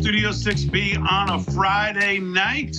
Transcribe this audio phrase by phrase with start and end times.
[0.00, 2.74] Studio 6B on a Friday night.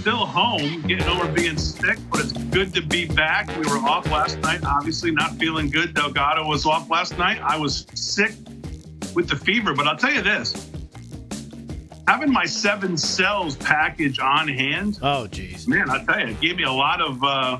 [0.00, 3.54] Still home, getting over being sick, but it's good to be back.
[3.58, 5.92] We were off last night, obviously not feeling good.
[5.92, 7.38] Delgado was off last night.
[7.42, 8.32] I was sick
[9.14, 10.70] with the fever, but I'll tell you this
[12.08, 14.98] having my seven cells package on hand.
[15.02, 15.68] Oh, geez.
[15.68, 17.58] Man, I tell you, it gave me a lot of, uh,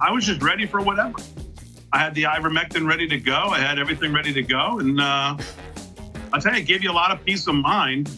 [0.00, 1.14] I was just ready for whatever.
[1.92, 3.34] I had the ivermectin ready to go.
[3.34, 4.80] I had everything ready to go.
[4.80, 5.38] And uh,
[6.32, 8.10] I'll tell you, it gave you a lot of peace of mind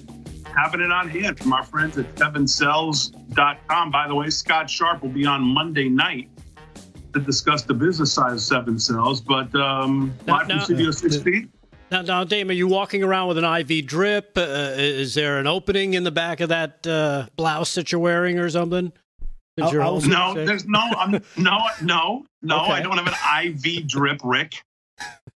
[0.57, 3.91] having it on hand from our friends at sevencells.com.
[3.91, 6.29] By the way, Scott Sharp will be on Monday night
[7.13, 9.21] to discuss the business side of Seven Cells.
[9.21, 11.49] But um, Now- live from Studio 6B.
[11.91, 14.39] Now, now, Dame, are you walking around with an IV drip?
[14.39, 14.43] Uh,
[14.77, 18.49] is there an opening in the back of that uh, blouse that you're wearing or
[18.49, 18.93] something?
[19.61, 20.47] I'll- I'll- No, sick?
[20.47, 22.63] there's no, I'm, no, no, no.
[22.63, 22.73] Okay.
[22.75, 24.63] I don't have an IV drip, Rick.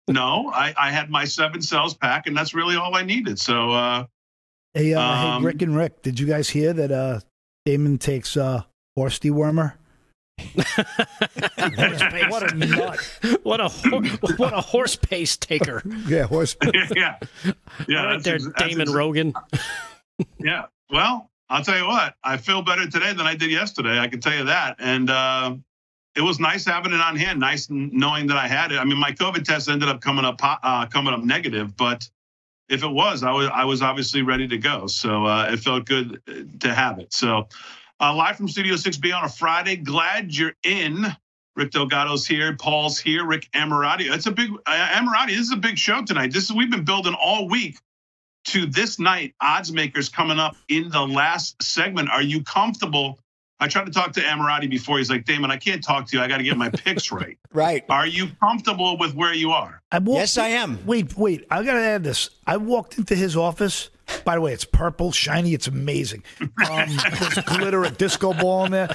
[0.09, 3.39] No, I, I had my seven cells pack, and that's really all I needed.
[3.39, 4.05] So, uh,
[4.73, 7.19] Hey, uh, Um, hey, Rick and Rick, did you guys hear that uh,
[7.65, 8.63] Damon takes uh,
[8.95, 9.73] horse dewormer?
[12.29, 12.99] what a nut!
[13.43, 14.03] what a hor-
[14.37, 15.81] what a horse pace taker!
[16.07, 16.55] Yeah, horse.
[16.95, 17.17] yeah,
[17.87, 19.33] yeah, All right that's there, ex- Damon ex- Rogan.
[20.39, 20.65] Yeah.
[20.91, 23.99] Well, I'll tell you what, I feel better today than I did yesterday.
[23.99, 24.75] I can tell you that.
[24.79, 25.55] And uh,
[26.15, 28.77] it was nice having it on hand, nice knowing that I had it.
[28.77, 32.07] I mean, my COVID test ended up coming up uh, coming up negative, but
[32.69, 34.87] if it was, I was I was obviously ready to go.
[34.87, 37.13] So uh, it felt good uh, to have it.
[37.13, 37.47] So
[37.99, 39.75] uh, live from Studio 6B on a Friday.
[39.75, 41.05] Glad you're in.
[41.55, 42.55] Rick Delgado's here.
[42.55, 43.25] Paul's here.
[43.25, 44.11] Rick Amorati.
[44.11, 45.29] It's a big uh, Amorati.
[45.29, 46.31] This is a big show tonight.
[46.31, 47.77] This is we've been building all week
[48.45, 49.33] to this night.
[49.41, 52.09] Odds makers coming up in the last segment.
[52.09, 53.19] Are you comfortable?
[53.59, 54.97] I tried to talk to Amorati before.
[54.97, 56.23] He's like, Damon, I can't talk to you.
[56.23, 57.37] I got to get my picks right.
[57.53, 57.85] Right.
[57.89, 59.81] Are you comfortable with where you are?
[59.91, 60.85] I walked Yes, I am.
[60.85, 61.45] Wait, wait.
[61.49, 62.29] I gotta add this.
[62.45, 63.89] I walked into his office.
[64.25, 65.53] By the way, it's purple, shiny.
[65.53, 66.23] It's amazing.
[66.41, 66.49] Um,
[67.19, 68.89] there's glitter, a disco ball in there.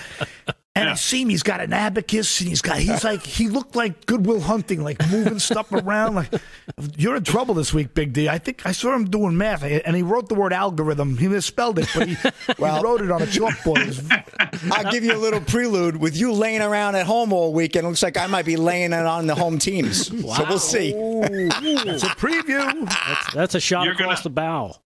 [0.80, 1.28] And I see him.
[1.28, 2.78] He's got an abacus, and he's got.
[2.78, 3.24] He's like.
[3.24, 6.14] He looked like Good Will Hunting, like moving stuff around.
[6.14, 6.30] Like
[6.96, 8.28] you're in trouble this week, Big D.
[8.28, 11.16] I think I saw him doing math, and he wrote the word algorithm.
[11.18, 12.16] He misspelled it, but he,
[12.58, 13.86] Well- he wrote it on a chalkboard.
[13.86, 15.96] Was- I'll give you a little prelude.
[15.96, 18.92] With you laying around at home all weekend, it looks like I might be laying
[18.92, 20.06] it on the home teams.
[20.08, 20.92] So we'll see.
[20.94, 22.88] It's a preview.
[22.88, 24.76] That's, that's a shot You're across gonna- the bow.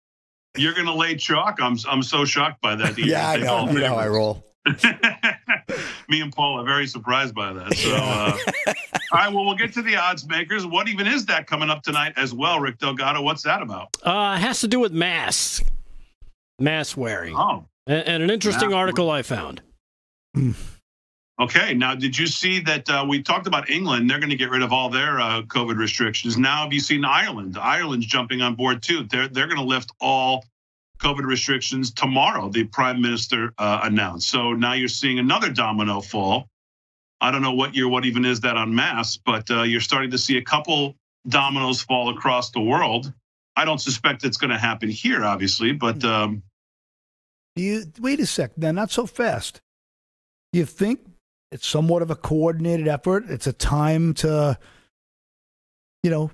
[0.56, 1.58] You're going to lay chalk.
[1.62, 2.88] I'm I'm so shocked by that.
[2.96, 3.54] that you're Yeah, I know.
[3.54, 4.44] all You know how I roll.
[6.08, 7.74] Me and Paul are very surprised by that.
[7.74, 8.36] So, uh,
[9.12, 9.32] all right.
[9.32, 10.66] Well, we'll get to the odds makers.
[10.66, 13.22] What even is that coming up tonight as well, Rick Delgado?
[13.22, 13.88] What's that about?
[14.02, 15.62] Uh, it has to do with masks,
[16.58, 19.62] mask wearing, Oh, and, and an interesting Mask article I found.
[21.40, 21.74] okay.
[21.74, 24.08] Now, did you see that uh, we talked about England?
[24.08, 26.38] They're going to get rid of all their uh, COVID restrictions.
[26.38, 27.58] Now, have you seen Ireland?
[27.58, 29.04] Ireland's jumping on board too.
[29.10, 30.44] They're they're going to lift all
[31.02, 32.48] COVID restrictions tomorrow.
[32.48, 34.28] The prime minister uh, announced.
[34.30, 36.46] So now you're seeing another domino fall.
[37.20, 40.10] I don't know what year, what even is that on mass, but uh, you're starting
[40.12, 40.94] to see a couple
[41.28, 43.12] dominoes fall across the world.
[43.56, 46.42] I don't suspect it's going to happen here, obviously, but um,
[47.54, 48.56] You wait a sec.
[48.56, 49.60] Now, not so fast.
[50.52, 51.00] Do you think
[51.50, 53.24] it's somewhat of a coordinated effort?
[53.28, 54.58] It's a time to,
[56.02, 56.30] you know,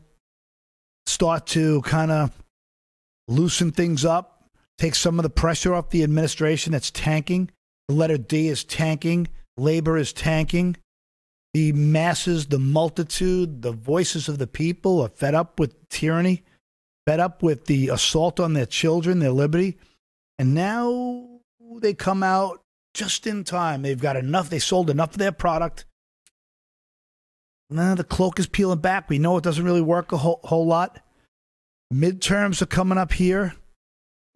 [1.07, 2.31] start to kind of
[3.27, 4.38] loosen things up,
[4.79, 7.51] take some of the pressure off the administration that's tanking.
[7.89, 9.29] The letter D is tanking.
[9.57, 10.77] Labor is tanking.
[11.55, 16.45] The masses, the multitude, the voices of the people are fed up with tyranny,
[17.07, 19.79] fed up with the assault on their children, their liberty.
[20.39, 21.41] And now
[21.81, 22.63] they come out
[22.95, 23.83] just in time.
[23.83, 24.51] They've got enough.
[24.51, 25.85] They sold enough of their product.
[27.71, 29.09] Now the cloak is peeling back.
[29.09, 31.01] We know it doesn't really work a whole, whole lot.
[31.93, 33.55] Midterms are coming up here.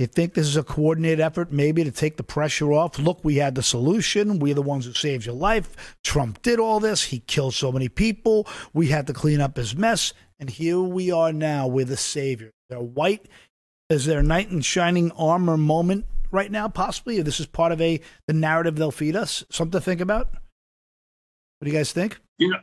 [0.03, 2.99] You think this is a coordinated effort, maybe to take the pressure off?
[2.99, 4.41] Look, we had the solution.
[4.41, 5.97] We're the ones who saved your life.
[6.03, 7.05] Trump did all this.
[7.05, 8.49] He killed so many people.
[8.73, 10.13] We had to clean up his mess.
[10.41, 11.69] And here we are now.
[11.69, 12.51] We're the savior.
[12.69, 13.29] They're white.
[13.91, 17.21] Is there a knight in shining armor moment right now, possibly?
[17.21, 19.45] Or this is part of a the narrative they'll feed us?
[19.53, 20.33] Something to think about?
[20.33, 22.19] What do you guys think?
[22.39, 22.59] You know,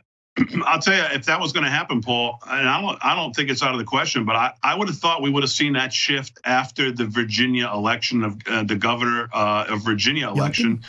[0.66, 3.34] I'll tell you, if that was going to happen, Paul, and I don't, I don't
[3.34, 5.50] think it's out of the question, but I, I would have thought we would have
[5.50, 10.82] seen that shift after the Virginia election of uh, the governor uh, of Virginia election.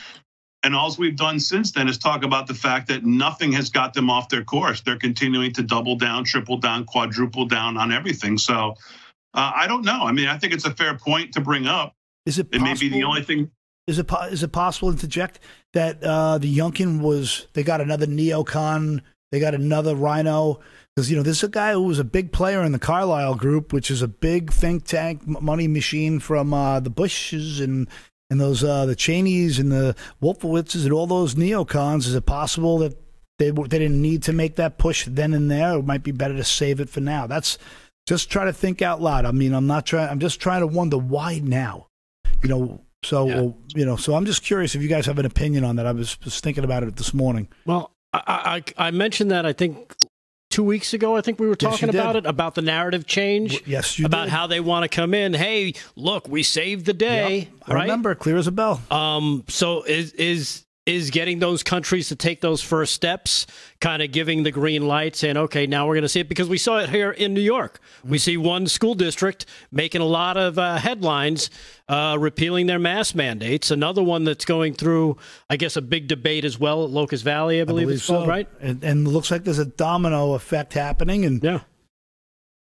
[0.63, 3.95] And all we've done since then is talk about the fact that nothing has got
[3.95, 4.81] them off their course.
[4.81, 8.37] They're continuing to double down, triple down, quadruple down on everything.
[8.37, 8.75] So
[9.33, 10.03] uh, I don't know.
[10.03, 11.95] I mean, I think it's a fair point to bring up.
[12.27, 13.49] Is it It may be the only thing.
[13.87, 15.39] Is it is it possible to interject
[15.73, 19.01] that uh, the Youngkin was they got another neocon
[19.31, 20.59] They got another RINO
[20.95, 23.35] because you know this is a guy who was a big player in the Carlyle
[23.35, 27.87] Group, which is a big think tank money machine from uh, the Bushes and
[28.29, 31.99] and those uh, the Cheneys and the Wolfowitzes and all those neocons.
[32.07, 32.97] Is it possible that
[33.39, 35.77] they they didn't need to make that push then and there?
[35.77, 37.25] It might be better to save it for now.
[37.25, 37.57] That's
[38.07, 39.25] just try to think out loud.
[39.25, 40.09] I mean, I'm not trying.
[40.09, 41.87] I'm just trying to wonder why now.
[42.43, 42.81] You know.
[43.03, 43.79] So Yeah.
[43.79, 43.95] you know.
[43.95, 45.85] So I'm just curious if you guys have an opinion on that.
[45.85, 47.47] I was just thinking about it this morning.
[47.65, 49.95] Well, I, I I mentioned that I think
[50.49, 51.15] two weeks ago.
[51.15, 51.95] I think we were Yes, talking did.
[51.95, 53.63] about it about the narrative change.
[53.65, 54.31] Yes, you about did.
[54.31, 55.33] how they want to come in.
[55.33, 57.37] Hey, look, we saved the day.
[57.37, 57.81] Yep, I right?
[57.83, 58.81] remember, clear as a bell.
[58.91, 60.65] Um, so is is
[60.95, 63.47] is getting those countries to take those first steps,
[63.79, 66.49] kind of giving the green light, saying, okay, now we're going to see it because
[66.49, 67.79] we saw it here in New York.
[68.03, 71.49] We see one school district making a lot of uh, headlines,
[71.87, 73.71] uh, repealing their mask mandates.
[73.71, 75.17] Another one that's going through,
[75.49, 78.29] I guess, a big debate as well at Locust Valley, I believe, it's called, so.
[78.29, 78.47] right?
[78.59, 81.25] And, and it looks like there's a domino effect happening.
[81.25, 81.61] And Yeah.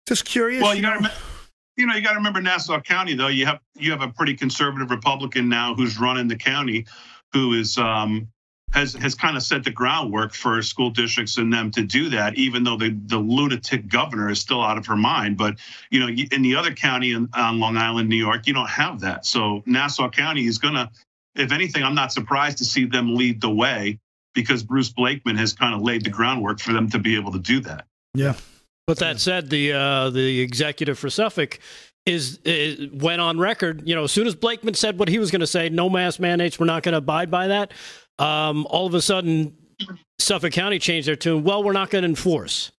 [0.07, 0.63] just curious.
[0.63, 1.13] Well, you got to,
[1.77, 3.29] you know, you got to remember Nassau County though.
[3.29, 6.87] You have you have a pretty conservative Republican now who's running the county,
[7.33, 8.29] who is um,
[8.73, 12.35] has has kind of set the groundwork for school districts and them to do that.
[12.37, 15.57] Even though the the lunatic governor is still out of her mind, but
[15.91, 19.01] you know, in the other county in, on Long Island, New York, you don't have
[19.01, 19.27] that.
[19.27, 20.91] So Nassau County is gonna,
[21.35, 23.99] if anything, I'm not surprised to see them lead the way
[24.35, 27.41] because Bruce Blakeman has kind of laid the groundwork for them to be able to
[27.41, 27.87] do that.
[28.15, 28.35] yeah.
[28.87, 31.59] But that said, the uh, the executive for Suffolk
[32.09, 33.87] is, is went on record.
[33.87, 36.19] You know, as soon as Blakeman said what he was going to say, no mask
[36.19, 37.73] mandates, we're not going to abide by that.
[38.19, 39.57] Um, all of a sudden,
[40.19, 41.45] Suffolk County changed their tune.
[41.45, 42.73] Well, we're not going to enforce.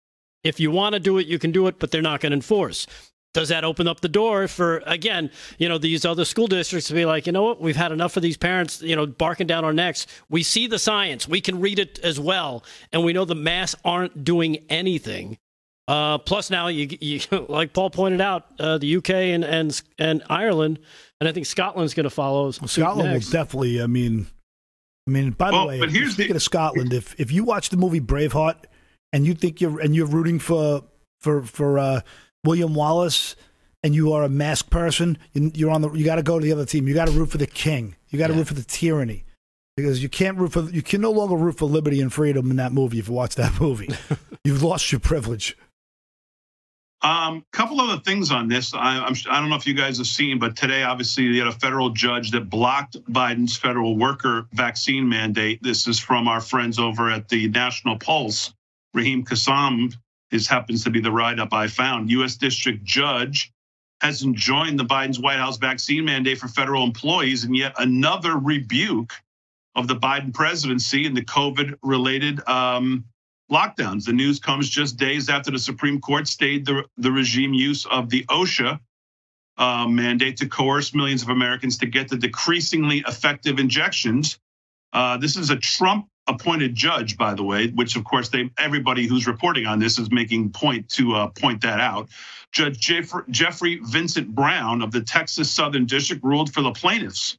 [0.43, 2.37] If you want to do it, you can do it, but they're not going to
[2.37, 2.87] enforce.
[3.35, 6.95] Does that open up the door for again, you know, these other school districts to
[6.95, 9.65] be like, you know what, we've had enough of these parents, you know, barking down
[9.65, 10.07] our necks.
[10.31, 13.79] We see the science, we can read it as well, and we know the masks
[13.85, 15.39] aren't doing anything.
[15.89, 20.23] Uh, plus, now you, you like Paul pointed out, uh, the UK and, and and
[20.29, 20.79] Ireland,
[21.21, 22.51] and I think Scotland's going to follow.
[22.51, 23.27] suit Scotland next.
[23.27, 23.83] will definitely.
[23.83, 24.27] I mean,
[25.07, 25.31] I mean.
[25.31, 27.79] By the Well, way, but here's speaking the- of Scotland, if if you watch the
[27.79, 28.57] movie Braveheart
[29.15, 30.85] and you think you're and you're rooting for
[31.21, 32.01] for for uh,
[32.45, 33.35] William Wallace
[33.83, 35.91] and you are a masked person, you, you're on the.
[35.93, 36.87] You got to go to the other team.
[36.87, 37.97] You got to root for the king.
[38.11, 38.41] You got to Yeah.
[38.41, 39.25] root for the tyranny.
[39.77, 42.57] Because you can't root for you can no longer root for liberty and freedom in
[42.57, 43.89] that movie if you watch that movie.
[44.45, 45.57] You've lost your privilege.
[47.01, 48.75] Um, a couple other things on this.
[48.75, 51.47] I, I'm, I don't know if you guys have seen, but today, obviously, you had
[51.47, 55.63] a federal judge that blocked Biden's federal worker vaccine mandate.
[55.63, 58.53] This is from our friends over at the National Pulse.
[58.95, 59.95] Raheem Kassam
[60.33, 62.11] is happens to be the write-up I found.
[62.11, 62.37] U.S.
[62.37, 63.53] District Judge
[64.01, 69.13] has enjoined the Biden's White House vaccine mandate for federal employees, and yet another rebuke
[69.77, 73.05] of the Biden presidency and the COVID-related um,
[73.51, 74.05] lockdowns.
[74.05, 78.11] The news comes just days after the Supreme Court stayed the, the regime use of
[78.11, 78.79] the OSHA
[79.57, 84.39] uh, mandate to coerce millions of Americans to get the decreasingly effective injections.
[84.93, 89.07] Uh, this is a Trump appointed judge, by the way, which of course they everybody
[89.07, 92.09] who's reporting on this is making point to uh, point that out.
[92.53, 97.37] Judge Jeffrey, Jeffrey Vincent Brown of the Texas Southern District ruled for the plaintiffs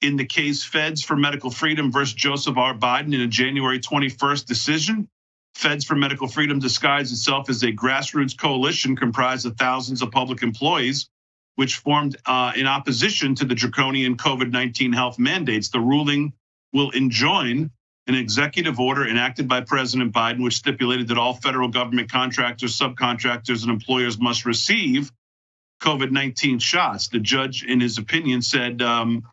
[0.00, 2.74] in the case Feds for Medical Freedom versus Joseph R.
[2.74, 5.08] Biden in a January 21st decision.
[5.54, 10.42] Feds for Medical Freedom disguised itself as a grassroots coalition comprised of thousands of public
[10.42, 11.08] employees,
[11.56, 15.68] which formed uh, in opposition to the draconian COVID 19 health mandates.
[15.68, 16.32] The ruling
[16.72, 17.70] will enjoin
[18.06, 23.62] an executive order enacted by President Biden, which stipulated that all federal government contractors, subcontractors,
[23.62, 25.12] and employers must receive
[25.80, 27.08] COVID 19 shots.
[27.08, 29.24] The judge, in his opinion, said um,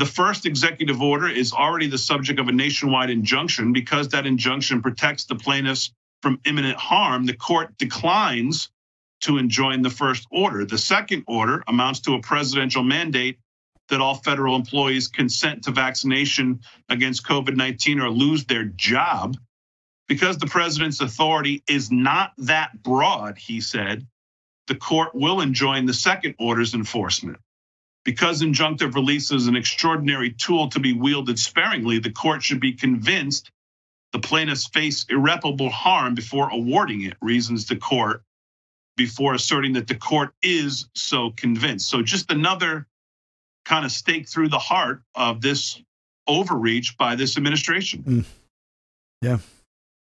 [0.00, 3.74] the first executive order is already the subject of a nationwide injunction.
[3.74, 5.92] Because that injunction protects the plaintiffs
[6.22, 8.70] from imminent harm, the court declines
[9.20, 10.64] to enjoin the first order.
[10.64, 13.38] The second order amounts to a presidential mandate
[13.90, 19.36] that all federal employees consent to vaccination against COVID 19 or lose their job.
[20.08, 24.06] Because the president's authority is not that broad, he said,
[24.66, 27.38] the court will enjoin the second order's enforcement.
[28.04, 32.72] Because injunctive release is an extraordinary tool to be wielded sparingly, the court should be
[32.72, 33.50] convinced
[34.12, 38.22] the plaintiffs face irreparable harm before awarding it, reasons the court,
[38.96, 41.88] before asserting that the court is so convinced.
[41.88, 42.86] So, just another
[43.64, 45.80] kind of stake through the heart of this
[46.26, 48.02] overreach by this administration.
[48.02, 48.24] Mm.
[49.22, 49.38] Yeah.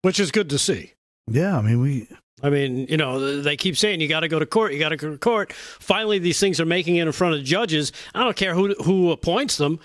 [0.02, 0.94] Which is good to see.
[1.28, 2.08] Yeah, I mean we
[2.44, 4.90] I mean, you know, they keep saying you got to go to court, you got
[4.90, 5.54] to go to court.
[5.54, 7.92] Finally, these things are making it in front of judges.
[8.14, 9.80] I don't care who who appoints them.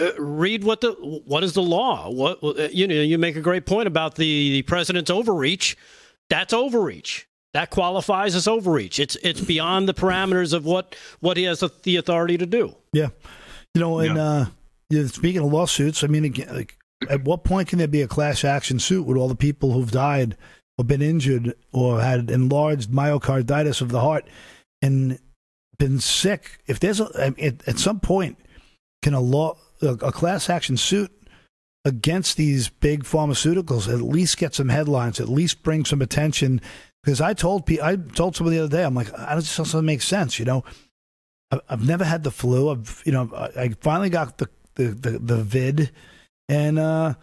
[0.00, 2.10] uh, read what the what is the law?
[2.10, 5.76] What uh, you know, you make a great point about the, the president's overreach.
[6.28, 7.26] That's overreach.
[7.54, 8.98] That qualifies as overreach.
[8.98, 12.74] It's it's beyond the parameters of what what he has the authority to do.
[12.92, 13.08] Yeah,
[13.74, 14.46] you know, and uh,
[15.06, 16.76] speaking of lawsuits, I mean, again, like,
[17.08, 19.90] at what point can there be a class action suit with all the people who've
[19.90, 20.36] died
[20.78, 24.26] or been injured or had enlarged myocarditis of the heart
[24.82, 25.18] and
[25.78, 26.58] been sick?
[26.66, 28.38] If there's a, at, at some point,
[29.02, 31.12] can a law a, a class action suit
[31.84, 36.60] against these big pharmaceuticals at least get some headlines, at least bring some attention?
[37.02, 40.02] Because I told I told someone the other day, I'm like, I just doesn't make
[40.02, 40.64] sense, you know.
[41.68, 42.70] I've never had the flu.
[42.70, 45.92] I've, you know, I finally got the the the, the vid,
[46.48, 47.14] and uh,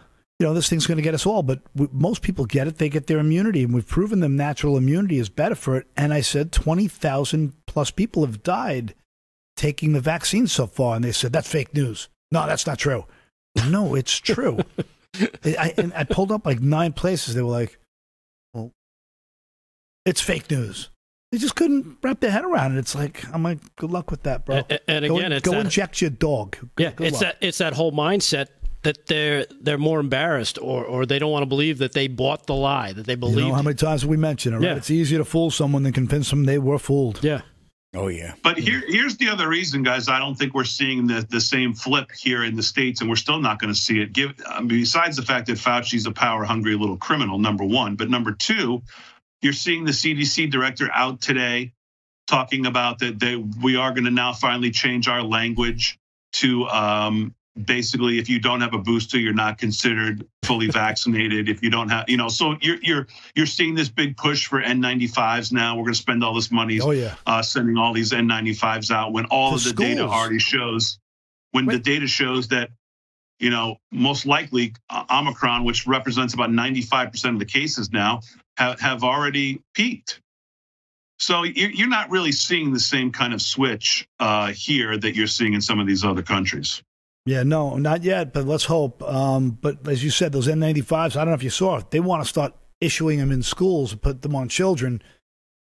[0.44, 1.42] you know this thing's going to get us all.
[1.42, 4.76] But we, most people get it; they get their immunity, and we've proven them natural
[4.76, 5.86] immunity is better for it.
[5.96, 8.94] And I said twenty thousand plus people have died
[9.56, 12.08] taking the vaccine so far, and they said that's fake news.
[12.30, 13.06] No, that's not true.
[13.70, 14.58] No, it's true.
[15.44, 17.34] I, and I pulled up like nine places.
[17.34, 17.78] They were like,
[18.52, 18.70] "Well,
[20.04, 20.90] it's fake news."
[21.32, 22.80] They just couldn't wrap their head around it.
[22.80, 24.56] It's like I'm like, good luck with that, bro.
[24.68, 26.58] And, and go, again, go that, inject your dog.
[26.76, 27.20] Yeah, it's luck.
[27.22, 28.48] that it's that whole mindset
[28.84, 32.46] that they're they're more embarrassed or or they don't want to believe that they bought
[32.46, 33.38] the lie that they believe.
[33.38, 34.58] You know how many times have we mentioned it?
[34.58, 34.66] Right?
[34.66, 34.76] Yeah.
[34.76, 37.22] It's easier to fool someone than convince them they were fooled.
[37.22, 37.42] Yeah.
[37.94, 38.34] Oh yeah.
[38.42, 40.08] But here here's the other reason, guys.
[40.08, 43.16] I don't think we're seeing the the same flip here in the states, and we're
[43.16, 44.12] still not going to see it.
[44.12, 48.10] Give I besides the fact that Fauci's a power hungry little criminal, number one, but
[48.10, 48.82] number two,
[49.42, 51.72] you're seeing the CDC director out today
[52.26, 55.98] talking about that they, we are going to now finally change our language
[56.32, 61.62] to um, basically if you don't have a booster you're not considered fully vaccinated if
[61.62, 63.06] you don't have you know so you're you're
[63.36, 66.80] you're seeing this big push for n95s now we're going to spend all this money
[66.80, 67.14] oh, yeah.
[67.26, 69.88] uh, sending all these n95s out when all of the schools.
[69.88, 70.98] data already shows
[71.52, 71.74] when Wait.
[71.74, 72.70] the data shows that
[73.38, 78.20] you know most likely uh, omicron which represents about 95% of the cases now
[78.56, 80.20] have, have already peaked
[81.18, 85.54] so you're not really seeing the same kind of switch uh, here that you're seeing
[85.54, 86.82] in some of these other countries.
[87.26, 89.02] Yeah, no, not yet, but let's hope.
[89.02, 92.00] Um, but as you said, those N95s, I don't know if you saw it, they
[92.00, 95.02] want to start issuing them in schools and put them on children.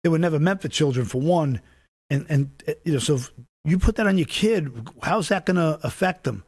[0.04, 1.62] They were never meant for children, for one.
[2.10, 3.20] And, and you know, so
[3.64, 6.44] you put that on your kid, how's that going to affect them?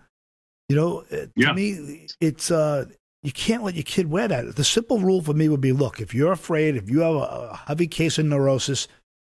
[0.69, 1.53] You know, uh, to yeah.
[1.53, 2.85] me, it's uh,
[3.23, 4.55] you can't let your kid wear that.
[4.55, 7.59] The simple rule for me would be look, if you're afraid, if you have a,
[7.67, 8.87] heavy case of neurosis,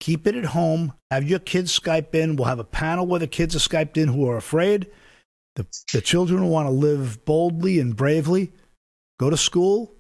[0.00, 0.94] keep it at home.
[1.10, 2.36] Have your kids Skype in.
[2.36, 4.90] We'll have a panel where the kids are Skyped in who are afraid.
[5.60, 8.50] The, the children want to live boldly and bravely.
[9.18, 9.94] Go to school.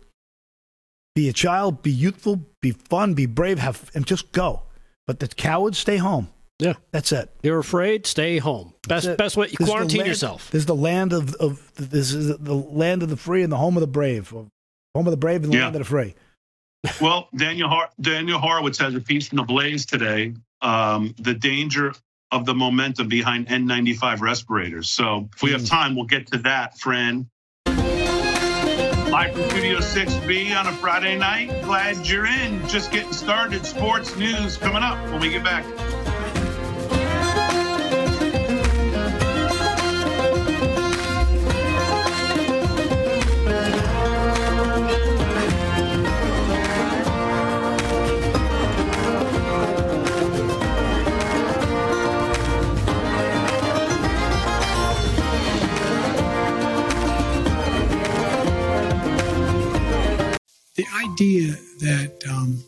[1.14, 1.82] Be a child.
[1.82, 2.46] Be youthful.
[2.62, 3.12] Be fun.
[3.12, 3.58] Be brave.
[3.58, 4.62] Have and just go.
[5.06, 6.28] But the cowards stay home.
[6.58, 7.30] Yeah, that's it.
[7.42, 8.06] You're afraid?
[8.06, 8.72] Stay home.
[8.88, 9.48] Best best way.
[9.48, 10.50] You quarantine land, yourself.
[10.50, 13.56] This is the land of, of this is the land of the free and the
[13.58, 14.30] home of the brave.
[14.30, 14.50] Home
[14.94, 15.64] of the brave and the yeah.
[15.64, 16.14] land of the free.
[17.00, 20.34] well, Daniel Har- Daniel Horowitz has a piece in the Blaze today.
[20.62, 21.92] Um, the danger
[22.32, 24.90] of the momentum behind N95 respirators.
[24.90, 25.66] So if we have hmm.
[25.66, 27.26] time, we'll get to that, friend.
[27.66, 31.48] Live from Studio 6B on a Friday night.
[31.64, 32.66] Glad you're in.
[32.68, 33.66] Just getting started.
[33.66, 35.64] Sports news coming up when we get back.
[60.80, 62.64] The idea that um,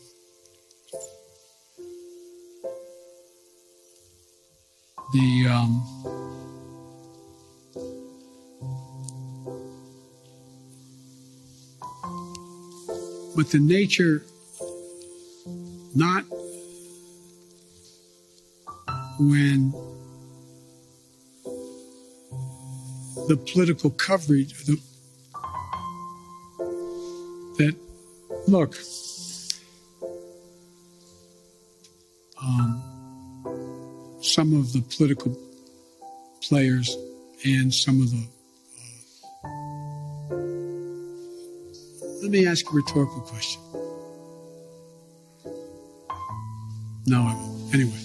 [5.13, 5.81] the um,
[13.35, 14.23] but the nature
[15.95, 16.23] not
[19.19, 19.71] when
[23.27, 24.79] the political coverage the,
[28.45, 28.75] Look,
[32.41, 32.83] um,
[34.21, 35.37] some of the political
[36.41, 36.97] players
[37.45, 38.27] and some of the.
[39.45, 39.47] Uh,
[42.21, 43.61] let me ask a rhetorical question.
[47.05, 47.73] No, I won't.
[47.73, 47.99] Anyway.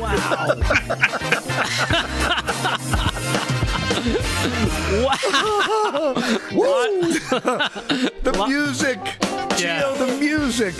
[0.00, 1.46] Wow.
[8.22, 8.98] the music.
[9.60, 9.82] Yeah.
[9.82, 10.74] Gio, the music.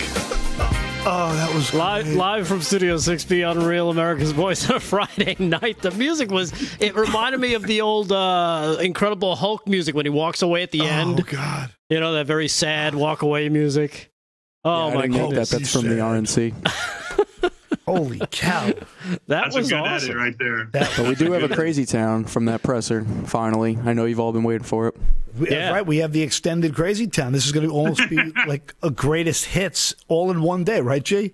[1.03, 2.17] Oh, that was Live, great.
[2.17, 5.81] live from Studio 6B on Real America's Voice on a Friday night.
[5.81, 10.11] The music was, it reminded me of the old uh, Incredible Hulk music when he
[10.11, 11.21] walks away at the Oh end.
[11.21, 11.71] Oh, God.
[11.89, 14.11] You know, that very sad walk away music.
[14.63, 15.51] Oh, Yeah, I my didn't get goodness.
[15.51, 15.59] that.
[15.61, 16.97] That's from the RNC.
[17.97, 18.67] Holy cow.
[18.67, 18.87] That
[19.27, 20.11] That's a was good awesome.
[20.11, 20.69] edit right there.
[20.73, 23.05] That, But we do have a crazy town from that presser.
[23.27, 24.97] Finally, I know you've all been waiting for it.
[25.39, 25.71] we- Yeah.
[25.71, 25.87] Right.
[25.87, 27.33] We have the extended Crazy Town.
[27.33, 28.17] This is going to almost be
[28.47, 31.33] like a greatest hits all in one day, right, G?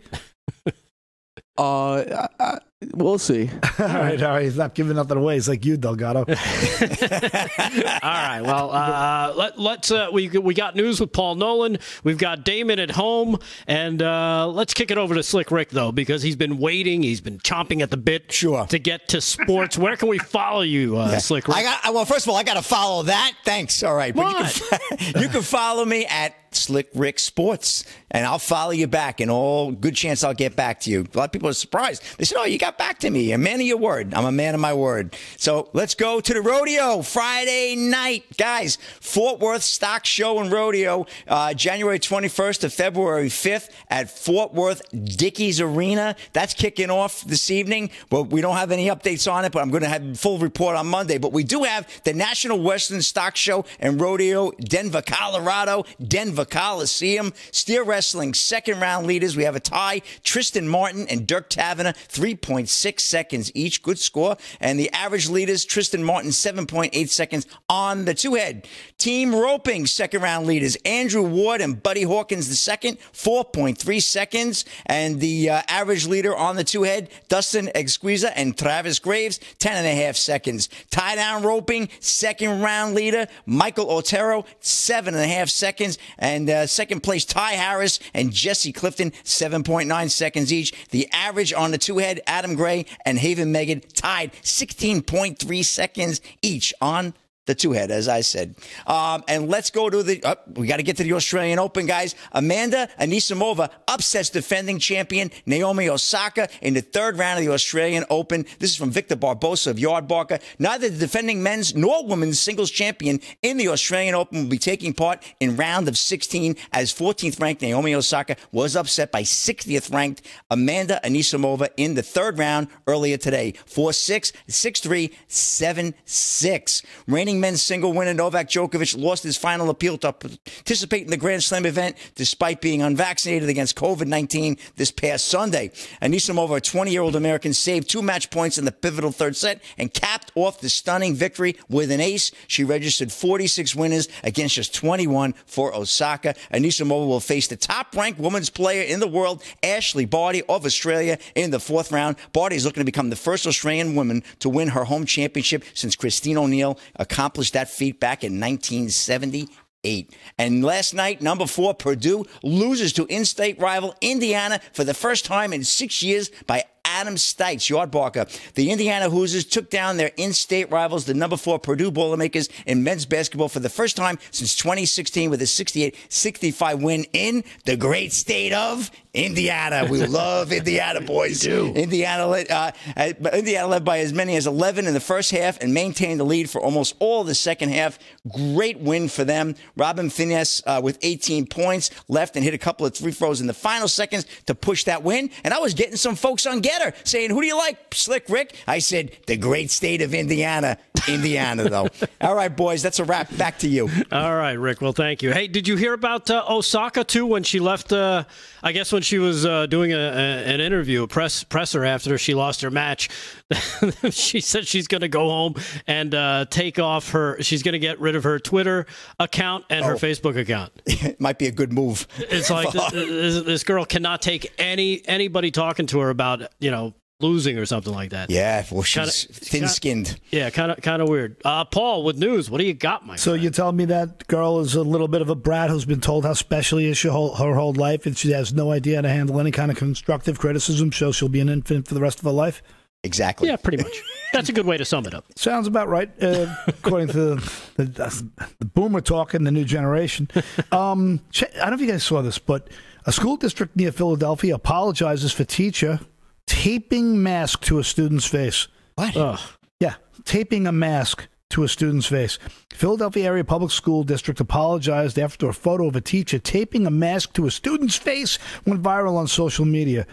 [1.58, 2.58] Uh, I, I,
[2.92, 3.50] we'll see.
[3.78, 4.22] all right.
[4.22, 4.42] All right.
[4.42, 5.34] He's not giving nothing away.
[5.34, 6.20] He's like you, Delgado.
[6.20, 8.40] All right.
[8.42, 9.90] Well, uh, let, let's.
[9.90, 11.78] Uh, we we got news with Paul Nolan.
[12.04, 15.92] We've got Damon at home, and uh, let's kick it over to Slick Rick though,
[15.92, 17.02] because he's been waiting.
[17.02, 18.30] He's been chomping at the bit.
[18.30, 18.66] Sure.
[18.66, 21.56] To get to sports, where can we follow you, uh, Slick Rick?
[21.56, 22.04] I got well.
[22.04, 23.32] First of all, I got to follow that.
[23.44, 23.82] Thanks.
[23.82, 28.38] All right, but you can, you can follow me at Slick Rick Sports, and I'll
[28.38, 29.20] follow you back.
[29.20, 31.06] And all good chance I'll get back to you.
[31.14, 32.02] A lot of people are surprised.
[32.18, 33.32] They said, "Oh, you got back to me.
[33.32, 34.14] A man of your word.
[34.14, 38.78] I'm a man of my word." So let's go to the rodeo Friday night, guys.
[39.00, 44.82] Fort Worth Stock Show and Rodeo, uh, January 21st to February 5th at Fort Worth
[44.90, 46.16] Dickies Arena.
[46.32, 47.90] That's kicking off this evening.
[48.08, 49.52] But we don't have any updates on it.
[49.52, 51.18] But I'm going to have a full report on Monday.
[51.18, 57.32] But we do have the National Western Stock Show and Rodeo, Denver, Colorado, Denver Coliseum.
[57.50, 59.36] Steer Wrestling, second round leaders.
[59.36, 60.02] We have a tie.
[60.22, 63.82] Tristan Martin and Dirk Tavenner, 3.6 seconds each.
[63.82, 64.36] Good score.
[64.60, 68.66] And the average leaders, Tristan Martin, 7.8 seconds on the two head.
[68.98, 70.76] Team roping, second round leaders.
[70.84, 74.64] Andrew Ward and Buddy Hawkins, the second, 4.3 seconds.
[74.86, 79.76] And the uh, average leader on the two head, Dustin Egusquiza and Travis Graves, 10
[79.76, 80.68] and a half seconds.
[80.90, 85.98] Tie down roping, second round leader, Michael Otero, seven and a half seconds.
[86.26, 90.72] Uh, second place, Ty Harris and Jesse Clifton, 7.9 seconds each.
[90.90, 96.74] The average on the two head, Adam Gray and Haven Meged, tied 16.3 seconds each
[96.80, 97.14] on
[97.46, 98.54] the two head, as I said.
[98.86, 100.22] Um, and let's go to the.
[100.22, 102.14] Uh, we got to get to the Australian Open, guys.
[102.32, 108.44] Amanda Anisimova upsets defending champion Naomi Osaka in the third round of the Australian Open.
[108.58, 110.40] This is from Victor Barbosa of Yardbarker.
[110.58, 114.92] Neither the defending men's nor women's singles champion in the Australian Open will be taking
[114.92, 120.22] part in round of 16 as 14th ranked Naomi Osaka was upset by 60th ranked
[120.50, 123.52] Amanda Anisimova in the third round earlier today.
[123.66, 126.82] 4 6, 6 3, 7 6.
[127.06, 131.42] Reigning men's single winner Novak Djokovic lost his final appeal to participate in the Grand
[131.42, 135.68] Slam event despite being unvaccinated against COVID 19 this past Sunday.
[136.02, 139.62] Anisimova, a 20 year old American, saved two match points in the pivotal third set
[139.78, 142.32] and capped off the stunning victory with an ace.
[142.46, 146.34] She registered 46 winners against just 21 for Osaka.
[146.52, 151.18] Anisimova will face the top ranked women's player in the world, Ashleigh Barty of Australia,
[151.34, 152.16] in the fourth round.
[152.32, 155.96] Barty is looking to become the first Australian woman to win her home championship since
[155.96, 160.14] Christine O'Neil accomplished that feat back in 1978.
[160.38, 165.24] And last night, number four, Purdue loses to in state rival Indiana for the first
[165.24, 168.26] time in six years by Adam Stites, Yardbarker.
[168.54, 173.04] The Indiana Hoosiers took down their in-state rivals, the number four Purdue Boilermakers in men's
[173.04, 178.52] basketball for the first time since 2016 with a 68-65 win in the great state
[178.52, 179.86] of Indiana.
[179.90, 181.44] We love Indiana, boys.
[181.46, 185.60] Indiana led, uh, uh, Indiana led by as many as 11 in the first half
[185.60, 187.98] and maintained the lead for almost all the second half.
[188.28, 189.54] Great win for them.
[189.76, 193.46] Rob Phinisee uh, with 18 points left and hit a couple of free throws in
[193.46, 195.30] the final seconds to push that win.
[195.42, 196.60] And I was getting some folks on
[197.04, 201.68] Saying, "Who do you like, Slick Rick?" I said, "The great state of Indiana." Indiana,
[201.68, 201.88] though.
[202.20, 203.34] All right, boys, that's a wrap.
[203.36, 203.88] Back to you.
[204.10, 204.80] All right, Rick.
[204.80, 205.32] Well, thank you.
[205.32, 207.92] Hey, did you hear about uh, Osaka too when she left?
[207.92, 208.24] Uh,
[208.62, 212.18] I guess when she was uh, doing a, a, an interview, a press presser after
[212.18, 213.08] she lost her match,
[214.10, 215.54] she said she's going to go home
[215.86, 217.40] and uh, take off her.
[217.42, 218.86] She's going to get rid of her Twitter
[219.20, 219.98] account and her Oh.
[219.98, 220.72] Facebook account.
[220.86, 222.06] it might be a good move.
[222.18, 226.70] It's like th- this, this girl cannot take any anybody talking to her about you
[226.70, 228.28] know losing or something like that.
[228.30, 230.20] Yeah, well, she's Kinda- thin-skinned.
[230.30, 231.36] Yeah, kind of kind of weird.
[231.44, 233.44] Uh, Paul, with news, what do you got, my So friend?
[233.44, 236.24] you tell me that girl is a little bit of a brat who's been told
[236.26, 239.02] how special he is her whole, her whole life, and she has no idea how
[239.02, 242.18] to handle any kind of constructive criticism, so she'll be an infant for the rest
[242.18, 242.62] of her life.
[243.06, 243.48] Exactly.
[243.48, 244.02] Yeah, pretty much.
[244.32, 245.24] That's a good way to sum it up.
[245.36, 250.28] Sounds about right, uh, according to the, the, the boomer talk and the new generation.
[250.72, 252.68] Um, I don't know if you guys saw this, but
[253.06, 256.00] a school district near Philadelphia apologizes for teacher
[256.46, 258.68] taping mask to a student's face.
[258.96, 259.16] What?
[259.16, 259.40] Ugh.
[259.80, 262.38] Yeah, taping a mask to to a student's face.
[262.70, 267.32] Philadelphia Area Public School District apologized after a photo of a teacher taping a mask
[267.34, 270.06] to a student's face went viral on social media.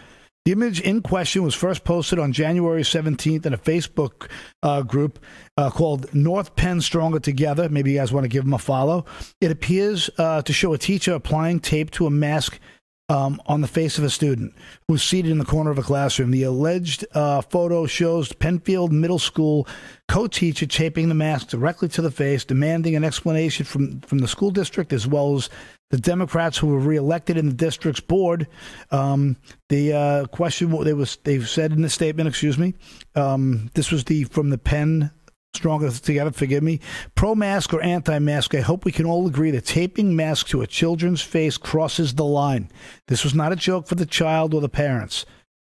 [0.44, 4.28] The image in question was first posted on January 17th in a Facebook
[4.62, 5.18] uh, group
[5.56, 7.70] uh, called North Penn Stronger Together.
[7.70, 9.06] Maybe you guys want to give them a follow.
[9.40, 12.60] It appears uh, to show a teacher applying tape to a mask
[13.08, 14.54] um, on the face of a student
[14.88, 16.30] who's seated in the corner of a classroom.
[16.30, 19.68] The alleged uh, photo shows Pennfield Middle School
[20.08, 24.50] co-teacher taping the mask directly to the face, demanding an explanation from, from the school
[24.50, 25.50] district as well as
[25.90, 28.48] the Democrats who were reelected in the district's board.
[28.90, 29.36] Um,
[29.68, 32.74] the uh, question they was they've said in the statement, excuse me,
[33.14, 35.10] um, this was the from the Penn
[35.56, 36.80] stronger together, forgive me.
[37.14, 40.62] Pro mask or anti mask, I hope we can all agree that taping masks to
[40.62, 42.70] a children's face crosses the line.
[43.08, 45.26] This was not a joke for the child or the parents.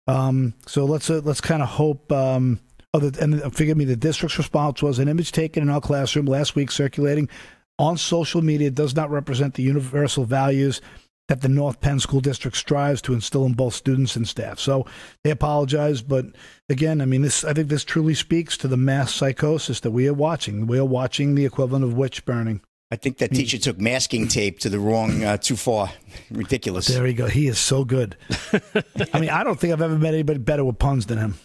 [0.07, 2.11] Um, so let's uh, let's kind of hope.
[2.11, 2.59] Um,
[2.93, 6.25] oh, and uh, forgive me, the district's response was an image taken in our classroom
[6.25, 7.29] last week circulating
[7.77, 10.81] on social media does not represent the universal values
[11.27, 14.59] that the North Penn School District strives to instill in both students and staff.
[14.59, 14.85] So
[15.23, 16.27] they apologize, but
[16.69, 20.07] again, I mean, this I think this truly speaks to the mass psychosis that we
[20.07, 20.67] are watching.
[20.67, 22.61] We are watching the equivalent of witch burning.
[22.91, 25.91] I think that teacher took masking tape to the wrong, uh, too far.
[26.31, 26.87] Ridiculous.
[26.87, 27.25] There you go.
[27.25, 28.15] He is so good.
[29.13, 31.35] I mean, I don't think I've ever met anybody better with puns than him.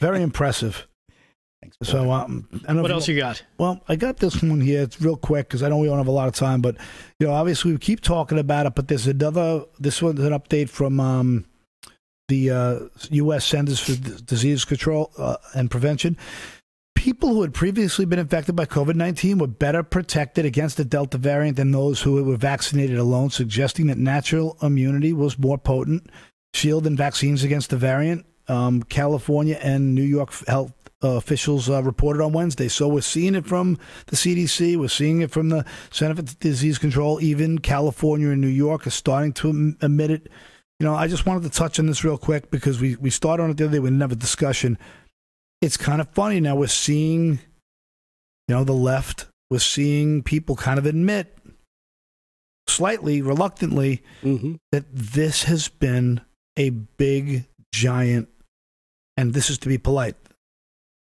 [0.00, 0.86] Very impressive.
[1.62, 3.42] Thanks, So, um, I What if else you got?
[3.58, 4.82] Well, I got this one here.
[4.82, 6.76] It's real quick because I know we don't have a lot of time, but
[7.18, 8.74] you know, obviously we keep talking about it.
[8.74, 9.64] But there's another.
[9.78, 11.46] This one's an update from um,
[12.28, 12.78] the uh,
[13.10, 13.46] U.S.
[13.46, 16.18] Centers for D- Disease Control uh, and Prevention.
[16.94, 21.18] People who had previously been infected by COVID 19 were better protected against the Delta
[21.18, 26.10] variant than those who were vaccinated alone, suggesting that natural immunity was more potent
[26.52, 28.26] shield than vaccines against the variant.
[28.48, 30.72] Um, California and New York health
[31.04, 32.68] uh, officials uh, reported on Wednesday.
[32.68, 36.78] So we're seeing it from the CDC, we're seeing it from the Center for Disease
[36.78, 37.20] Control.
[37.20, 40.28] Even California and New York are starting to admit it.
[40.80, 43.42] You know, I just wanted to touch on this real quick because we, we started
[43.42, 43.78] on it the other day.
[43.78, 44.78] We didn't have a discussion.
[45.62, 46.54] It's kind of funny now.
[46.56, 47.38] We're seeing,
[48.48, 49.26] you know, the left.
[49.50, 51.36] We're seeing people kind of admit,
[52.68, 54.54] slightly reluctantly, Mm-hmm.
[54.72, 56.20] that this has been
[56.58, 58.28] a big, giant,
[59.16, 60.16] and this is to be polite,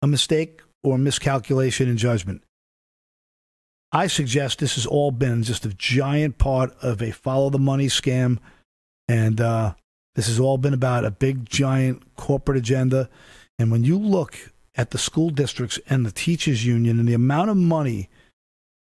[0.07, 2.43] a mistake or miscalculation in judgment.
[3.93, 7.89] I suggest this has all been just a giant part of a follow the money
[7.89, 8.39] scam,
[9.09, 9.75] and uh,
[10.15, 13.09] this has all been about a big, giant corporate agenda.
[13.59, 17.51] And when you look at the school districts and the teachers union and the amount
[17.51, 18.09] of money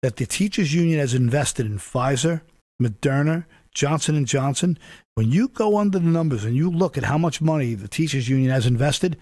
[0.01, 2.41] that the teachers union has invested in Pfizer,
[2.81, 4.77] Moderna, Johnson and Johnson,
[5.15, 8.29] when you go under the numbers and you look at how much money the teachers
[8.29, 9.17] union has invested,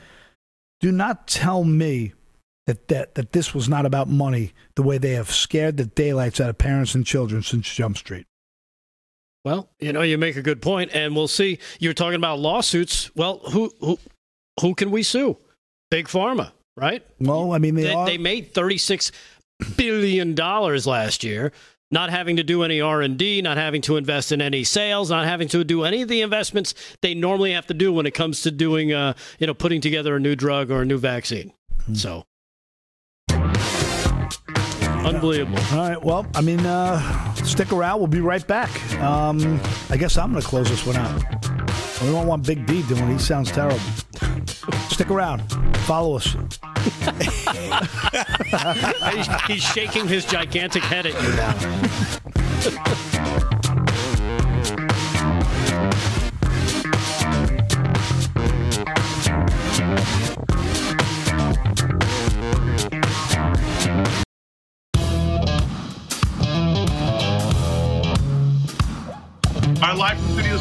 [0.80, 2.14] do not tell me
[2.66, 6.40] that, that, that this was not about money the way they have scared the daylights
[6.42, 8.26] out of parents and children since Jump Street.
[9.46, 11.60] Well, you know, you make a good point, and we'll see.
[11.80, 13.10] You're talking about lawsuits.
[13.16, 13.98] Well, who who
[14.60, 15.38] who can we sue?
[15.90, 17.06] Big Pharma, right?
[17.20, 18.06] Well, I mean, they, They, are.
[18.06, 19.12] they made 36
[19.78, 21.54] billion dollars last year,
[21.92, 25.10] not having to do any R and D, not having to invest in any sales,
[25.10, 28.14] not having to do any of the investments they normally have to do when it
[28.14, 31.54] comes to doing, uh, you know, putting together a new drug or a new vaccine.
[31.94, 32.26] So.
[35.08, 35.60] Unbelievable.
[35.72, 36.04] All right.
[36.04, 38.00] Well, I mean, uh, stick around.
[38.00, 38.94] We'll be right back.
[38.96, 41.24] Um, I guess I'm going to close this one out.
[42.02, 43.14] We don't want Big D doing it.
[43.14, 43.80] He sounds terrible.
[44.90, 45.40] Stick around.
[45.86, 46.28] Follow us.
[49.14, 51.54] he's, he's shaking his gigantic head at you now.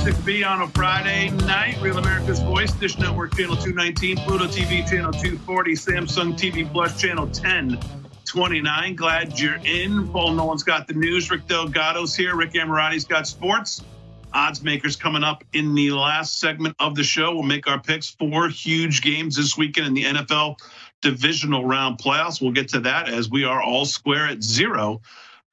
[0.06, 1.80] Studio 6B on a Friday night.
[1.80, 7.24] Real America's Voice, Dish Network Channel 219, Pluto TV Channel 240, Samsung TV Plus Channel
[7.24, 8.94] 1029.
[8.94, 10.08] Glad you're in.
[10.08, 11.28] Paul Nolan's got the news.
[11.28, 12.36] Rick Delgado's here.
[12.36, 13.82] Rick Amorati's got sports.
[14.32, 17.34] Odds makers coming up in the last segment of the show.
[17.34, 18.08] We'll make our picks.
[18.08, 20.56] Four huge games this weekend in the NFL
[21.02, 22.40] divisional round playoffs.
[22.40, 25.00] We'll get to that as we are all square at zero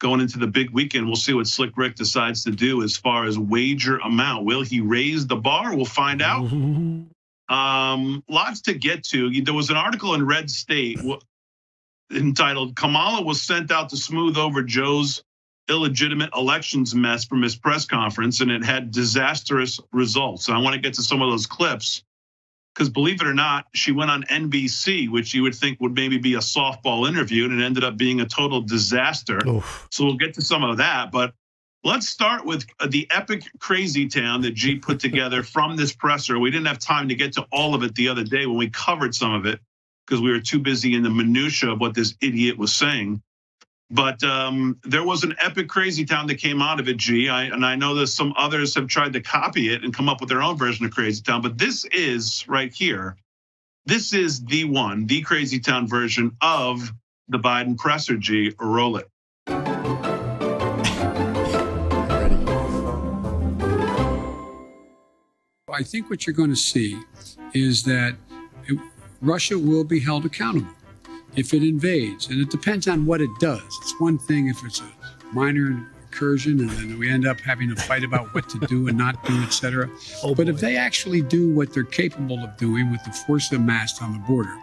[0.04, 1.08] going into the big weekend.
[1.08, 4.46] We'll see what Slick Rick decides to do as far as wager amount.
[4.46, 5.76] Will he raise the bar?
[5.76, 6.52] We'll find out.
[7.50, 9.30] Um, lots to get to.
[9.42, 10.98] There was an article in Red State
[12.10, 15.24] entitled Kamala was sent out to smooth over Joe's
[15.70, 20.48] illegitimate elections mess from his press conference, and it had disastrous results.
[20.48, 22.04] And I want to get to some of those clips
[22.74, 26.18] because believe it or not, she went on NBC, which you would think would maybe
[26.18, 29.40] be a softball interview, and it ended up being a total disaster.
[29.48, 29.88] Oof.
[29.92, 31.12] So we'll get to some of that.
[31.12, 31.34] But
[31.84, 36.40] let's start with uh, the epic crazy town that G put together from this presser.
[36.40, 38.70] We didn't have time to get to all of it the other day when we
[38.70, 39.60] covered some of it
[40.06, 43.22] because we were too busy in the minutia of what this idiot was saying.
[43.94, 47.30] But um, there was an epic crazy town that came out of it, G.
[47.30, 50.20] I, and I know that some others have tried to copy it and come up
[50.20, 51.44] with their own version of Crazy Town.
[51.44, 53.18] But this is right here.
[53.86, 56.92] This is the one, the Crazy Town version of
[57.28, 58.56] the Biden presser, G.
[58.60, 59.08] Roll it.
[65.72, 67.00] I think what you're going to see
[67.54, 68.16] is that
[69.22, 70.74] Russia will be held accountable
[71.36, 73.62] if it invades, and it depends on what it does.
[73.82, 74.92] It's one thing if it's a
[75.34, 78.98] minor incursion, and then we end up having a fight about what to do and
[78.98, 79.90] not do, etc.
[80.24, 80.54] Oh, but boy.
[80.54, 84.20] if they actually do what they're capable of doing with the force amassed on the
[84.20, 84.56] border,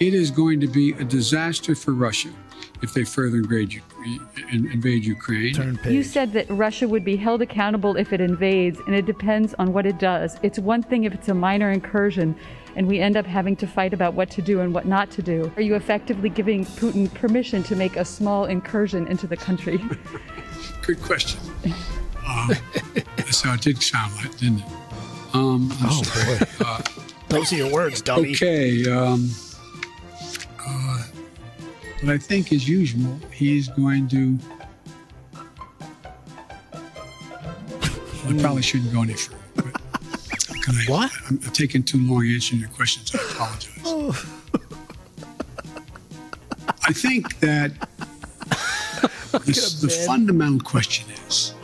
[0.00, 2.30] it is going to be a disaster for Russia
[2.82, 3.82] if they further invade, U-
[4.52, 5.54] invade Ukraine.
[5.54, 5.92] Turn page.
[5.92, 9.72] You said that Russia would be held accountable if it invades, and it depends on
[9.72, 10.38] what it does.
[10.42, 12.36] It's one thing if it's a minor incursion
[12.76, 15.22] and we end up having to fight about what to do and what not to
[15.22, 15.50] do.
[15.56, 19.78] Are you effectively giving Putin permission to make a small incursion into the country?
[20.82, 21.40] Good question.
[22.28, 22.50] Um,
[23.16, 24.66] that's how it did sound like, didn't it?
[25.34, 26.38] Um, Oh, sorry.
[26.38, 26.44] boy.
[26.64, 26.82] Uh,
[27.28, 28.30] Those are your words, dummy.
[28.30, 28.90] okay.
[28.90, 29.30] Um,
[30.66, 31.02] uh,
[32.00, 34.38] but I think, as usual, he's going to.
[38.26, 39.36] I probably shouldn't go any further.
[39.56, 39.80] But
[40.68, 41.12] can I, What?
[41.28, 43.14] I'm, I'm taking too long answering your questions.
[43.14, 43.82] I apologize.
[43.84, 44.34] Oh.
[46.84, 47.72] I think that
[49.32, 51.54] the, the fundamental question is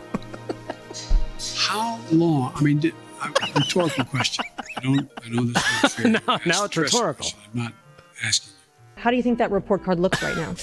[1.57, 2.53] how long?
[2.55, 4.45] I mean, did, a rhetorical question.
[4.77, 5.11] I don't.
[5.25, 6.11] I know this is unfair.
[6.27, 7.15] Now- to now it's rhetorical.
[7.15, 7.39] question.
[7.55, 7.73] I'm not
[8.23, 8.53] asking.
[8.53, 9.03] You.
[9.03, 10.55] How do you think that report card looks right now?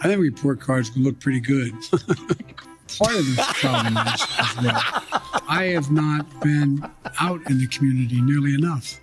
[0.00, 1.72] I think report cards can look pretty good.
[2.96, 4.82] Part of the problem is, as well,
[5.48, 6.82] I have not been
[7.20, 8.98] out in the community nearly enough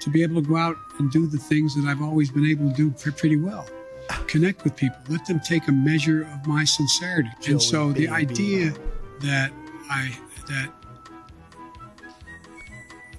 [0.00, 2.70] to be able to go out and do the things that I've always been able
[2.70, 3.66] to do pretty well.
[4.26, 7.30] Connect with people, let them take a measure of my sincerity.
[7.40, 8.74] Joey, and so the idea
[9.20, 9.52] that
[9.88, 10.16] I
[10.48, 10.70] that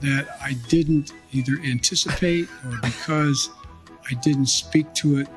[0.02, 3.50] that I didn't either anticipate or because
[4.10, 5.28] I didn't speak to it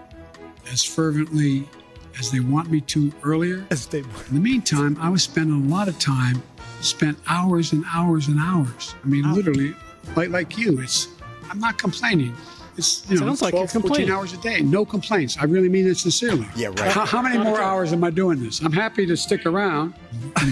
[0.73, 1.69] as fervently
[2.19, 3.67] as they want me to earlier.
[3.71, 6.43] As they- In the meantime, I was spending a lot of time,
[6.81, 8.95] spent hours and hours and hours.
[9.05, 9.75] I mean, literally,
[10.15, 11.09] like like you, it's.
[11.51, 12.35] I'm not complaining.
[12.77, 14.13] It's you know, Sounds like you're 12, 14 complaining.
[14.13, 15.39] hours a day, no complaints.
[15.41, 16.47] I really mean it sincerely.
[16.55, 16.93] Yeah, right.
[16.93, 18.61] How, how many more hours am I doing this?
[18.61, 19.95] I'm happy to stick around.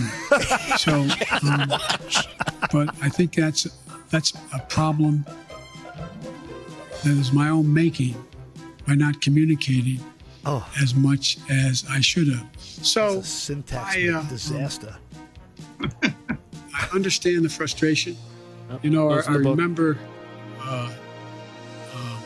[0.79, 0.92] So,
[1.42, 1.68] um,
[2.72, 3.66] but I think that's
[4.11, 5.24] that's a problem
[7.05, 8.14] that is my own making
[8.87, 10.00] by not communicating
[10.46, 12.46] Oh, as much as I should have.
[12.59, 14.94] So it's a syntax I, uh, disaster.
[16.02, 18.16] I understand the frustration.
[18.70, 19.98] Yep, You know, I, I remember,
[20.61, 20.92] uh,
[21.94, 22.22] um,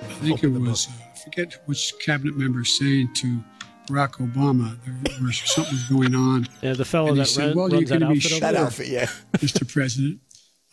[0.00, 3.38] I think Open it was, uh, I forget which cabinet member saying to
[3.86, 7.46] Barack Obama, there was something was going on, Yeah, the fellow And he that said,
[7.48, 9.06] ran, "Well, you're gonna be outfit shut That outfit, yeah.
[9.38, 9.70] Mr.
[9.70, 10.20] President.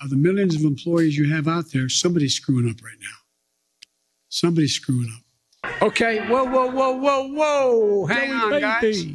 [0.02, 3.18] Of the millions of employees you have out there, somebody's screwing up right now.
[4.28, 5.24] Somebody's screwing up.
[5.82, 8.06] Okay, whoa, whoa, whoa, whoa, whoa.
[8.06, 9.06] Hang Joey on, guys.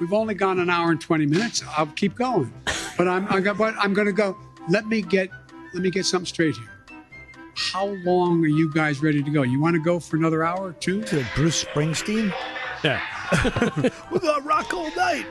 [0.00, 1.62] We've only gone an hour and 20 minutes.
[1.76, 2.52] I'll keep going.
[2.96, 4.36] But I'm, I'm, but I'm going to go.
[4.68, 5.30] Let me get
[5.74, 6.68] let me get something straight here.
[7.56, 9.42] How long are you guys ready to go?
[9.42, 11.02] You want to go for another hour or two?
[11.04, 12.32] To Bruce Springsteen.
[12.84, 13.00] Yeah.
[14.10, 15.26] We're gonna rock all night.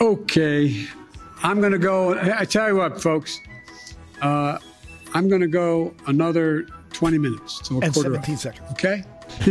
[0.00, 0.86] Okay,
[1.42, 2.18] I'm going to go.
[2.18, 3.40] I tell you what, folks,
[4.22, 4.58] uh,
[5.14, 6.66] I'm going to go another
[7.04, 8.40] 20 minutes to a And quarter 17 of.
[8.40, 8.70] seconds.
[8.72, 9.04] Okay.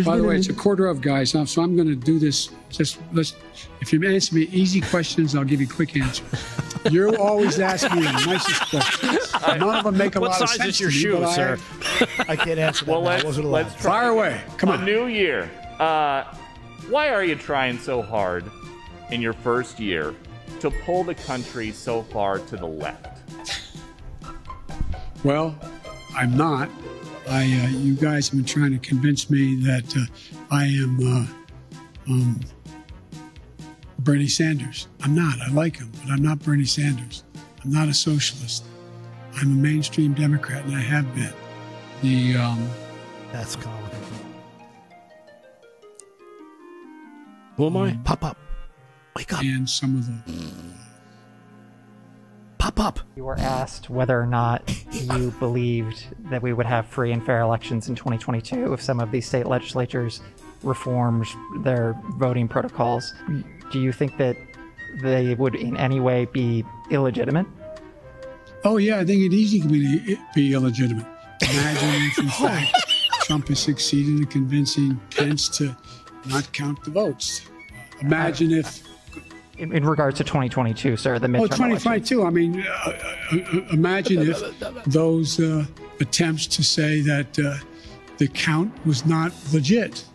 [0.04, 1.30] By the way, it's a quarter of, guys.
[1.30, 2.50] So so I'm going to do this.
[2.72, 3.36] Just let's.
[3.80, 6.26] If you answer me easy questions, I'll give you quick answers.
[6.90, 9.34] You're always ask me the nicest questions.
[9.60, 11.20] None of them make a What lot of size sense is your to me, shoe,
[11.20, 12.26] but I- sir?
[12.28, 12.92] I can't answer that.
[12.92, 13.10] Well, now.
[13.10, 13.66] Let's, wasn't allowed.
[13.68, 14.42] let's try Fire away.
[14.58, 14.86] Come a on.
[14.86, 15.48] new year.
[15.80, 16.24] Uh,
[16.90, 18.46] why are you trying so hard
[19.12, 20.16] in your first year
[20.60, 23.20] to pull the country so far to the left?
[25.24, 25.56] Well,
[26.16, 26.70] I'm not.
[27.30, 30.06] I, uh, you guys have been trying to convince me that uh,
[30.52, 32.40] I am uh, um,
[34.00, 34.88] Bernie Sanders.
[35.02, 35.40] I'm not.
[35.40, 37.24] I like him, but I'm not Bernie Sanders.
[37.64, 38.66] I'm not a socialist.
[39.36, 41.34] I'm a mainstream Democrat, and I have been.
[42.02, 42.70] The um,
[43.32, 43.80] That's Colin.
[47.56, 47.98] Who am I?
[48.04, 48.38] Pop up.
[49.16, 49.42] Wake up.
[49.44, 50.83] and some of the
[52.64, 53.00] Pop up.
[53.18, 57.42] You were asked whether or not you believed that we would have free and fair
[57.42, 60.22] elections in 2022 if some of these state legislatures
[60.62, 61.26] reformed
[61.58, 63.14] their voting protocols.
[63.74, 64.38] Do you think that
[65.02, 67.48] they would in any way be illegitimate?
[68.64, 71.06] Oh, yeah, I think it easily can be, be illegitimate.
[71.42, 72.48] Imagine if, in oh.
[72.48, 75.76] fact, Trump has succeeded in convincing Pence to
[76.28, 77.42] not count the votes.
[78.00, 78.88] Imagine if
[79.58, 81.66] In, in regards to 2022, sir, the midterm Oh, election.
[81.70, 82.24] 2022.
[82.26, 82.98] I mean, uh,
[83.32, 85.66] uh, imagine if those uh,
[86.00, 87.58] attempts to say that uh,
[88.18, 90.06] the count was not legit.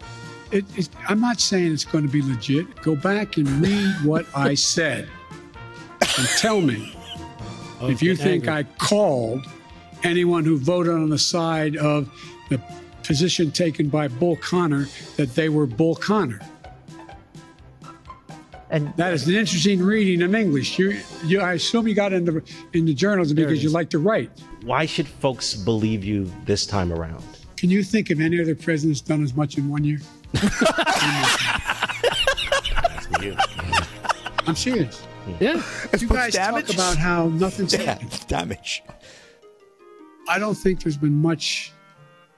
[0.51, 2.83] It, it, I'm not saying it's going to be legit.
[2.83, 5.09] Go back and read what I said
[6.01, 6.97] and tell me
[7.83, 8.73] if you think angry.
[8.73, 9.47] I called
[10.03, 12.11] anyone who voted on the side of
[12.49, 12.61] the
[13.05, 16.41] position taken by Bull Connor that they were Bull Connor.
[18.71, 20.79] And That is an interesting reading of English.
[20.79, 22.43] You, you, I assume you got into
[22.75, 24.31] in the journals because you like to write.
[24.65, 27.25] Why should folks believe you this time around?
[27.57, 29.99] Can you think of any other president's done as much in one year?
[34.47, 35.03] I'm serious.
[35.41, 35.63] Yeah.
[35.99, 38.27] You guys talk about how nothing's Yeah, happened.
[38.29, 38.83] damage.
[40.29, 41.73] I don't think there's been much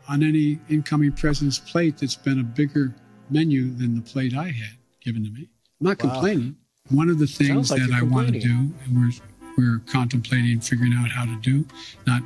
[0.09, 2.95] on any incoming president's plate that's been a bigger
[3.31, 5.49] menu than the plate I had given to me.
[5.81, 6.57] I'm not complaining.
[6.91, 9.11] One of the things like that I want to do, and we're
[9.57, 11.67] we're contemplating figuring out how to do,
[12.07, 12.23] not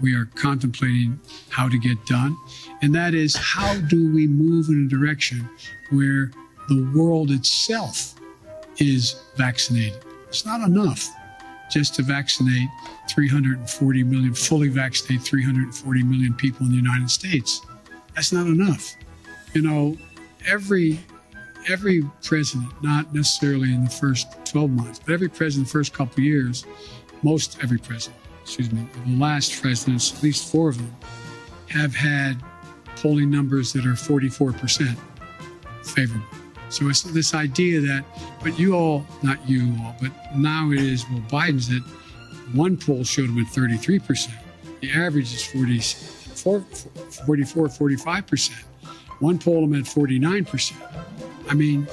[0.00, 2.36] we are contemplating how to get done,
[2.82, 5.48] and that is how do we move in a direction
[5.90, 6.30] where
[6.68, 8.14] the world itself
[8.78, 10.02] is vaccinated.
[10.28, 11.08] It's not enough
[11.70, 12.68] just to vaccinate
[13.10, 17.60] 340 million, fully vaccinate 340 million people in the United States.
[18.14, 18.94] That's not enough.
[19.52, 19.96] You know,
[20.46, 20.98] every
[21.68, 26.22] every president, not necessarily in the first 12 months, but every president the first couple
[26.22, 26.66] years,
[27.22, 30.94] most every president, excuse me, the last presidents, at least four of them,
[31.68, 32.36] have had
[32.96, 34.96] polling numbers that are 44%
[35.82, 36.26] favorable.
[36.68, 38.04] So it's this idea that,
[38.42, 41.82] but you all, not you all, but now it is, well, Biden's at
[42.54, 44.30] one poll showed him at 33%.
[44.80, 48.50] The average is 44, 44 45%.
[49.20, 50.72] One poll him at 49%.
[51.48, 51.86] I mean,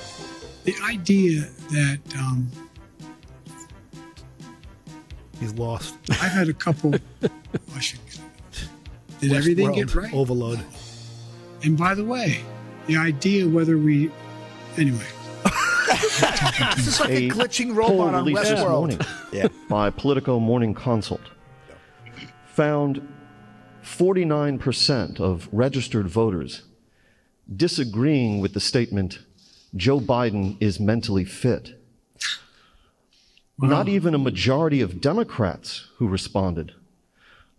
[0.64, 2.50] the idea that um,
[5.40, 5.96] He's lost.
[6.10, 6.94] I've had a couple,
[7.76, 8.00] I should,
[9.20, 10.14] did everything get Westworld right?
[10.14, 10.60] Overload.
[11.64, 12.42] And by the way,
[12.86, 14.12] the idea whether we,
[14.78, 15.06] anyway,
[16.76, 18.70] This is like a, A glitching robot on released this Westworld.
[18.72, 19.00] morning
[19.34, 19.48] Yeah.
[19.68, 21.22] by Politico Morning Consult
[22.46, 23.02] found
[23.84, 26.64] 49% of registered voters
[27.56, 29.20] disagreeing with the statement
[29.75, 31.79] Joe Biden is mentally fit.
[33.60, 36.73] Not even a majority of Democrats who responded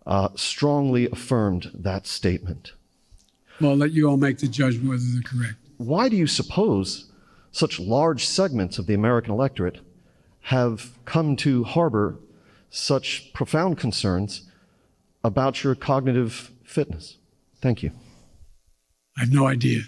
[0.05, 2.73] uh, strongly affirmed that statement.
[3.61, 5.55] well, I'll let you all make the judgment whether they're correct.
[5.77, 7.09] Why do you suppose
[7.51, 9.79] such large segments of the American electorate
[10.41, 12.17] have come to harbor
[12.69, 14.49] such profound concerns
[15.23, 17.17] about your cognitive fitness?
[17.61, 17.91] Thank you.
[19.17, 19.81] I have no idea.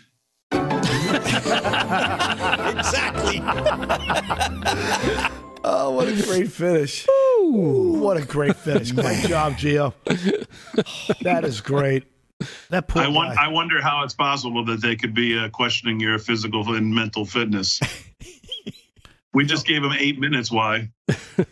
[2.78, 3.42] exactly.
[5.68, 7.08] Oh, what a great finish.
[7.42, 8.92] What a great finish.
[8.92, 9.94] Great job, Gio.
[11.24, 12.04] That is great.
[12.70, 13.46] That poor I, won- guy.
[13.46, 17.26] I wonder how it's possible that they could be uh, questioning your physical and mental
[17.26, 17.80] fitness.
[19.34, 20.52] we just gave him eight minutes.
[20.52, 20.90] Why?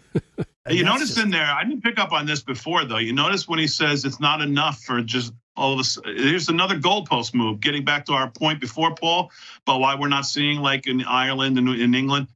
[0.70, 2.98] You notice just- in there, I didn't pick up on this before, though.
[3.00, 5.98] You notice when he says it's not enough for just all of us.
[6.06, 9.32] Here's another goalpost move, getting back to our point before, Paul,
[9.66, 12.28] about why we're not seeing like in Ireland and in England.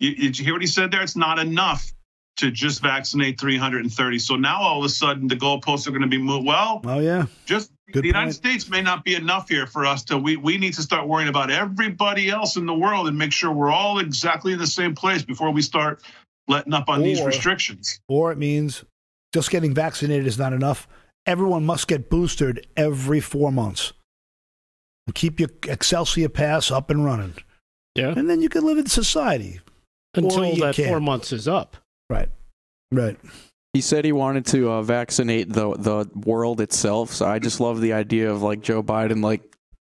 [0.00, 1.02] You, did you hear what he said there?
[1.02, 1.92] It's not enough
[2.38, 4.18] to just vaccinate 330.
[4.18, 6.46] So now all of a sudden the goalposts are going to be moved.
[6.46, 7.26] Well, Oh, yeah.
[7.44, 8.34] just Good the United point.
[8.36, 11.28] States may not be enough here for us to we we need to start worrying
[11.28, 14.94] about everybody else in the world and make sure we're all exactly in the same
[14.94, 16.02] place before we start
[16.48, 18.00] letting up on these restrictions.
[18.08, 18.82] Or it means
[19.34, 20.88] just getting vaccinated is not enough.
[21.26, 23.92] Everyone must get boosted every four months.
[25.06, 27.34] And keep your Excelsior pass up and running.
[27.94, 28.14] Yeah.
[28.16, 29.60] And then you can live in society.
[30.14, 30.88] Until that can't.
[30.88, 31.76] four months is up.
[32.10, 32.28] Right.
[32.90, 33.18] Right.
[33.72, 37.10] He said he wanted to uh, vaccinate the the world itself.
[37.12, 39.42] So I just love the idea of like Joe Biden like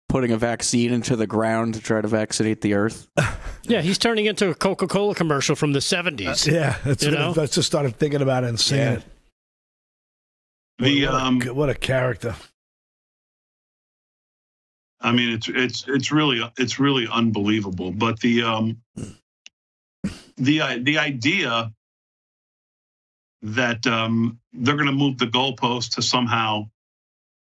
[0.07, 3.07] putting a vaccine into the ground to try to vaccinate the earth.
[3.63, 6.51] Yeah, he's turning into a Coca Cola commercial from the 70s.
[6.51, 6.77] Yeah.
[6.83, 7.43] That's You what know?
[7.43, 8.97] I just started thinking about it and saying Yeah.
[8.97, 9.03] it.
[10.81, 12.35] The what, a- um what a character.
[14.99, 17.91] I mean it's it's it's really it's really unbelievable.
[17.91, 18.81] But the um
[20.37, 21.71] the uh, the idea
[23.43, 26.69] that um, they're going to move the goalpost to somehow.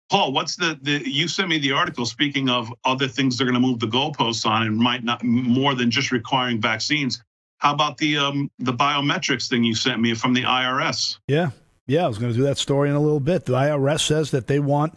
[0.09, 3.59] Paul, what's the, the you sent me the article speaking of other things they're going
[3.59, 7.23] to move the goalposts on and might not more than just requiring vaccines.
[7.57, 11.17] How about the um, the biometrics thing you sent me from the IRS?
[11.27, 11.51] Yeah,
[11.87, 13.45] yeah, I was going to do that story in a little bit.
[13.45, 14.93] The IRS says that they want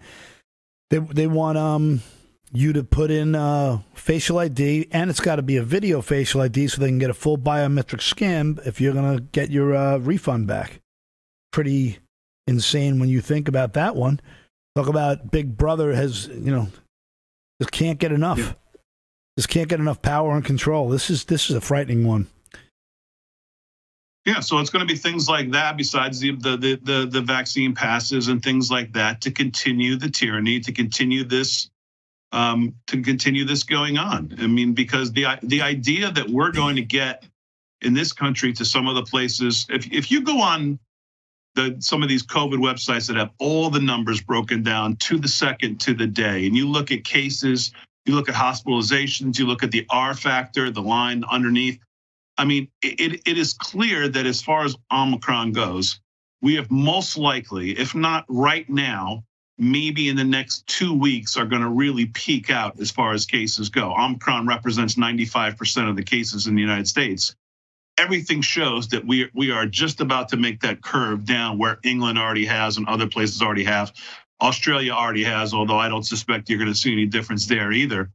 [0.90, 2.02] they they want um
[2.52, 6.40] you to put in uh, facial ID, and it's got to be a video facial
[6.40, 9.74] ID so they can get a full biometric scan if you're going to get your
[9.74, 10.80] uh, refund back.
[11.52, 11.98] Pretty
[12.46, 14.20] insane when you think about that one.
[14.76, 16.68] Talk about Big Brother has, you know,
[17.60, 18.38] just can't get enough.
[18.38, 18.52] Yeah.
[19.36, 20.88] Just can't get enough power and control.
[20.88, 22.26] This is this is a frightening one.
[24.28, 27.74] Yeah, so it's going to be things like that, besides the, the the the vaccine
[27.74, 31.70] passes and things like that, to continue the tyranny, to continue this
[32.32, 34.34] um, to continue this going on.
[34.38, 37.24] I mean, because the the idea that we're going to get
[37.80, 40.78] in this country to some of the places, if if you go on
[41.54, 45.28] the some of these COVID websites that have all the numbers broken down to the
[45.28, 47.72] second to the day, and you look at cases,
[48.04, 51.80] you look at hospitalizations, you look at the R factor, the line underneath.
[52.38, 56.00] I mean, it, it is clear that as far as Omicron goes,
[56.40, 59.24] we have most likely, if not right now,
[59.58, 63.26] maybe in the next two weeks are going to really peak out as far as
[63.26, 63.92] cases go.
[63.92, 67.34] Omicron represents 95% of the cases in the United States.
[67.98, 72.18] Everything shows that we, we are just about to make that curve down where England
[72.18, 73.92] already has and other places already have.
[74.40, 78.12] Australia already has, although I don't suspect you're going to see any difference there either.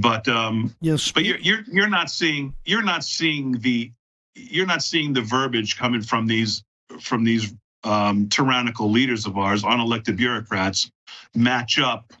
[0.00, 3.92] But um, yes, but you're you're you're not seeing you're not seeing the
[4.34, 6.62] you're not seeing the verbiage coming from these
[7.00, 7.52] from these
[7.84, 10.90] um, tyrannical leaders of ours, unelected bureaucrats,
[11.34, 12.12] match up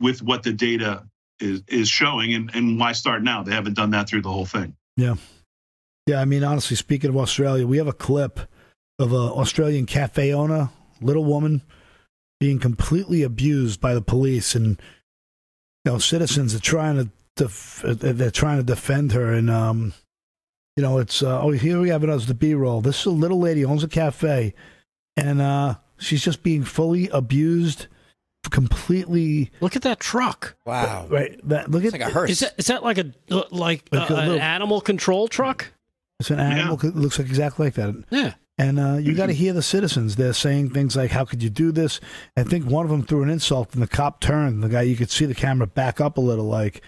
[0.00, 1.04] with what the data
[1.40, 3.42] is is showing, and and why start now?
[3.42, 4.76] They haven't done that through the whole thing.
[4.96, 5.16] Yeah,
[6.06, 6.20] yeah.
[6.20, 8.40] I mean, honestly, speaking of Australia, we have a clip
[8.98, 10.70] of an Australian cafe owner,
[11.00, 11.62] little woman,
[12.40, 14.80] being completely abused by the police, and
[15.84, 19.94] you know, citizens are trying to def- they're trying to defend her, and um,
[20.76, 22.80] you know, it's uh, oh here we have it as the B roll.
[22.80, 24.54] This is a little lady owns a cafe
[25.16, 27.86] and uh, she's just being fully abused,
[28.50, 29.50] completely.
[29.60, 30.56] Look at that truck!
[30.66, 31.06] Wow!
[31.08, 32.30] Right, that look at like a hearse.
[32.30, 33.12] Is that, is that like a
[33.50, 35.72] like, like uh, a little, an animal control truck?
[36.20, 36.78] It's an animal.
[36.82, 36.90] Yeah.
[36.90, 38.04] It looks like exactly like that.
[38.10, 38.34] Yeah.
[38.58, 40.16] And uh, you got to hear the citizens.
[40.16, 42.00] They're saying things like, "How could you do this?"
[42.38, 44.62] I think one of them threw an insult, and the cop turned.
[44.62, 46.80] The guy, you could see the camera back up a little, like,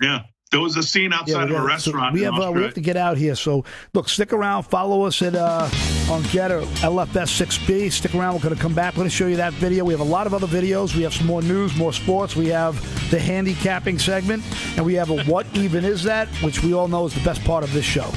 [0.00, 2.12] "Yeah, there was a scene outside yeah, of a restaurant.
[2.12, 3.36] So we have uh, we have to get out here.
[3.36, 3.64] So
[3.94, 4.64] look, stick around.
[4.64, 5.68] Follow us at uh,
[6.10, 7.92] on GETTR LFS6B.
[7.92, 8.34] Stick around.
[8.34, 8.94] We're going to come back.
[8.94, 9.84] We're going to show you that video.
[9.84, 10.96] We have a lot of other videos.
[10.96, 12.34] We have some more news, more sports.
[12.34, 12.74] We have
[13.10, 14.42] the handicapping segment,
[14.76, 17.44] and we have a what even is that, which we all know is the best
[17.44, 18.10] part of this show.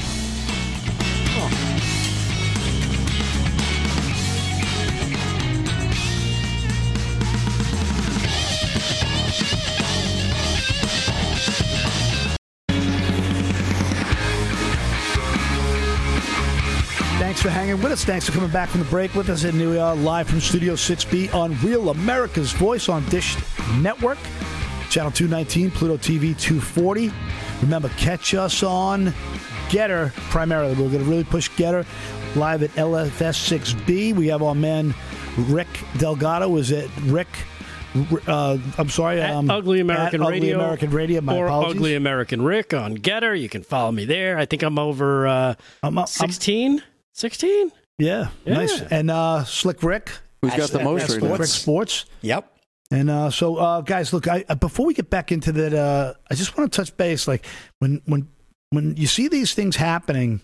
[17.43, 18.05] For hanging with us.
[18.05, 19.43] Thanks for coming back from the break with us.
[19.43, 23.35] And we are live from Studio 6B on Real America's Voice on Dish
[23.81, 24.17] Network,
[24.89, 27.11] Channel 219, Pluto TV 240.
[27.61, 29.13] Remember, catch us on
[29.67, 30.71] GETTR primarily.
[30.75, 31.85] We're going to really push GETTR
[32.37, 34.15] live at LFS6B.
[34.15, 34.95] We have our man
[35.37, 35.67] Rick
[35.97, 36.55] Delgado.
[36.55, 37.27] Is it Rick?
[38.25, 39.21] Uh, I'm sorry.
[39.21, 40.55] Um, Ugly American at Radio.
[40.55, 41.19] Ugly American Radio.
[41.19, 41.75] My or apologies.
[41.75, 43.37] Ugly American Rick on GETTR.
[43.37, 44.37] You can follow me there.
[44.37, 46.81] I think I'm over uh, I'm, 16.
[47.13, 47.71] 16?
[47.99, 48.81] Yeah, yeah, nice.
[48.81, 50.11] And uh, Slick Rick.
[50.41, 52.05] Who's got the most right Rick Sports.
[52.21, 52.49] Yep.
[52.91, 54.27] And uh, so, uh, guys, look.
[54.27, 57.27] I, uh, before we get back into that, uh, I just want to touch base.
[57.27, 57.45] Like
[57.79, 58.27] when when
[58.71, 60.41] when you see these things happening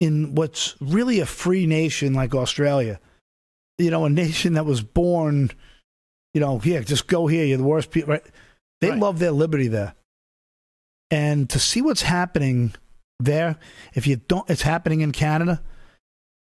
[0.00, 2.98] in what's really a free nation like Australia,
[3.78, 5.50] you know, a nation that was born,
[6.34, 7.44] you know, here, just go here.
[7.44, 8.26] You're the worst people, right?
[8.80, 8.98] They right.
[8.98, 9.94] love their liberty there,
[11.10, 12.74] and to see what's happening
[13.20, 13.56] there,
[13.94, 15.62] if you don't, it's happening in Canada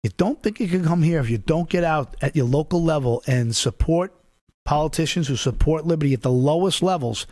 [0.05, 2.84] you don't think you can come here if you don't get out at your local
[2.84, 4.12] level and support
[4.66, 7.26] politicians who support liberty at the lowest levels.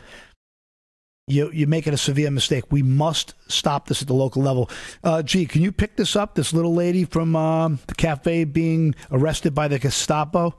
[1.27, 2.71] You, you're making a severe mistake.
[2.71, 4.71] We must stop this at the local level.
[5.03, 6.33] Uh, gee, can you pick this up?
[6.33, 10.55] This little lady from uh, the cafe being arrested by the Gestapo.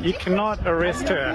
[0.00, 1.34] You cannot arrest her.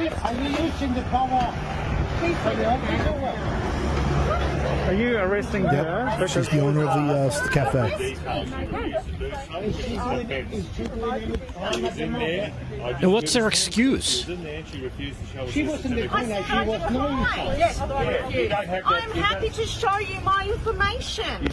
[4.88, 6.15] Are you arresting her?
[6.19, 6.29] Yep.
[6.29, 8.17] She's the owner of the uh, cafe.
[13.01, 14.25] And what's their excuse?
[14.25, 16.43] She was in the corner.
[16.43, 17.07] She was no
[18.86, 21.47] I'm happy to show you my information.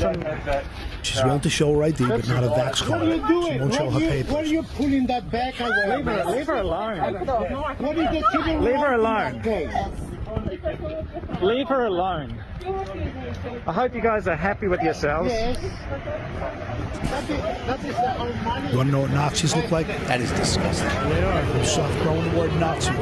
[1.02, 3.28] She's willing to show her ID, but not a vax What are you card.
[3.28, 3.52] doing?
[3.52, 4.32] She won't show her are you, papers.
[4.32, 5.96] what are you pulling that back away?
[5.96, 6.98] Leave her, leave her alone.
[7.78, 10.17] What is the Leave her alone.
[10.34, 11.42] That case?
[11.42, 12.42] Leave her alone.
[13.66, 15.30] I hope you guys are happy with yourselves.
[15.30, 15.56] Yes.
[17.08, 18.68] That is, that is the Almighty.
[18.70, 19.86] You want to know what Nazis look like?
[19.86, 20.88] That is disgusting.
[21.08, 21.64] They are.
[21.64, 22.92] Soft throwing the word Nazi.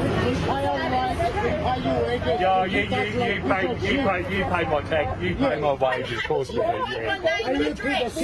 [2.27, 6.17] Yeah, you, you, you pay, you pay, you pay my tax, you pay my wages,
[6.17, 7.07] of course you do, yeah.
[7.07, 8.17] My name and address.
[8.17, 8.21] I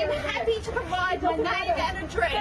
[0.00, 2.32] am happy to provide my name and address.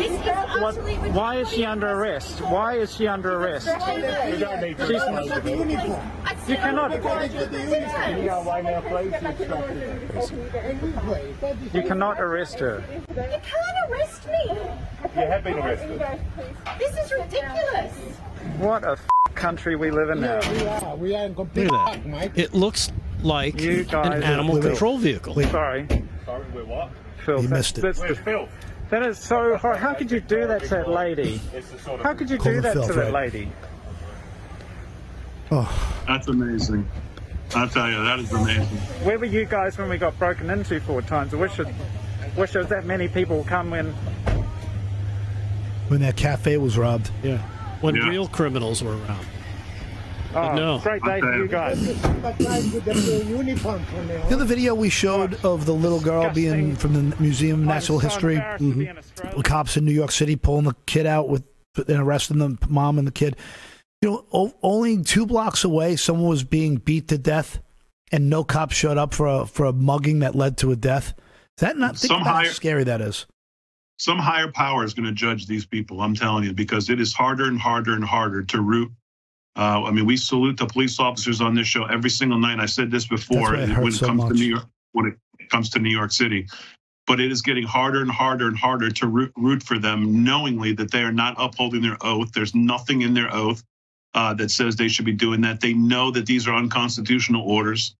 [0.00, 0.18] This is
[0.62, 0.74] What,
[1.12, 2.40] why is she under arrest?
[2.40, 3.66] Why is she under arrest?
[3.66, 5.70] You don't need to She's explain.
[6.48, 6.90] You cannot.
[7.02, 9.12] Can you go away now, please?
[11.74, 12.82] You cannot arrest her.
[12.90, 14.40] You can't arrest me.
[14.48, 16.02] You have been arrested.
[16.78, 17.92] This is ridiculous.
[18.58, 20.40] What a f- country we live in now.
[20.50, 20.96] We are.
[20.96, 22.32] We are in Look complete at fuck, Mike.
[22.38, 22.90] It looks
[23.22, 24.70] like an animal Wait, wait.
[24.70, 25.34] control vehicle.
[25.34, 25.86] Sorry,
[26.24, 26.90] Sorry, we're what?
[27.26, 27.42] Phil.
[27.42, 27.82] You missed it.
[27.82, 28.48] That's Where's the, Phil?
[28.90, 29.76] That is so hard.
[29.78, 31.40] How could you do that to that lady?
[31.54, 33.50] It's the sort of How could you do that to that lady?
[35.52, 36.88] Oh, That's amazing.
[37.56, 38.64] I tell you, that is amazing.
[39.04, 41.34] Where were you guys when we got broken into four times?
[41.34, 41.66] I wish it,
[42.36, 43.92] wish there was that many people come in.
[45.88, 47.10] when that cafe was robbed.
[47.24, 47.38] Yeah.
[47.80, 48.08] When Yeah.
[48.08, 49.26] real criminals were around.
[50.32, 50.78] Oh, no.
[50.78, 51.84] great day for you guys.
[51.84, 56.30] The blue uniform from the You know the video we showed of the little girl
[56.30, 58.34] being from the Museum of Natural History?
[58.34, 58.78] embarrassed to mm-hmm.
[58.78, 59.36] be in Australia.
[59.36, 61.44] The cops in New York City pulling the kid out with
[61.76, 63.36] and arresting the mom and the kid.
[64.02, 67.60] You know, o- only two blocks away, someone was being beat to death,
[68.12, 71.14] and no cop showed up for a for a mugging that led to a death.
[71.58, 73.26] Is that not think Some about how scary that is?
[73.98, 76.00] Some higher power is going to judge these people.
[76.00, 78.90] I'm telling you, because it is harder and harder and harder to root.
[79.56, 82.60] Uh, I mean, we salute the police officers on this show every single night.
[82.60, 84.28] I said this before That's why it when it so comes much.
[84.28, 84.64] to New York.
[84.92, 86.46] When it comes to New York City,
[87.06, 90.72] but it is getting harder and harder and harder to root, root for them, knowingly
[90.74, 92.30] that they are not upholding their oath.
[92.32, 93.62] There's nothing in their oath
[94.14, 95.60] uh, that says they should be doing that.
[95.60, 97.94] They know that these are unconstitutional orders.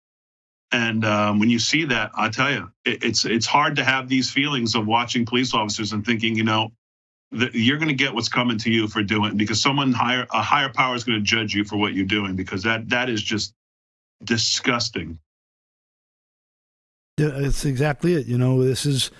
[0.73, 4.09] And um, when you see that, I tell you, it, it's it's hard to have
[4.09, 6.71] these feelings of watching police officers and thinking, you know,
[7.33, 10.43] that you're going to get what's coming to you for doing because someone higher a
[10.43, 13.23] higher power is going to judge you for what you're doing because that that is
[13.23, 13.55] just
[14.25, 15.19] disgusting.
[17.19, 18.27] Yeah, it's exactly it.
[18.27, 19.11] You know, this is,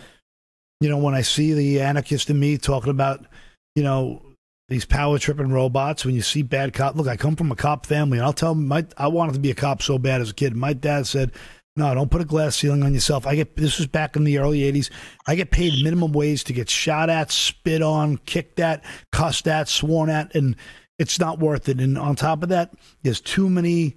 [0.81, 3.27] you know, when I see the anarchist in me talking about,
[3.75, 4.23] you know,
[4.71, 6.05] these power tripping robots.
[6.05, 8.55] When you see bad cop, look, I come from a cop family, and I'll tell
[8.55, 10.57] them, my I wanted to be a cop so bad as a kid.
[10.57, 11.33] My dad said,
[11.77, 14.39] "No, don't put a glass ceiling on yourself." I get this was back in the
[14.39, 14.91] early '80s.
[15.27, 19.69] I get paid minimum wage to get shot at, spit on, kicked at, cussed at,
[19.69, 20.57] sworn at, and
[20.99, 21.81] it's not worth it.
[21.81, 23.97] And on top of that, there's too many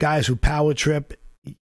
[0.00, 1.14] guys who power trip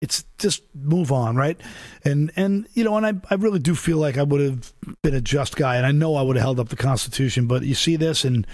[0.03, 1.59] it's just move on, right?
[2.03, 5.13] And and you know, and I I really do feel like I would have been
[5.13, 7.47] a just guy, and I know I would have held up the Constitution.
[7.47, 8.45] But you see this, and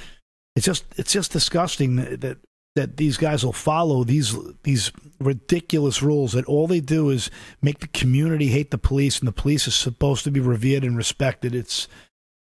[0.56, 2.38] it's just it's just disgusting that that
[2.76, 7.30] these guys will follow these these ridiculous rules that all they do is
[7.62, 10.96] make the community hate the police, and the police is supposed to be revered and
[10.96, 11.54] respected.
[11.54, 11.88] It's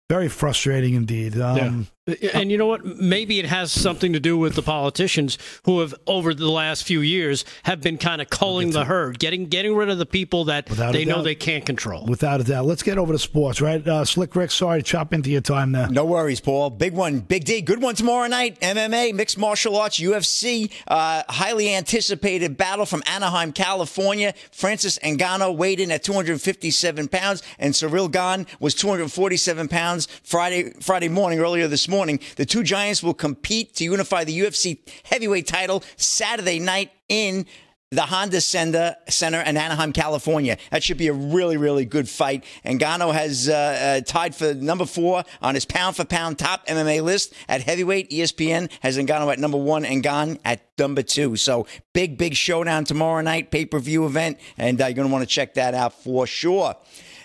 [0.10, 1.40] very frustrating indeed.
[1.40, 1.88] Um,
[2.34, 2.84] And you know what?
[2.84, 7.02] Maybe it has something to do with the politicians who have, over the last few
[7.02, 10.68] years, have been kind of culling the herd, getting getting rid of the people that
[10.68, 11.26] Without they know doubt.
[11.26, 12.08] they can't control.
[12.08, 12.66] Without a doubt.
[12.66, 13.88] Let's get over to sports, right?
[13.88, 15.90] Uh, Slick Rick, sorry to chop into your time there.
[15.90, 16.72] No worries, Paul.
[16.72, 17.62] Big one, Big D.
[17.62, 18.60] Good one tomorrow night.
[18.62, 20.72] MMA, mixed martial arts, UFC.
[20.88, 24.34] Uh, highly anticipated battle from Anaheim, California.
[24.52, 31.08] Francis Ngannou weighed in at 257 pounds, and Ciryl Gane was 247 pounds Friday Friday
[31.08, 31.92] morning, earlier this morning.
[32.08, 37.46] The two giants will compete to unify the UFC heavyweight title Saturday night in
[37.94, 40.58] the Honda Center, Center in Anaheim, California.
[40.72, 42.46] That should be a really, really good fight.
[42.64, 46.66] And Gano has uh, uh, tied for number four on his pound for pound top
[46.68, 48.10] MMA list at heavyweight.
[48.10, 51.36] ESPN has Ngannou at number one and Gane at number two.
[51.36, 55.12] So big, big showdown tomorrow night, pay per view event, and uh, you're going to
[55.12, 56.78] want to check that out for sure.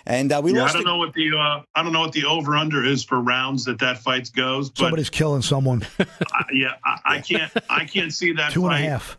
[0.07, 2.13] And uh, we yeah, I don't the- know what the uh, I don't know what
[2.13, 5.85] the over under is for rounds that that fight goes, but Somebody's killing someone.
[5.99, 8.83] I, yeah, I, I can't I can't see that Two and a fight.
[8.89, 9.17] half.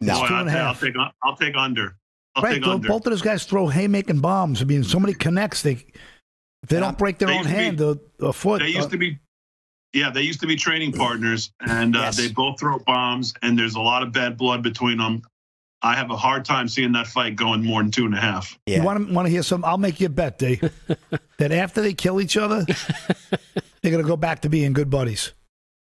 [0.00, 1.96] Boy, It's two I'll, and a take- I'll take I'll take under.
[2.36, 2.86] I'll right, take under.
[2.88, 4.62] both of those guys throw haymaking bombs.
[4.62, 5.62] I mean, somebody connects.
[5.62, 5.84] They
[6.62, 8.60] if they don't break their They own used to be- hand or, or foot.
[8.62, 9.18] They used uh, to be
[9.92, 12.16] Yeah, they used to be training partners, and uh, Yes.
[12.18, 15.22] they both throw bombs, and there's a lot of bad blood between them.
[15.82, 18.58] I have a hard time seeing that fight going more than two and a half.
[18.66, 18.78] Yeah.
[18.78, 19.64] You want to want to hear some?
[19.64, 20.60] I'll make you a bet, D.
[21.38, 22.64] that after they kill each other,
[23.82, 25.32] they're gonna go back to being good buddies.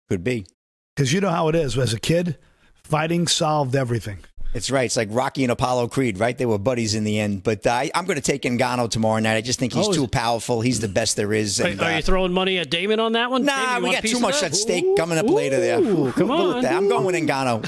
[0.09, 0.47] Could be.
[0.95, 1.77] Because you know how it is.
[1.79, 2.39] As a kid,
[2.85, 4.19] fighting solved everything.
[4.55, 4.85] It's right.
[4.85, 6.37] It's like Rocky and Apollo Creed, right?
[6.37, 7.43] They were buddies in the end.
[7.43, 9.37] But uh, I, I'm going to take Ngannou tomorrow night.
[9.37, 10.61] I just think he's Oh, too powerful.
[10.61, 11.59] He's the best there is.
[11.59, 13.47] Are, And, are uh, you throwing money at Damon on that one?
[13.47, 15.79] Nah, Damon, we got too much at stake coming up later there.
[15.81, 16.63] Ooh, come We'll go with on.
[16.65, 16.75] that.
[16.75, 17.67] I'm going with Ngannou.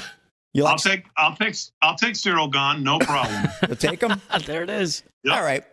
[0.54, 3.48] You I'll take I'll take I'll take Ciryl Gane, no problem.
[3.66, 4.20] You'll take him?
[4.46, 5.02] there it is.
[5.28, 5.64] All right.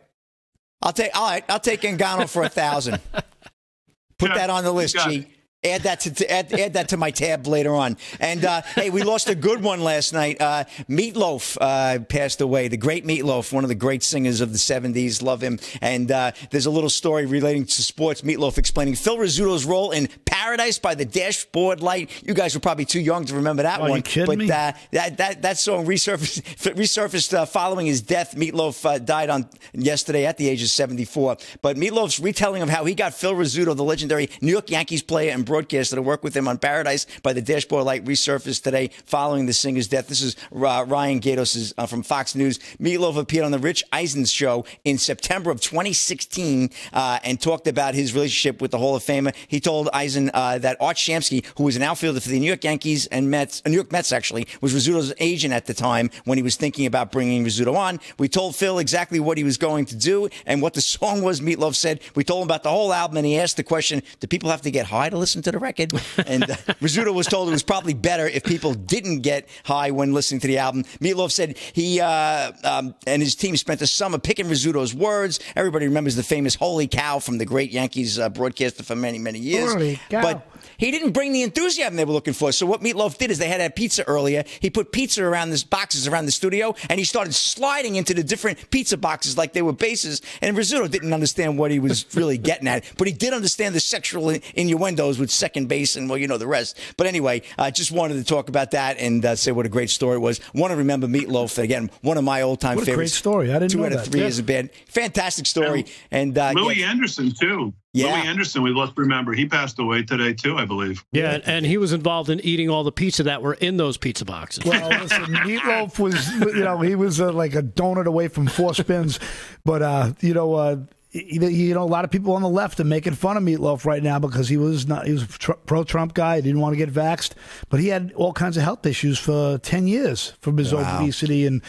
[0.81, 1.43] I'll take all right.
[1.47, 2.99] I'll take Ngannou for a thousand.
[4.17, 5.27] Put Yeah, that on the list, you got G.
[5.63, 7.95] Add that to, to add, add that to my tab later on.
[8.19, 10.41] And uh, hey, we lost a good one last night.
[10.41, 12.67] Uh, Meatloaf uh, passed away.
[12.67, 15.21] The great Meatloaf, one of the great singers of the '70s.
[15.21, 15.59] Love him.
[15.79, 18.23] And uh, there's a little story relating to sports.
[18.23, 22.09] Meatloaf explaining Phil Rizzuto's role in "Paradise" by the Dashboard Light.
[22.25, 24.01] You guys were probably too young to remember that Are you one.
[24.01, 24.45] kidding but me?
[24.45, 26.41] Uh, that that that song resurfaced
[26.73, 28.33] resurfaced uh, following his death.
[28.35, 31.37] Meatloaf uh, died on yesterday at the age of 74.
[31.61, 35.31] But Meatloaf's retelling of how he got Phil Rizzuto, the legendary New York Yankees player
[35.31, 39.47] and broadcaster, to work with him on Paradise by the Dashboard Light, resurfaced today following
[39.47, 40.07] the singer's death.
[40.07, 42.57] This is uh, Ryan Gaydos uh, from Fox News.
[42.79, 47.95] Meatloaf appeared on the Rich Eisen show in September of 2016 uh, and talked about
[47.95, 49.35] his relationship with the Hall of Famer.
[49.49, 52.63] He told Eisen uh, that Art Shamsky, who was an outfielder for the New York
[52.63, 56.37] Yankees and Mets, uh, New York Mets actually, was Rizzuto's agent at the time when
[56.37, 57.99] he was thinking about bringing Rizzuto on.
[58.17, 61.41] We told Phil exactly what he was going to do and what the song was.
[61.41, 64.27] Meatloaf said we told him about the whole album, and he asked the question: Do
[64.27, 65.93] people have to get high to listen to the record?
[66.27, 70.13] And uh, Rizzuto was told it was probably better if people didn't get high when
[70.13, 70.83] listening to the album.
[70.99, 75.39] Meatloaf said he uh, um, and his team spent the summer picking Rizzuto's words.
[75.55, 79.39] Everybody remembers the famous "Holy cow" from the great Yankees uh, broadcaster for many many
[79.39, 79.73] years.
[79.73, 80.21] Holy cow.
[80.21, 80.47] But
[80.81, 82.51] he didn't bring the enthusiasm they were looking for.
[82.51, 84.43] So what Meatloaf did is they had that pizza earlier.
[84.59, 88.23] He put pizza around this boxes around the studio, and he started sliding into the
[88.23, 90.21] different pizza boxes like they were bases.
[90.41, 93.79] And Rizzuto didn't understand what he was really getting at, but he did understand the
[93.79, 96.79] sexual innuendos with second base and well, you know the rest.
[96.97, 99.91] But anyway, I just wanted to talk about that and uh, say what a great
[99.91, 100.39] story it was.
[100.55, 101.91] Want to remember Meatloaf again?
[102.01, 103.51] One of my old time What a great story.
[103.51, 104.27] I didn't Two know out of three Yeah.
[104.27, 105.85] is a bad, fantastic story.
[106.09, 107.73] And uh, Louie yeah, Anderson too.
[107.93, 108.07] Yeah.
[108.13, 111.03] Louie Anderson, we let's remember he passed away today too, I believe.
[111.11, 114.23] Yeah, and he was involved in eating all the pizza that were in those pizza
[114.23, 114.63] boxes.
[114.63, 118.73] Well, listen, Meatloaf was, you know, he was uh, like a donut away from four
[118.73, 119.19] spins.
[119.65, 120.77] But, uh, you know, uh,
[121.11, 123.83] you you know, a lot of people on the left are making fun of Meatloaf
[123.83, 126.37] right now because he was not, he was a tr- pro-Trump guy.
[126.37, 127.33] He didn't want to get vaxxed,
[127.67, 131.01] but he had all kinds of health issues for 10 years from his Wow.
[131.01, 131.61] obesity and,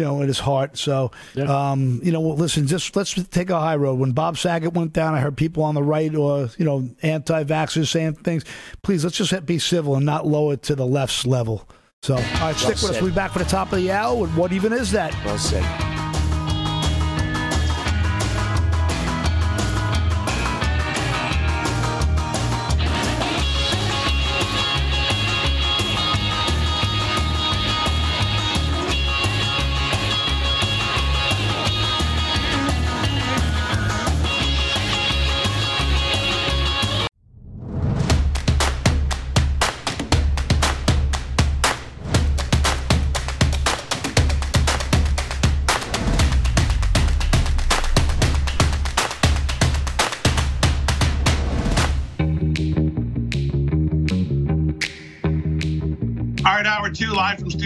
[0.00, 0.78] you know, in his heart.
[0.78, 1.10] So,
[1.46, 3.98] um, you know, well, listen, just let's take a high road.
[3.98, 7.88] When Bob Saget went down, I heard people on the right or, you know, anti-vaxxers
[7.88, 8.44] saying things.
[8.82, 11.68] Please, let's just be civil and not lower it to the left's level.
[12.02, 13.00] So, all right, stick with us.
[13.02, 14.16] We'll be back for the top of the hour.
[14.16, 15.14] with What even is that?
[15.22, 16.09] well said.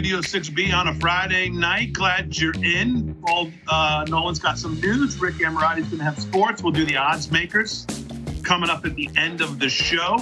[0.04, 1.94] Studio 6B on a Friday night.
[1.94, 3.14] Glad you're in.
[3.26, 5.18] Paul uh, Nolan's got some news.
[5.18, 6.62] Rick Emirati's going to have sports.
[6.62, 7.86] We'll do the odds makers
[8.42, 10.18] coming up at the end of the show.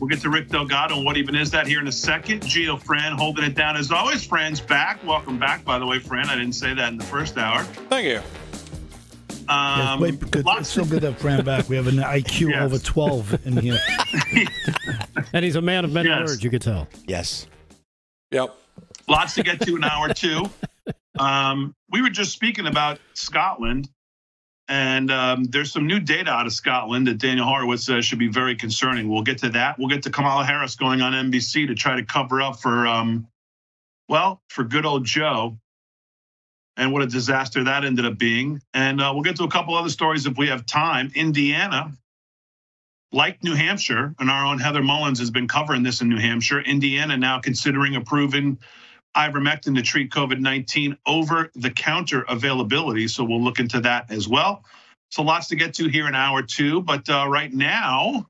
[0.00, 2.40] We'll get to Rick Delgado and what even is that here in a second.
[2.42, 4.26] Gio Fran holding it down as always.
[4.26, 4.98] Fran's back.
[5.06, 6.26] Welcome back, by the way, Fran.
[6.28, 7.62] I didn't say that in the first hour.
[7.62, 8.20] Thank you.
[9.48, 10.34] Um, Wait, good.
[10.40, 11.68] It's lots so good to have Fran back.
[11.68, 12.60] We have an IQ Yes.
[12.64, 13.78] over 12 in here.
[15.32, 16.28] And he's a man of many Yes.
[16.28, 16.88] words, you could tell.
[17.06, 17.46] Yes.
[18.32, 18.56] Yep.
[19.08, 20.48] Lots to get to in an hour two.
[21.18, 23.88] Um, we were just speaking about Scotland,
[24.68, 28.28] and um, there's some new data out of Scotland that Daniel Horowitz says should be
[28.28, 29.08] very concerning.
[29.08, 29.78] We'll get to that.
[29.78, 33.26] We'll get to Kamala Harris going on NBC to try to cover up for, um,
[34.08, 35.58] well, for good old Joe,
[36.76, 38.62] and what a disaster that ended up being.
[38.72, 41.12] And uh, we'll get to a couple other stories if we have time.
[41.14, 41.92] Indiana.
[43.14, 46.62] Like New Hampshire, and our own Heather Mullins has been covering this in New Hampshire.
[46.62, 48.56] Indiana now considering approving
[49.16, 53.08] ivermectin to treat COVID 19 over the counter availability.
[53.08, 54.64] So we'll look into that as well.
[55.10, 56.80] So lots to get to here in hour two.
[56.82, 58.26] But uh, right now,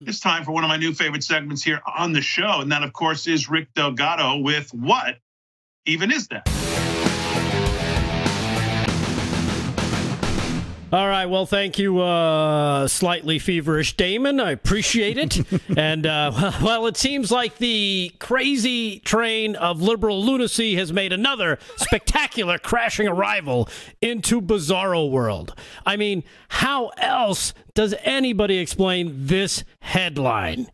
[0.00, 2.60] It's time for one of my new favorite segments here on the show.
[2.60, 5.16] And that, of course, is Rick Delgado with What
[5.86, 6.48] Even Is That?
[10.94, 11.26] All right.
[11.26, 14.38] Well, thank you, uh, slightly feverish Damon.
[14.38, 15.42] I appreciate it.
[15.76, 21.58] and, uh, well, it seems like the crazy train of liberal lunacy has made another
[21.78, 23.68] spectacular crashing arrival
[24.00, 25.56] into Bizarro World.
[25.84, 30.68] I mean, how else does anybody explain this headline?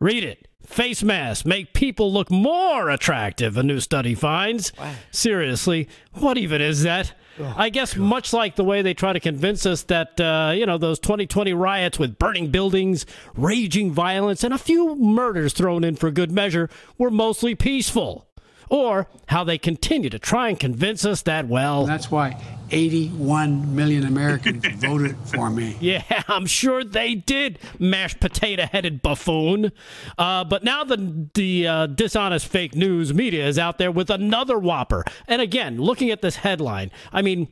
[0.00, 0.46] Read it.
[0.68, 4.72] Face masks make people look more attractive, a new study finds.
[5.10, 7.12] Seriously, what even is that?
[7.56, 10.78] I guess much like the way they try to convince us that, uh, you know,
[10.78, 16.10] those 2020 riots with burning buildings, raging violence, and a few murders thrown in for
[16.10, 18.27] good measure were mostly peaceful.
[18.70, 21.86] Or how they continue to try and convince us that, well.
[21.86, 22.40] That's why
[22.70, 25.76] 81 million Americans voted for me.
[25.80, 29.72] Yeah, I'm sure they did, mashed potato headed buffoon.
[30.16, 34.58] Uh, but now the, the uh, dishonest fake news media is out there with another
[34.58, 35.04] whopper.
[35.26, 37.48] And again, looking at this headline, I mean,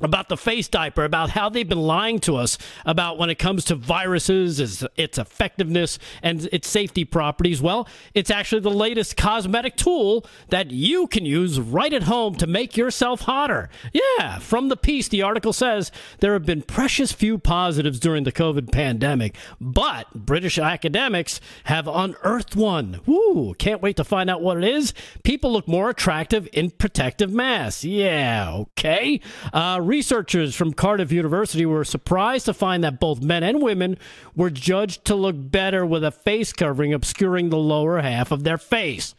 [0.00, 3.64] about the face diaper, about how they've been lying to us about when it comes
[3.64, 7.62] to viruses, its, effectiveness, and its safety properties.
[7.62, 12.46] Well, it's actually the latest cosmetic tool that you can use right at home to
[12.46, 13.70] make yourself hotter.
[13.92, 18.32] Yeah, from the piece, the article says there have been precious few positives during the
[18.32, 23.00] COVID pandemic, but British academics have unearthed one.
[23.06, 24.92] Woo, can't wait to find out what it is.
[25.22, 27.84] People look more attractive in protective masks.
[27.84, 29.20] Yeah, okay.
[29.52, 33.98] Uh, researchers from Cardiff University were surprised to find that both men and women
[34.34, 38.58] were judged to look better with a face covering obscuring the lower half of their
[38.58, 39.14] face.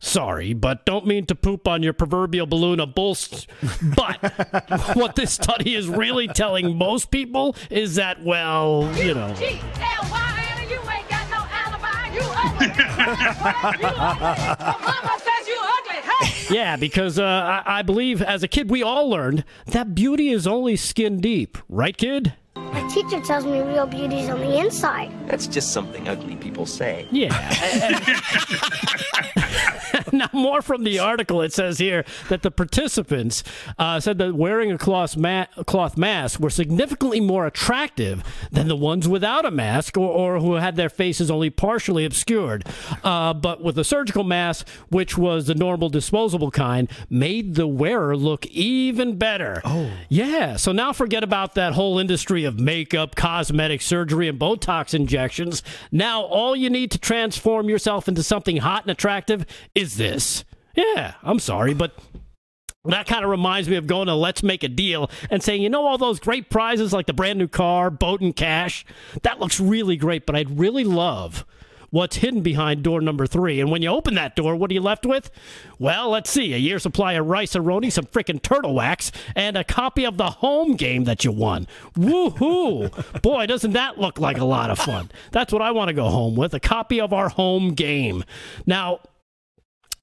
[0.00, 3.46] Sorry, but don't mean to poop on your proverbial balloon of bullshit.
[3.96, 4.16] But
[4.94, 9.34] what this study is really telling most people is that, well, you know.
[16.50, 20.46] Yeah, because uh, I, I believe as a kid we all learned that beauty is
[20.46, 22.34] only skin deep, right, kid?
[22.56, 25.12] My teacher tells me real beauty is on the inside.
[25.28, 27.06] That's just something ugly people say.
[27.10, 27.28] Yeah.
[30.12, 31.42] now, more from the article.
[31.42, 33.42] It says here that the participants
[33.78, 38.76] uh, said that wearing a cloth, ma- cloth mask were significantly more attractive than the
[38.76, 42.66] ones without a mask or, or who had their faces only partially obscured.
[43.04, 48.16] Uh, but with a surgical mask, which was the normal disposable kind, made the wearer
[48.16, 49.60] look even better.
[49.64, 49.90] Oh.
[50.08, 50.56] Yeah.
[50.56, 55.62] So now forget about that whole industry of makeup, cosmetic surgery, and Botox injections.
[55.92, 60.44] Now all you need to transform yourself into something hot and attractive is this.
[60.74, 61.92] Yeah, I'm sorry, but
[62.84, 65.68] that kind of reminds me of going to Let's Make a Deal and saying, you
[65.68, 68.86] know, all those great prizes like the brand new car, boat, and cash?
[69.22, 71.44] That looks really great, but I'd really love
[71.90, 73.60] what's hidden behind door number three.
[73.60, 75.30] And when you open that door, what are you left with?
[75.78, 80.04] Well, let's see a year's supply of Rice-A-Roni, some freaking turtle wax, and a copy
[80.04, 81.66] of the home game that you won.
[81.94, 83.22] Woohoo!
[83.22, 85.10] Boy, doesn't that look like a lot of fun?
[85.32, 88.22] That's what I want to go home with a copy of our home game.
[88.66, 89.00] Now,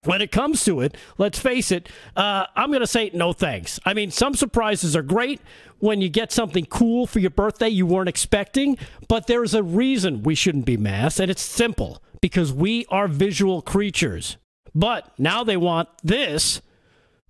[0.05, 3.79] when it comes to it, let's face it, uh, I'm going to say no thanks.
[3.85, 5.41] I mean, some surprises are great
[5.79, 8.77] when you get something cool for your birthday you weren't expecting,
[9.07, 13.61] but there's a reason we shouldn't be masked, and it's simple because we are visual
[13.61, 14.37] creatures.
[14.73, 16.61] But now they want this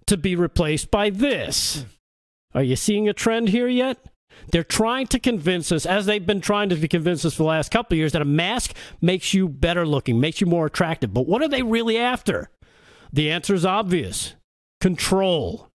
[0.08, 1.86] to be replaced by this.
[2.54, 3.98] Are you seeing a trend here yet?
[4.52, 7.72] They're trying to convince us, as they've been trying to convince us for the last
[7.72, 11.14] couple of years, that a mask makes you better looking, makes you more attractive.
[11.14, 12.50] But what are they really after?
[13.16, 14.36] The answer is obvious
[14.82, 15.70] control.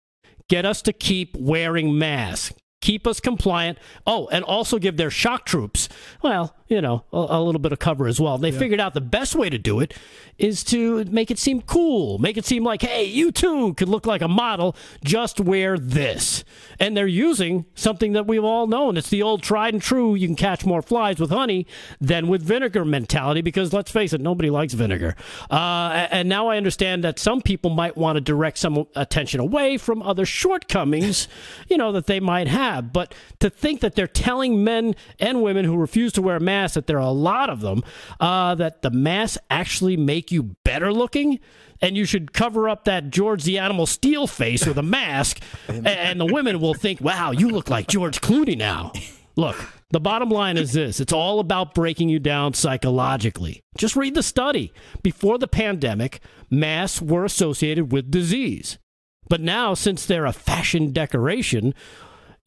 [0.48, 2.54] Get us to keep wearing masks.
[2.80, 3.78] Keep us compliant.
[4.06, 5.90] Oh, and also give their shock troops,
[6.22, 8.38] well, you know, a, a little bit of cover as well.
[8.38, 8.58] They yeah.
[8.58, 9.94] figured out the best way to do it
[10.38, 14.06] is to make it seem cool, make it seem like, hey, you too could look
[14.06, 16.44] like a model, just wear this.
[16.78, 18.96] And they're using something that we've all known.
[18.96, 21.66] It's the old tried and true, you can catch more flies with honey
[22.00, 25.16] than with vinegar mentality, because let's face it, nobody likes vinegar.
[25.50, 29.78] Uh, and now I understand that some people might want to direct some attention away
[29.78, 31.28] from other shortcomings,
[31.68, 32.92] you know, that they might have.
[32.92, 36.86] But to think that they're telling men and women who refuse to wear masks that
[36.86, 37.82] there are a lot of them,
[38.20, 41.38] uh, that the masks actually make you better looking
[41.80, 46.20] and you should cover up that George the Animal Steele face with a mask, and
[46.20, 48.92] the women will think, wow, you look like George Clooney now.
[49.36, 49.56] Look,
[49.90, 53.62] the bottom line is this it's all about breaking you down psychologically.
[53.76, 54.72] Just read the study.
[55.02, 58.78] Before the pandemic, masks were associated with disease.
[59.28, 61.74] But now, since they're a fashion decoration,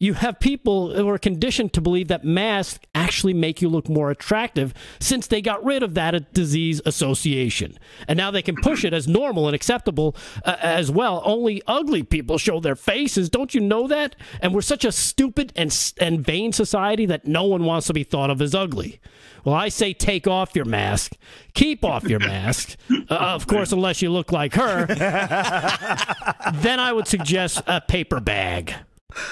[0.00, 4.10] you have people who are conditioned to believe that masks actually make you look more
[4.10, 7.78] attractive since they got rid of that disease association.
[8.08, 11.20] And now they can push it as normal and acceptable uh, as well.
[11.26, 13.28] Only ugly people show their faces.
[13.28, 14.16] Don't you know that?
[14.40, 18.02] And we're such a stupid and, and vain society that no one wants to be
[18.02, 19.00] thought of as ugly.
[19.44, 21.12] Well, I say take off your mask.
[21.52, 22.76] Keep off your mask.
[22.90, 24.86] Uh, of course, unless you look like her.
[26.54, 28.74] then I would suggest a paper bag.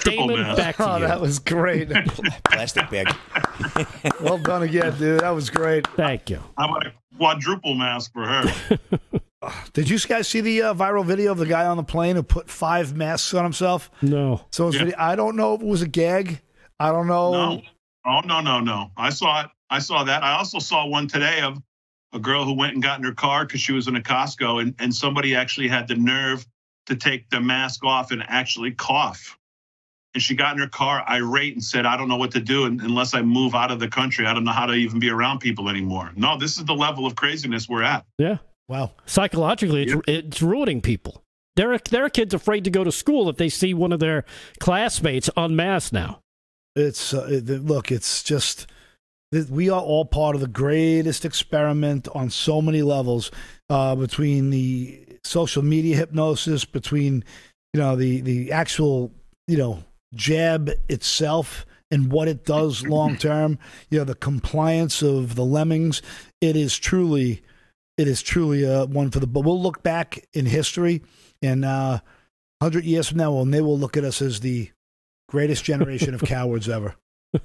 [0.04, 1.06] Damon, back to oh, you.
[1.06, 1.90] that was great.
[2.44, 3.14] Plastic bag.
[4.20, 5.20] well done again, dude.
[5.20, 5.86] That was great.
[5.88, 6.40] Thank you.
[6.56, 8.78] How about a quadruple mask for her?
[9.72, 12.22] Did you guys see the uh, viral video of the guy on the plane who
[12.22, 13.90] put five masks on himself?
[14.02, 14.42] No.
[14.50, 14.78] So Yeah.
[14.80, 16.40] video, I don't know if it was a gag.
[16.80, 17.32] I don't know.
[17.32, 17.62] No.
[18.04, 18.90] Oh no, no, no.
[18.96, 19.50] I saw it.
[19.70, 20.22] I saw that.
[20.22, 21.62] I also saw one today of
[22.12, 24.62] a girl who went and got in her car because she was in a Costco
[24.62, 26.46] and, and somebody actually had the nerve
[26.86, 29.37] to take the mask off and actually cough.
[30.14, 32.64] And she got in her car irate and said, I don't know what to do
[32.64, 34.26] un- unless I move out of the country.
[34.26, 36.12] I don't know how to even be around people anymore.
[36.16, 38.04] No, this is the level of craziness we're at.
[38.16, 38.38] Yeah.
[38.68, 38.92] Wow.
[39.06, 41.22] Psychologically, it's, it's ruining people.
[41.56, 44.00] There are, there are kids afraid to go to school if they see one of
[44.00, 44.24] their
[44.60, 46.20] classmates unmasked now.
[46.76, 47.90] It's uh, it, look.
[47.90, 48.68] It's just
[49.32, 53.30] that we are all part of the greatest experiment on so many levels.
[53.68, 57.24] Uh, between the social media hypnosis, between
[57.74, 59.10] you know the the actual
[59.48, 59.82] you know
[60.14, 63.58] jab itself and what it does long term.
[63.90, 66.02] You know the compliance of the lemmings.
[66.40, 67.42] It is truly,
[67.96, 69.26] it is truly a one for the.
[69.26, 71.02] But we'll look back in history,
[71.42, 72.00] and uh,
[72.62, 74.70] hundred years from now, and they will look at us as the
[75.28, 76.94] greatest generation of cowards ever.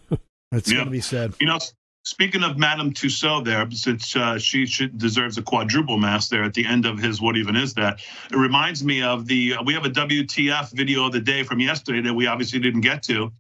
[0.52, 0.76] It's Yeah.
[0.76, 1.34] going to be said.
[1.40, 1.58] You know,
[2.04, 6.54] speaking of Madame Tussaud there, since uh, she should, deserves a quadruple mask there at
[6.54, 8.02] the end of his What Even Is That?
[8.32, 12.02] It reminds me of the, we have a WTF video of the day from yesterday
[12.02, 13.32] that we obviously didn't get to.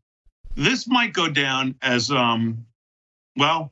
[0.55, 2.65] This might go down as, um,
[3.35, 3.71] well,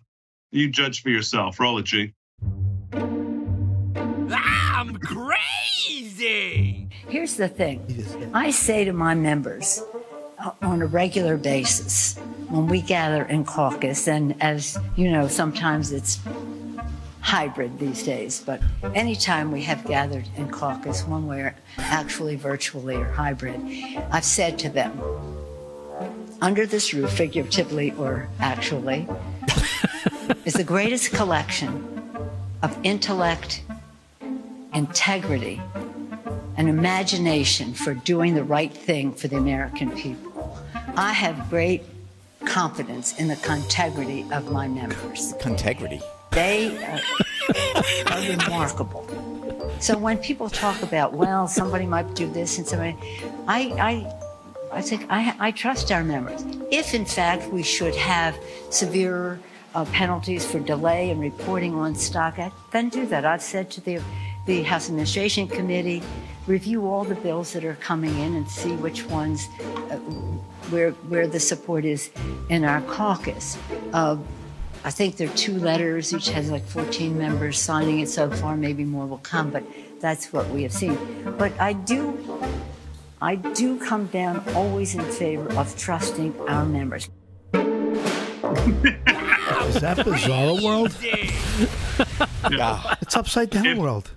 [0.52, 1.60] you judge for yourself.
[1.60, 2.14] Roll it, G.
[2.94, 6.90] I'm crazy.
[7.08, 9.84] Here's the thing I say to my members
[10.62, 12.18] on a regular basis
[12.50, 16.20] when we gather in caucus, and as you know, sometimes it's
[17.22, 18.62] hybrid these days, but
[18.94, 23.60] anytime we have gathered in caucus, one way or actually virtually or hybrid,
[24.12, 25.00] I've said to them,
[26.42, 29.08] under this roof, figuratively or actually,
[30.46, 31.88] is the greatest collection
[32.64, 33.64] of intellect,
[34.74, 35.62] integrity,
[36.58, 40.31] and imagination for doing the right thing for the American people.
[40.98, 41.84] I have great
[42.46, 45.34] confidence in the integrity of my members.
[45.46, 46.02] Integrity.
[46.32, 47.00] They are,
[48.12, 49.06] are remarkable.
[49.80, 52.96] So when people talk about, well, somebody might do this and somebody,
[53.48, 53.62] I,
[54.72, 56.44] I, I think I, I trust our members.
[56.72, 58.38] If in fact we should have
[58.70, 59.40] severe
[59.74, 62.38] uh, penalties for delay in reporting on stock,
[62.72, 63.26] then do that.
[63.26, 64.02] I've said to the,
[64.46, 66.02] the House Administration Committee,
[66.48, 69.98] review all the bills that are coming in and see which ones, uh,
[70.72, 72.12] where, where the support is
[72.50, 73.58] in our caucus.
[73.94, 74.18] Uh,
[74.84, 78.58] I think there are two letters, each has like 14 members signing it so far,
[78.58, 79.64] maybe more will come, but
[80.00, 80.98] that's what we have seen.
[81.38, 82.18] But I do,
[83.22, 87.10] I do come down always in favor of trusting our members.
[89.68, 90.98] Is that bizarre World?
[92.50, 92.96] Yeah.
[93.02, 94.12] It's upside down world.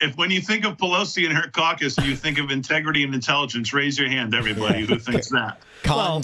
[0.00, 3.72] If when you think of Pelosi and her caucus, you think of integrity and intelligence,
[3.74, 5.60] raise your hand, everybody who thinks that.
[5.86, 6.16] Well,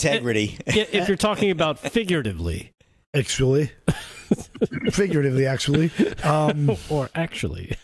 [0.66, 2.72] i- if you're talking about figuratively,
[3.14, 3.70] actually,
[4.90, 5.90] figuratively, actually,
[6.22, 7.76] um, or actually,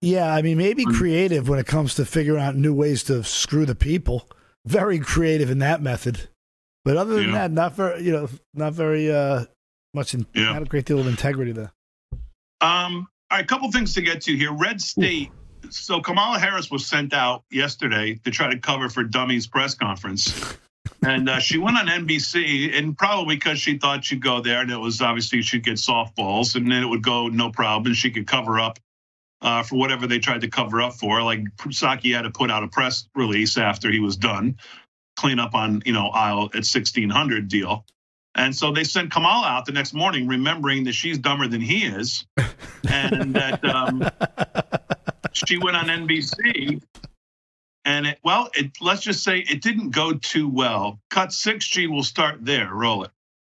[0.00, 0.32] yeah.
[0.34, 3.74] I mean, maybe creative when it comes to figuring out new ways to screw the
[3.74, 4.28] people.
[4.66, 6.28] Very creative in that method,
[6.84, 7.32] but other than Yeah.
[7.32, 9.44] that, not very, you know, not very uh,
[9.92, 10.14] much.
[10.14, 11.72] In, Not a great deal of integrity there.
[12.62, 14.52] Um, all right, a couple things to get to here.
[14.52, 15.32] Red State.
[15.68, 20.56] So Kamala Harris was sent out yesterday to try to cover for Dummies press conference.
[21.04, 24.70] And uh, she went on NBC, and probably because she thought she'd go there, and
[24.70, 28.12] it was obviously she'd get softballs, and then it would go no problem, and she
[28.12, 28.78] could cover up
[29.40, 31.20] uh, for whatever they tried to cover up for.
[31.20, 34.58] Like Psaki had to put out a press release after he was done,
[35.16, 37.84] clean up on you know aisle at 1600 deal.
[38.36, 41.84] And so they sent Kamala out the next morning, remembering that she's dumber than he
[41.84, 42.26] is,
[42.88, 44.04] and that um,
[45.32, 46.82] she went on NBC.
[47.84, 50.98] And it, well, it, let's just say it didn't go too well.
[51.10, 52.72] Cut six G will start there.
[52.72, 53.10] Roll it.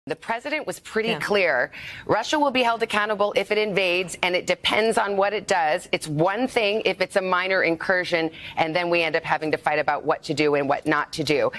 [0.06, 1.72] The president was pretty clear.
[2.04, 5.88] Russia will be held accountable if it invades, and it depends on what it does.
[5.92, 9.56] It's one thing if it's a minor incursion, and then we end up having to
[9.56, 11.50] fight about what to do and what not to do.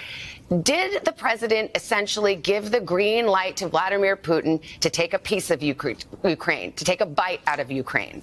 [0.62, 5.50] Did the president essentially give the green light to Vladimir Putin to take a piece
[5.50, 8.22] of Ukra- Ukraine, to take a bite out of Ukraine?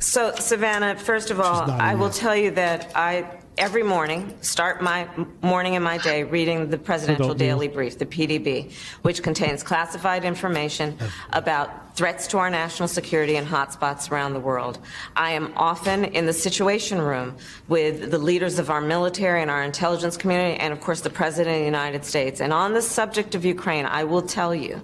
[0.00, 3.24] So, Savannah, first of all, I will tell you that I,
[3.58, 5.08] every morning, start my
[5.40, 10.98] morning and my day reading the Presidential Daily Brief, the PDB, which contains classified information
[11.32, 14.78] about threats to our national security and hotspots around the world.
[15.16, 17.36] I am often in the Situation Room
[17.68, 21.54] with the leaders of our military and our intelligence community, and of course, the President
[21.54, 22.40] of the United States.
[22.42, 24.82] And on the subject of Ukraine, I will tell you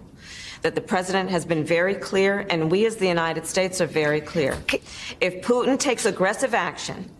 [0.62, 4.20] that the president has been very clear, and we as the United States are very
[4.20, 4.56] clear.
[5.20, 7.10] If Putin takes aggressive action,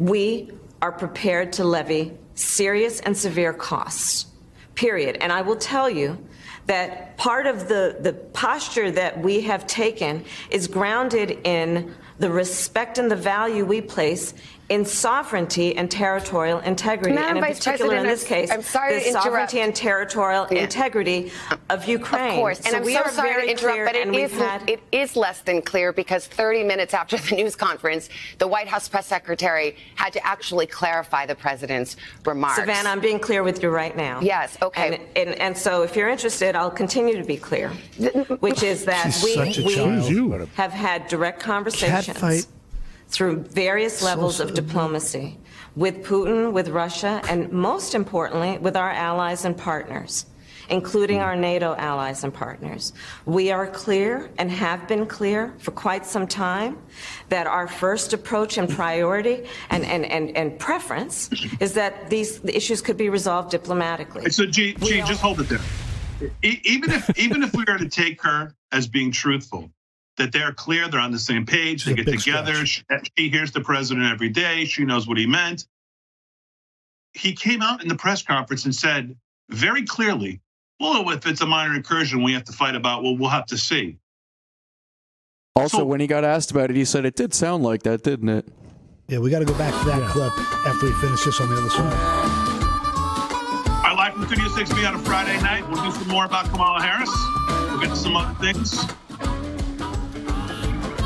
[0.00, 0.50] we
[0.82, 4.26] are prepared to levy serious and severe costs,
[4.74, 5.18] period.
[5.20, 6.26] And I will tell you
[6.66, 12.96] that part of the, the posture that we have taken is grounded in the respect
[12.96, 14.32] and the value we place
[14.70, 18.94] in sovereignty and territorial integrity, Madam and in Vice particular in this case, I'm sorry
[18.94, 19.24] the to interrupt.
[19.24, 21.32] sovereignty and territorial integrity
[21.68, 22.30] of Ukraine.
[22.30, 24.02] Of course, and So I'm we so are sorry very to interrupt, clear, but it
[24.02, 27.56] and we've is had it is less than clear because 30 minutes after the news
[27.56, 28.08] conference,
[28.38, 32.56] the White House press secretary had to actually clarify the president's remarks.
[32.56, 34.20] Savannah, I'm being clear with you right now.
[34.20, 34.94] Yes, okay.
[35.16, 37.70] And, and, and so if you're interested, I'll continue to be clear,
[38.38, 42.46] which is that She's we, we have had direct conversations Catfight.
[43.10, 45.38] Through various So levels of diplomacy
[45.76, 50.26] with Putin, with Russia, and most importantly, with our allies and partners.
[50.68, 51.24] Including hmm.
[51.24, 52.92] our NATO allies and partners.
[53.26, 56.78] We are clear and have been clear for quite some time
[57.28, 62.80] that our first approach and priority and, and, and, and preference is that these issues
[62.82, 64.30] could be resolved diplomatically.
[64.30, 65.58] So, G, G just hold it there.
[66.44, 69.72] E- even if even if we were to take her as being truthful,
[70.20, 72.66] that they're clear, they're on the same page, they get together.
[72.66, 72.82] She,
[73.16, 74.66] she hears the president every day.
[74.66, 75.66] She knows what he meant.
[77.12, 79.16] He came out in the press conference and said
[79.48, 80.40] very clearly,
[80.78, 83.02] "Well, if it's a minor incursion, we have to fight about.
[83.02, 83.96] Well, we'll have to see."
[85.56, 88.28] Also, when he got asked about it, he said it did sound like that, didn't
[88.28, 88.46] it?
[89.08, 90.32] Yeah, we got to go back to that clip
[90.66, 91.92] after we finish this on the other side.
[93.84, 95.68] Our live from Studio 6B on a Friday night.
[95.68, 97.10] We'll do some more about Kamala Harris.
[97.70, 98.86] We'll get to some other things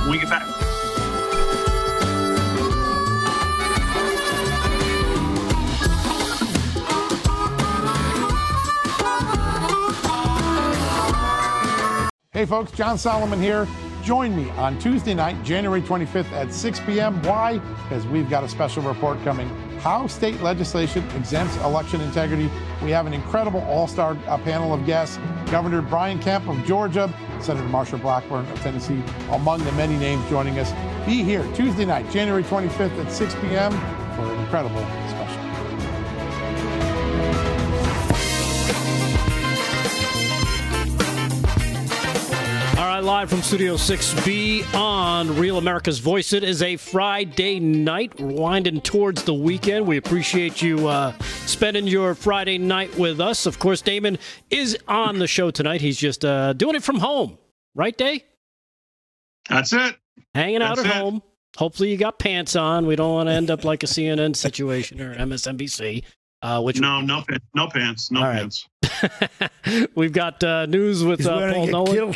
[0.08, 0.46] we get back.
[12.32, 13.66] Hey folks, John Solomon here.
[14.02, 17.22] Join me on Tuesday night, January 25th at 6 p.m.
[17.22, 17.58] Why?
[17.58, 19.48] Because we've got a special report coming.
[19.84, 22.50] How state legislation exempts election integrity.
[22.82, 25.18] We have an incredible all star uh, panel of guests
[25.50, 30.58] Governor Brian Kemp of Georgia, Senator Marsha Blackburn of Tennessee, among the many names joining
[30.58, 30.72] us.
[31.04, 33.72] Be here Tuesday night, January 25th at 6 p.m.
[34.16, 34.80] for an incredible
[35.10, 35.33] special.
[42.94, 46.32] Right, live from Studio 6B on Real America's Voice.
[46.32, 49.84] It is a Friday night, winding towards the weekend.
[49.84, 51.12] We appreciate you uh,
[51.46, 53.46] spending your Friday night with us.
[53.46, 54.16] Of course, Damon
[54.48, 55.80] is on the show tonight.
[55.80, 57.36] He's just uh, doing it from home,
[57.74, 58.24] right, Day?
[59.48, 59.96] That's it.
[60.36, 60.98] Hanging out That's at it.
[61.00, 61.20] home.
[61.56, 62.86] Hopefully, you got pants on.
[62.86, 66.04] We don't want to end up like a CNN situation or MSNBC.
[66.42, 67.24] Uh, which no, no,
[67.54, 68.66] no pants, no All right.
[69.94, 72.14] We've got uh, news with uh, Paul Nolan.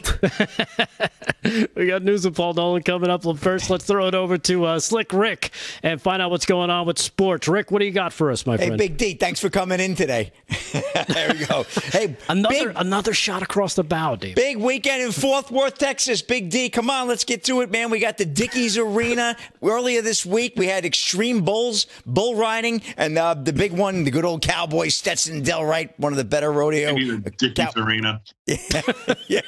[1.75, 3.25] we got news with Paul Nolan coming up.
[3.39, 5.51] First, let's throw it over to uh, Slick Rick
[5.83, 7.49] and find out what's going on with sports.
[7.49, 8.81] Rick, what do you got for us, my Hey, friend?
[8.81, 10.33] Hey, Big D, thanks for coming in today.
[11.09, 11.65] there we go.
[11.85, 14.37] Hey, another another shot across the bow, Dave.
[14.37, 16.23] Big weekend in Fort Worth, Texas.
[16.23, 17.91] Big D, come on, let's get to it, man.
[17.91, 19.37] We got the Dickies Arena.
[19.63, 24.11] Earlier this week, we had Extreme Bulls, bull riding, and uh, the big one, the
[24.11, 26.95] good old cowboy Stetson Delright, one of the better rodeo.
[27.39, 28.21] Dickies Arena.
[29.29, 29.41] yeah.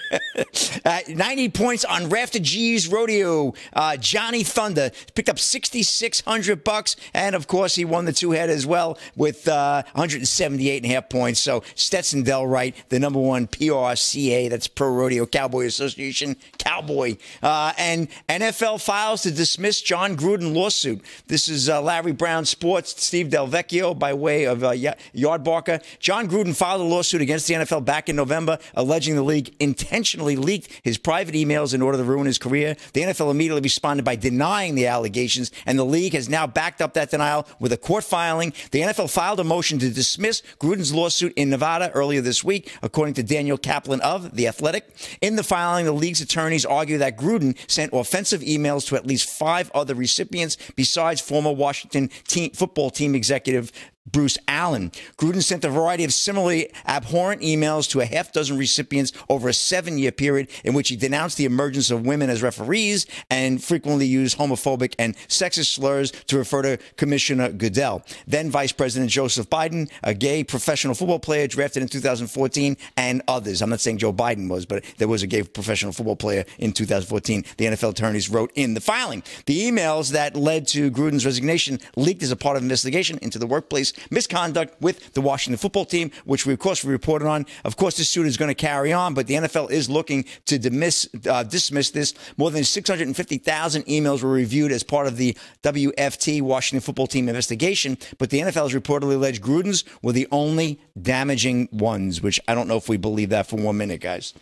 [0.85, 3.55] Uh, 90 points on Rafter G's rodeo.
[3.73, 6.97] Uh, Johnny Thunder picked up 6,600 bucks.
[7.15, 10.95] And of course, he won the two head as well with uh, 178 and a
[10.95, 11.41] half points.
[11.41, 17.17] So Stetson Delright, the number one PRCA, that's Pro Rodeo Cowboy Association, Cowboy.
[17.43, 21.03] Uh, and NFL files to dismiss Jon Gruden lawsuit.
[21.27, 25.83] This is uh, Larry Brown Sports, Steve DelVecchio by way of uh, Ya- Yardbarker.
[25.99, 29.57] Jon Gruden filed a lawsuit lawsuit against the NFL back in November, alleging the league
[29.59, 32.77] intentionally leaked his private emails in order to ruin his career.
[32.93, 36.93] The NFL immediately responded by denying the allegations, and the league has now backed up
[36.93, 38.53] that denial with a court filing.
[38.71, 43.15] The NFL filed a motion to dismiss Gruden's lawsuit in Nevada earlier this week, according
[43.15, 44.85] to Daniel Kaplan of The Athletic.
[45.23, 49.27] In the filing, the league's attorneys argue that Gruden sent offensive emails to at least
[49.27, 53.73] five other recipients besides former Washington team, football team executive
[54.07, 54.91] Bruce Allen.
[55.19, 59.53] Gruden sent a variety of similarly abhorrent emails to a half dozen recipients over a
[59.53, 64.07] seven year period in which he denounced the emergence of women as referees and frequently
[64.07, 68.03] used homophobic and sexist slurs to refer to Commissioner Goodell.
[68.27, 73.63] Then Vice President Joseph Biden, a gay professional football player drafted in 2014, and others.
[73.63, 76.73] I'm not saying Joe Biden was, but there was a gay professional football player in
[76.73, 77.45] 2014.
[77.59, 79.23] The NFL attorneys wrote in the filing.
[79.47, 83.47] The emails that led to Gruden's resignation leaked as a part of investigation into the
[83.47, 87.47] workplace misconduct with the Washington football team, which we, of course, we reported on.
[87.65, 90.59] Of course, this suit is going to carry on, but the NFL is looking to
[90.59, 92.15] dismiss, uh, dismiss this.
[92.37, 97.99] More than 650,000 emails were reviewed as part of the WFT Washington football team investigation,
[98.19, 102.69] but the NFL has reportedly alleged Gruden's were the only damaging ones, which I don't
[102.69, 104.35] know if we believe that for one minute, guys.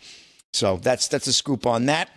[0.51, 2.09] So that's that's a scoop on that.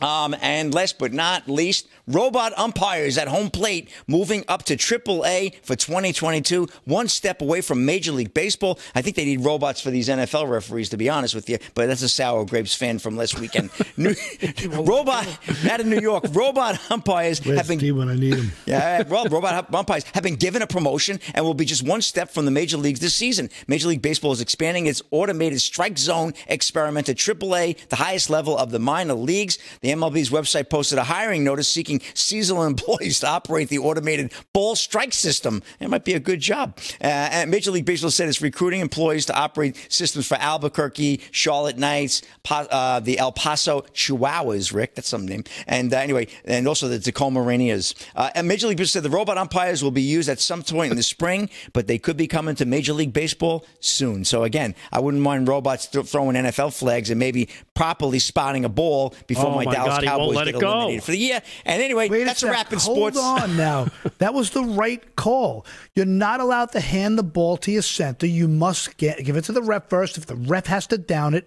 [0.00, 5.56] Um, and last but not least, robot umpires at home plate moving up to AAA
[5.62, 8.78] for 2022, one step away from Major League Baseball.
[8.94, 11.86] I think they need robots for these NFL referees, to be honest with you, but
[11.86, 13.70] that's a Sour Grapes fan from last weekend.
[13.96, 14.14] New,
[14.68, 15.26] robot
[15.70, 18.52] out of New York, robot umpires Where's have been when I need him?
[18.66, 22.30] yeah, well, robot umpires have been given a promotion and will be just one step
[22.30, 23.50] from the major leagues this season.
[23.66, 28.56] Major League Baseball is expanding its automated strike zone experiment to AAA, the highest level
[28.56, 29.58] of the minor leagues.
[29.80, 34.76] The MLB's website posted a hiring notice seeking seasonal employees to operate the automated ball
[34.76, 35.62] strike system.
[35.80, 36.78] It might be a good job.
[37.00, 41.78] Uh, and Major League Baseball said it's recruiting employees to operate systems for Albuquerque, Charlotte
[41.78, 45.44] Knights, uh, the El Paso Chihuahuas, Rick, that's some name.
[45.66, 47.94] And uh, anyway, and also the Tacoma Rainiers.
[48.14, 50.90] Uh, and Major League Baseball said the robot umpires will be used at some point
[50.90, 54.24] in the spring, but they could be coming to Major League Baseball soon.
[54.24, 57.48] So again, I wouldn't mind robots th- throwing NFL flags and maybe
[57.78, 60.70] properly spotting a ball before Oh my, my Dallas God, Cowboys let get it go.
[60.72, 61.42] eliminated for the year.
[61.64, 62.52] And anyway, Wait that's a sec.
[62.54, 63.18] wrap in Hold sports.
[63.18, 63.86] on now.
[64.18, 65.64] that was the right call.
[65.94, 68.26] You're not allowed to hand the ball to your center.
[68.26, 70.18] You must get, give it to the ref first.
[70.18, 71.46] If the ref has to down it,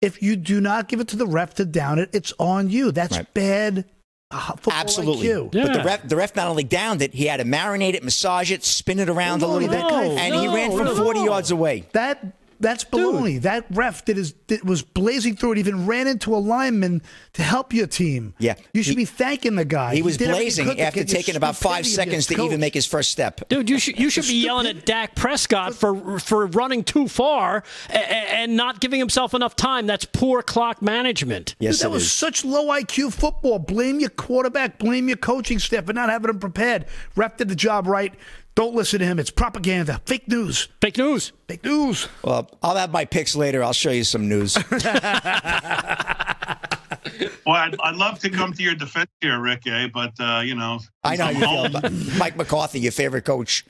[0.00, 2.92] if you do not give it to the ref to down it, it's on you.
[2.92, 3.84] That's bad.
[4.30, 5.26] uh, football Absolutely.
[5.28, 5.50] IQ.
[5.52, 8.50] But the ref, the ref not only downed it, he had to marinate it, massage
[8.52, 10.94] it, spin it around a little that bit, guy- and he ran from no.
[10.94, 11.84] 40 yards away.
[11.92, 12.22] That
[12.64, 13.40] that's baloney.
[13.42, 15.58] That ref did his did, was blazing through it.
[15.58, 17.02] Even ran into a lineman
[17.34, 18.34] to help your team.
[18.38, 19.94] Yeah, you should be thanking the guy.
[19.94, 22.34] He was did everything he blazing after taking about five stupidity of your seconds to
[22.34, 22.46] coach.
[22.46, 23.48] even make his first step.
[23.48, 27.62] Dude, you should you should be yelling at Dak Prescott for for running too far
[27.90, 29.86] and, and not giving himself enough time.
[29.86, 31.54] That's poor clock management.
[31.58, 33.58] Yes, Dude, that was such low IQ football.
[33.58, 34.78] Blame your quarterback.
[34.78, 36.86] Blame your coaching staff for not having him prepared.
[37.16, 38.14] Ref did the job right.
[38.54, 39.18] Don't listen to him.
[39.18, 40.00] It's propaganda.
[40.06, 40.68] Fake news.
[40.80, 41.32] Fake news.
[41.48, 42.08] Fake news.
[42.22, 43.64] Well, I'll have my picks later.
[43.64, 44.56] I'll show you some news.
[47.46, 49.88] Well, I'd, I'd love to come to your defense here, Rick, eh?
[49.92, 50.80] but, uh, you know.
[51.02, 53.64] I know you feel Mike McCarthy, your favorite coach.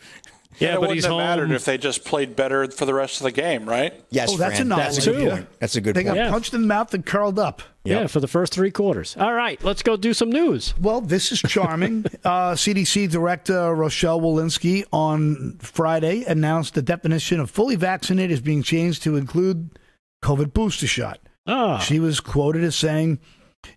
[0.59, 3.33] Yeah, it wouldn't have mattered if they just played better for the rest of the
[3.33, 3.93] game, right?
[4.11, 5.11] Yes, oh, that's Fran, a that's novelty.
[5.11, 5.49] a good point.
[5.61, 6.17] That's a good They point.
[6.17, 7.63] got punched in the mouth and curled up.
[7.85, 9.15] Yeah, for the first three quarters.
[9.19, 10.73] All right, let's go do some news.
[10.81, 12.07] Well, this is charming.
[12.25, 18.63] uh, CDC Director Rochelle Walensky on Friday announced the definition of fully vaccinated is being
[18.63, 19.79] changed to include
[20.23, 21.21] COVID booster shot.
[21.47, 21.79] Ah.
[21.79, 23.19] She was quoted as saying,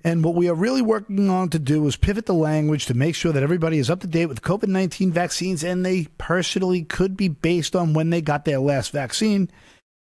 [0.04, 3.16] and what we are really working on to do is pivot the language to make
[3.16, 7.18] sure that everybody is up to date with COVID 19 vaccines, and they personally could
[7.18, 9.50] be based on when they got their last vaccine.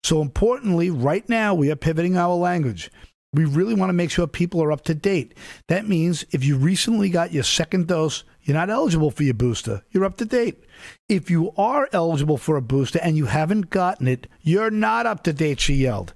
[0.05, 2.91] So, importantly, right now we are pivoting our language.
[3.33, 5.35] We really want to make sure people are up to date.
[5.69, 9.83] That means if you recently got your second dose, you're not eligible for your booster.
[9.91, 10.63] You're up to date.
[11.09, 15.25] If you are eligible for a booster and you haven't gotten it, you're not up
[15.25, 16.15] to date, she yelled.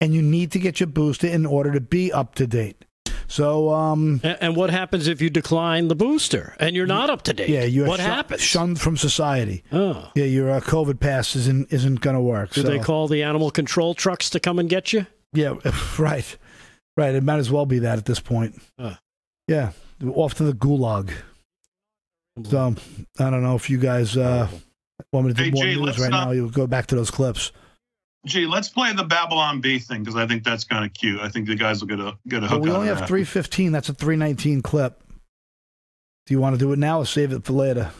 [0.00, 2.84] And you need to get your booster in order to be up to date.
[3.30, 7.22] So, um, And, and what happens if you decline the booster and you're not up
[7.22, 7.48] to date?
[7.48, 8.40] yeah, you're what shun- happens?
[8.40, 9.62] shunned from society.
[9.70, 10.10] Oh.
[10.16, 12.50] Yeah, your uh, COVID pass isn't isn't going to work.
[12.52, 12.68] Do so.
[12.68, 15.06] they call the animal control trucks to come and get you?
[15.32, 15.54] Yeah,
[15.98, 16.36] right,
[16.96, 17.14] right.
[17.14, 18.60] It might as well be that at this point.
[18.76, 18.96] Uh.
[19.46, 19.70] Yeah,
[20.14, 21.12] off to the gulag.
[22.48, 22.74] So
[23.18, 24.48] I don't know if you guys uh,
[25.12, 26.30] want me to do Hey, more Jay, news right not- now.
[26.32, 27.52] You'll go back to those clips.
[28.26, 31.20] Gee, let's play the Babylon Bee thing because I think that's kind of cute.
[31.20, 32.62] I think the guys will get a get a But hook.
[32.62, 33.72] we only have three fifteen.
[33.72, 35.02] That's a three nineteen clip.
[36.26, 37.90] Do you want to do it now or save it for later?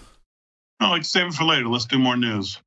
[0.80, 1.68] No, let's save it for later.
[1.68, 2.60] Let's do more news.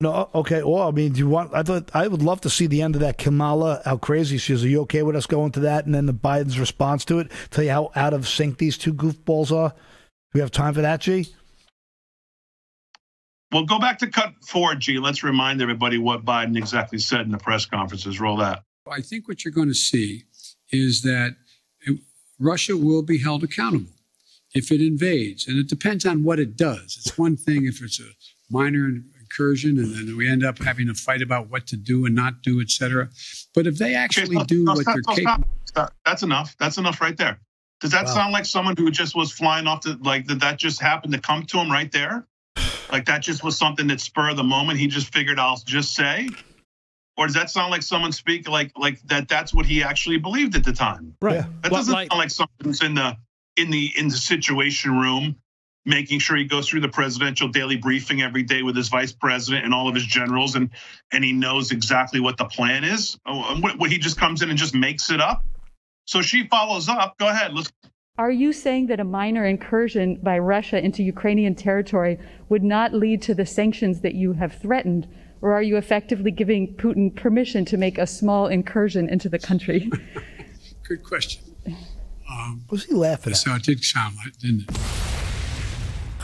[0.00, 0.62] No, okay.
[0.62, 1.52] Well, I mean, do you want?
[1.52, 3.82] I thought I would love to see the end of that Kamala.
[3.84, 4.64] How crazy she is.
[4.64, 5.84] Are you okay with us going to that?
[5.86, 7.30] And then the Biden's response to it.
[7.50, 9.70] Tell you how out of sync these two goofballs are.
[9.70, 9.76] Do
[10.34, 11.28] we have time for that, G?
[13.52, 14.98] Well, go back to cut four, G.
[14.98, 18.20] Let's remind everybody what Biden exactly said in the press conferences.
[18.20, 18.62] Roll that.
[18.90, 20.24] I think what you're going to see
[20.70, 21.36] is that
[22.38, 23.90] Russia will be held accountable
[24.54, 26.96] if it invades, and it depends on what it does.
[26.98, 28.04] It's one thing if it's a
[28.50, 28.88] minor
[29.20, 32.42] incursion, and then we end up having a fight about what to do and not
[32.42, 33.08] do, et cetera.
[33.54, 35.94] But if they actually Okay, do stop, what stop, they're capable, stop.
[36.04, 36.56] That's enough.
[36.58, 37.38] That's enough right there.
[37.80, 38.14] Does that Wow.
[38.14, 41.18] sound like someone who just was flying off the like did that just happen to
[41.18, 42.26] come to him right there?
[42.92, 44.78] Like that just was something that spur of the moment.
[44.78, 46.28] He just figured I'll just say,
[47.16, 49.28] or does that sound like someone speak like like that?
[49.28, 51.14] That's what he actually believed at the time.
[51.20, 51.44] Right.
[51.62, 53.16] That doesn't sound like someone who's in the
[53.56, 55.36] in the in the situation room,
[55.84, 59.64] making sure he goes through the presidential daily briefing every day with his vice president
[59.64, 60.70] and all of his generals, and
[61.12, 63.18] and he knows exactly what the plan is.
[63.26, 65.44] Oh, um, what, what he just comes in and just makes it up.
[66.06, 67.18] So she follows up.
[67.18, 67.54] Go ahead.
[67.54, 67.70] Let's.
[68.20, 72.18] Are you saying that a minor incursion by Russia into Ukrainian territory
[72.50, 75.08] would not lead to the sanctions that you have threatened?
[75.40, 79.90] Or are you effectively giving Putin permission to make a small incursion into the country?
[80.86, 81.42] good question.
[82.30, 83.38] Um, What's he laughing at?
[83.38, 84.78] So it did sound like, didn't it?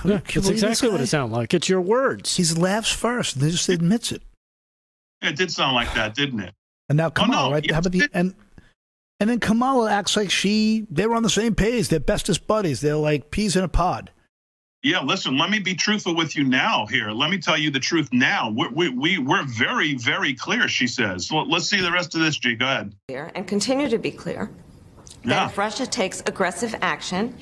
[0.04, 1.54] Yeah, that's exactly what it sounded like.
[1.54, 2.36] It's your words.
[2.36, 4.20] He laughs first, and he just admits it.
[5.22, 6.54] It did sound like that, didn't it?
[6.90, 7.70] And now Oh, Kamala, no, right?
[7.70, 8.34] How about the and
[9.20, 11.88] and then Kamala acts like she they're on the same page.
[11.88, 12.80] They're bestest buddies.
[12.80, 14.10] They're like peas in a pod.
[14.82, 17.10] Yeah, listen, let me be truthful with you now here.
[17.10, 18.50] Let me tell you the truth now.
[18.50, 21.32] We're, we, we, we're very, very clear, she says.
[21.32, 22.54] Let's see the rest of this, G.
[22.54, 22.94] Go ahead.
[23.08, 24.48] and continue to be clear
[25.24, 25.46] that Yeah.
[25.46, 27.36] if Russia takes aggressive action,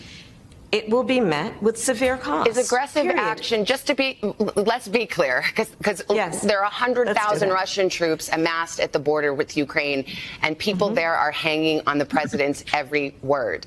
[0.74, 2.58] it will be met with severe costs.
[2.58, 3.20] Is aggressive period.
[3.20, 4.18] action, just to be,
[4.56, 6.42] let's be clear, because Yes.
[6.42, 7.48] there are 100,000.
[7.50, 10.04] Russian troops amassed at the border with Ukraine,
[10.42, 10.96] and people Mm-hmm.
[10.96, 13.66] there are hanging on the president's every word.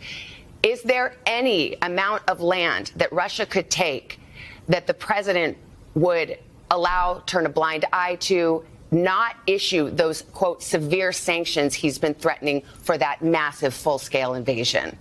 [0.63, 4.19] Is there any amount of land that Russia could take
[4.67, 5.57] that the president
[5.95, 6.37] would
[6.71, 12.63] allow, turn a blind eye to, not issue those, quote, severe sanctions he's been threatening
[12.81, 14.97] for that massive full scale invasion?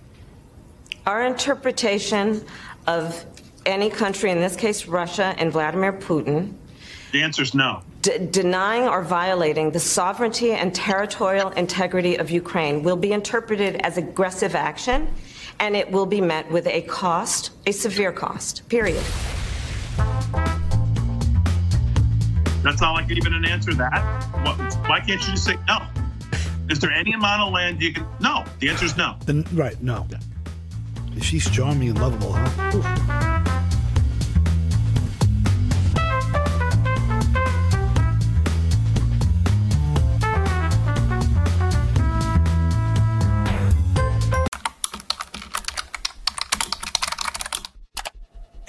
[1.07, 2.43] Our interpretation
[2.85, 3.23] of
[3.65, 6.53] any country, in this case Russia and Vladimir Putin,
[7.13, 7.81] The answer is no.
[8.01, 13.97] d- denying or violating the sovereignty and territorial integrity of Ukraine will be interpreted as
[13.97, 15.07] aggressive action,
[15.61, 19.01] and it will be met with a cost, a severe cost, period.
[22.63, 24.01] That's not like even an answer that.
[24.43, 24.57] What,
[24.89, 25.87] why can't you just say no?
[26.69, 28.05] Is there any amount of land you can?
[28.19, 28.43] No.
[28.59, 29.15] The answer is no.
[29.25, 30.05] Then right, no.
[31.21, 33.07] She's charming and lovable, huh?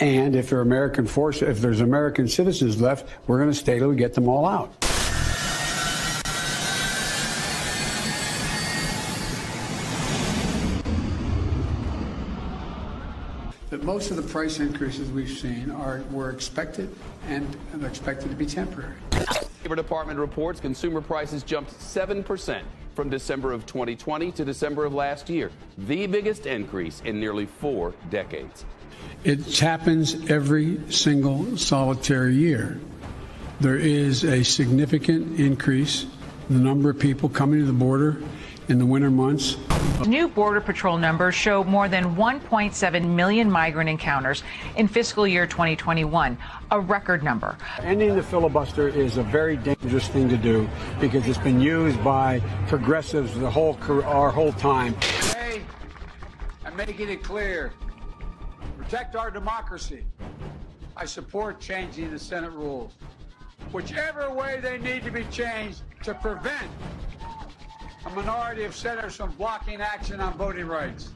[0.01, 3.79] And if there are American force, if there's American citizens left, we're going to stay
[3.79, 4.73] till we get them all out.
[13.71, 16.89] That most of the price increases we've seen are were expected
[17.27, 17.45] and
[17.83, 18.95] expected to be temporary.
[19.65, 22.63] Labor Department reports consumer prices jumped 7%
[22.95, 27.93] from December of 2020 to December of last year, the biggest increase in nearly four
[28.09, 28.65] decades.
[29.25, 32.79] It happens every single solitary year.
[33.59, 36.07] There is a significant increase
[36.49, 38.23] in the number of people coming to the border
[38.69, 39.57] in the winter months.
[40.07, 44.43] New Border Patrol numbers show more than 1.7 million migrant encounters
[44.77, 46.39] in fiscal year 2021,
[46.71, 47.57] a record number.
[47.81, 50.69] Ending the filibuster is a very dangerous thing to do
[51.01, 54.95] because it's been used by progressives the whole our whole time.
[54.95, 55.63] Hey,
[56.65, 57.73] I'm making it clear.
[58.77, 60.05] Protect our democracy.
[60.97, 62.93] I support changing the Senate rules.
[63.73, 66.71] Whichever way they need to be changed to prevent
[68.07, 71.11] a minority of senators from blocking action on voting rights.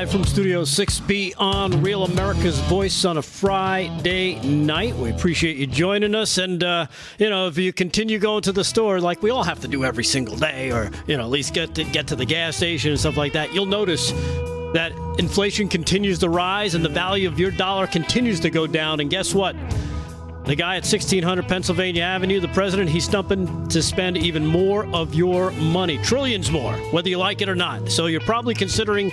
[0.00, 4.96] Live from Studio 6B on Real America's Voice on a Friday night.
[4.96, 6.38] We appreciate you joining us.
[6.38, 6.86] And, uh,
[7.18, 9.84] you know, if you continue going to the store like we all have to do
[9.84, 12.92] every single day, or, you know, at least get to, get to the gas station
[12.92, 14.12] and stuff like that, you'll notice
[14.72, 19.00] that inflation continues to rise and the value of your dollar continues to go down.
[19.00, 19.54] And guess what?
[20.50, 25.14] The guy at 1600 Pennsylvania Avenue, the president, he's stumping to spend even more of
[25.14, 27.88] your money, trillions more, whether you like it or not.
[27.88, 29.12] So you're probably considering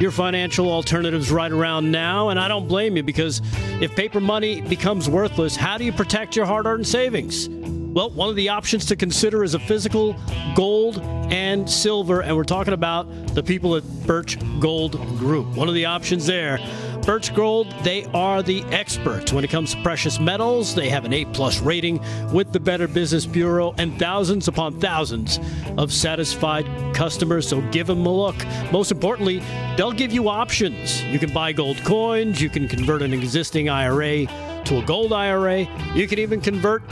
[0.00, 3.42] your financial alternatives right around now, and I don't blame you because
[3.80, 7.48] if paper money becomes worthless, how do you protect your hard earned savings?
[7.48, 10.16] Well, one of the options to consider is a physical
[10.56, 10.98] gold
[11.30, 13.06] and silver, and we're talking about
[13.36, 15.54] the people at Birch Gold Group.
[15.54, 16.58] One of the options there.
[17.04, 20.72] Birch Gold, they are the experts when it comes to precious metals.
[20.72, 22.00] They have an A plus rating
[22.32, 25.40] with the Better Business Bureau and thousands upon thousands
[25.78, 26.64] of satisfied
[26.94, 27.48] customers.
[27.48, 28.36] So give them a look.
[28.70, 29.42] Most importantly,
[29.76, 31.02] they'll give you options.
[31.04, 34.26] You can buy gold coins, you can convert an existing IRA
[34.64, 36.84] to a gold IRA, you can even convert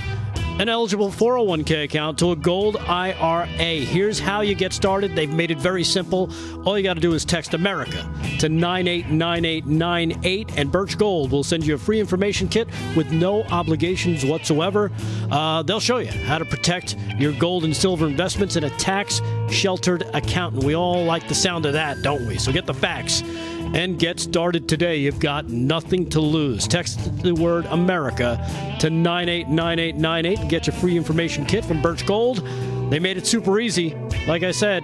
[0.61, 3.47] an eligible 401k account to a gold IRA.
[3.47, 5.17] Here's how you get started.
[5.17, 6.31] They've made it very simple.
[6.67, 8.07] All you got to do is text America
[8.41, 14.23] to 989898, and Birch Gold will send you a free information kit with no obligations
[14.23, 14.93] whatsoever.
[15.31, 19.23] Uh, they'll show you how to protect your gold and silver investments in a tax
[19.49, 20.57] sheltered account.
[20.57, 22.37] And we all like the sound of that, don't we?
[22.37, 23.23] So get the facts
[23.75, 24.97] and get started today.
[24.97, 26.67] You've got nothing to lose.
[26.67, 28.37] Text the word America
[28.81, 32.39] to 989898 and get your free information kit from Birch Gold.
[32.91, 33.95] They made it super easy.
[34.27, 34.83] Like I said,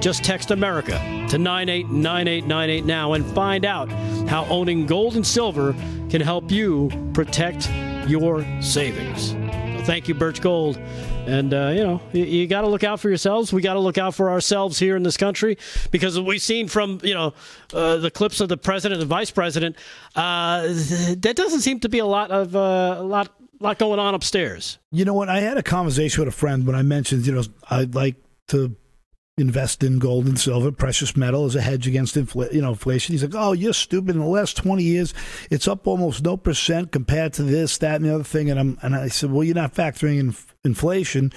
[0.00, 0.92] just text America
[1.30, 3.90] to 989898 now and find out
[4.28, 5.74] how owning gold and silver
[6.08, 7.68] can help you protect
[8.08, 9.34] your savings.
[9.84, 10.78] Thank you, Birch Gold.
[11.26, 13.52] And, uh, you know, you, you got to look out for yourselves.
[13.52, 15.58] We got to look out for ourselves here in this country
[15.90, 17.34] because we've seen from, you know,
[17.74, 19.76] uh, the clips of the president and vice president,
[20.16, 20.62] uh,
[21.16, 23.30] there doesn't seem to be a lot of, uh, a lot,
[23.60, 24.78] lot going on upstairs.
[24.90, 25.28] You know what?
[25.28, 28.16] I had a conversation with a friend when I mentioned, you know, I'd like
[28.48, 28.74] to
[29.36, 33.12] invest in gold and silver, precious metal as a hedge against infl- you know inflation.
[33.12, 34.14] He's like, "Oh, you're stupid.
[34.14, 35.12] In the last 20 years,
[35.50, 38.78] it's up almost no percent compared to this, that, and the other thing." And I'm
[38.82, 40.34] and I said, "Well, you're not factoring in
[40.64, 41.32] inflation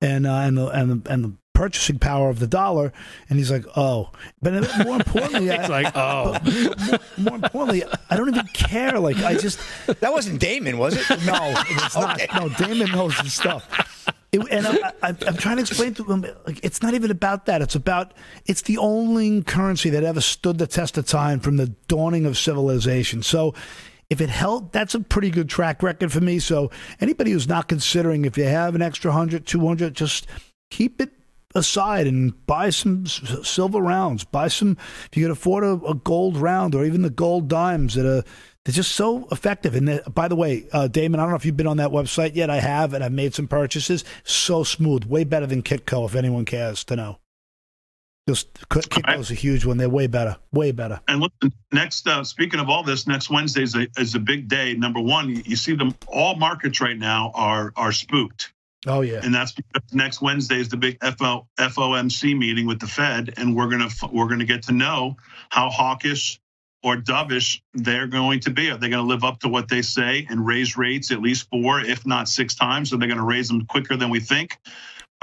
[0.00, 2.92] and uh, and the and the, and the purchasing power of the dollar."
[3.28, 4.10] And he's like, "Oh,"
[4.40, 4.52] but
[4.84, 6.36] more importantly, He's like, "Oh."
[6.86, 8.98] more, more importantly, I don't even care.
[9.00, 11.08] Like, I just that wasn't Damon, was it?
[11.26, 12.20] No, it's not.
[12.34, 14.06] No, Damon knows his stuff.
[14.32, 14.92] It, and I,
[15.26, 17.62] I'm trying to explain to them, like, it's not even about that.
[17.62, 18.14] It's about,
[18.46, 22.38] it's the only currency that ever stood the test of time from the dawning of
[22.38, 23.22] civilization.
[23.22, 23.54] So
[24.08, 26.38] if it held, that's a pretty good track record for me.
[26.38, 26.70] So
[27.00, 30.28] anybody who's not considering, if you have an extra 100, 200, just
[30.70, 31.10] keep it
[31.54, 34.24] aside and buy some silver rounds.
[34.24, 34.76] Buy some,
[35.06, 38.24] if you can afford a, a gold round or even the gold dimes that are,
[38.64, 39.74] they're just so effective.
[39.74, 41.90] And they- by the way, uh, Damon, I don't know if you've been on that
[41.90, 42.50] website yet.
[42.50, 44.04] I have, and I've made some purchases.
[44.24, 47.18] So smooth, way better than Kitco, if anyone cares to know.
[48.28, 49.78] Just Kitco's a huge one.
[49.78, 51.00] They're way better, way better.
[51.08, 54.46] And listen, next, uh, speaking of all this, next Wednesday is a, is a big
[54.46, 54.74] day.
[54.74, 58.52] Number one, you, you see them all markets right now are are spooked.
[58.86, 62.86] Oh yeah, and that's because next Wednesday is the big FO, FOMC meeting with the
[62.86, 65.16] Fed, and we're gonna we're gonna get to know
[65.50, 66.39] how hawkish
[66.82, 68.70] or dovish they're going to be.
[68.70, 71.48] Are they going to live up to what they say and raise rates at least
[71.50, 72.92] four, if not six times?
[72.92, 74.58] Are they going to raise them quicker than we think?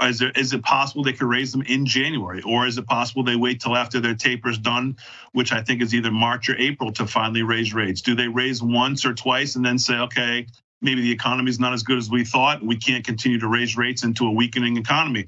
[0.00, 2.40] Is, there, is it possible they could raise them in January?
[2.42, 4.96] Or is it possible they wait till after their taper is done,
[5.32, 8.00] which I think is either March or April, to finally raise rates?
[8.00, 10.46] Do they raise once or twice and then say, okay,
[10.80, 12.64] maybe the economy is not as good as we thought.
[12.64, 15.26] We can't continue to raise rates into a weakening economy.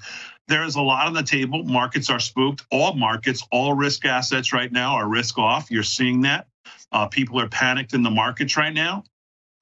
[0.51, 1.63] There is a lot on the table.
[1.63, 2.67] Markets are spooked.
[2.73, 5.71] All markets, all risk assets right now are risk off.
[5.71, 6.49] You're seeing that.
[6.91, 9.05] Uh, people are panicked in the markets right now.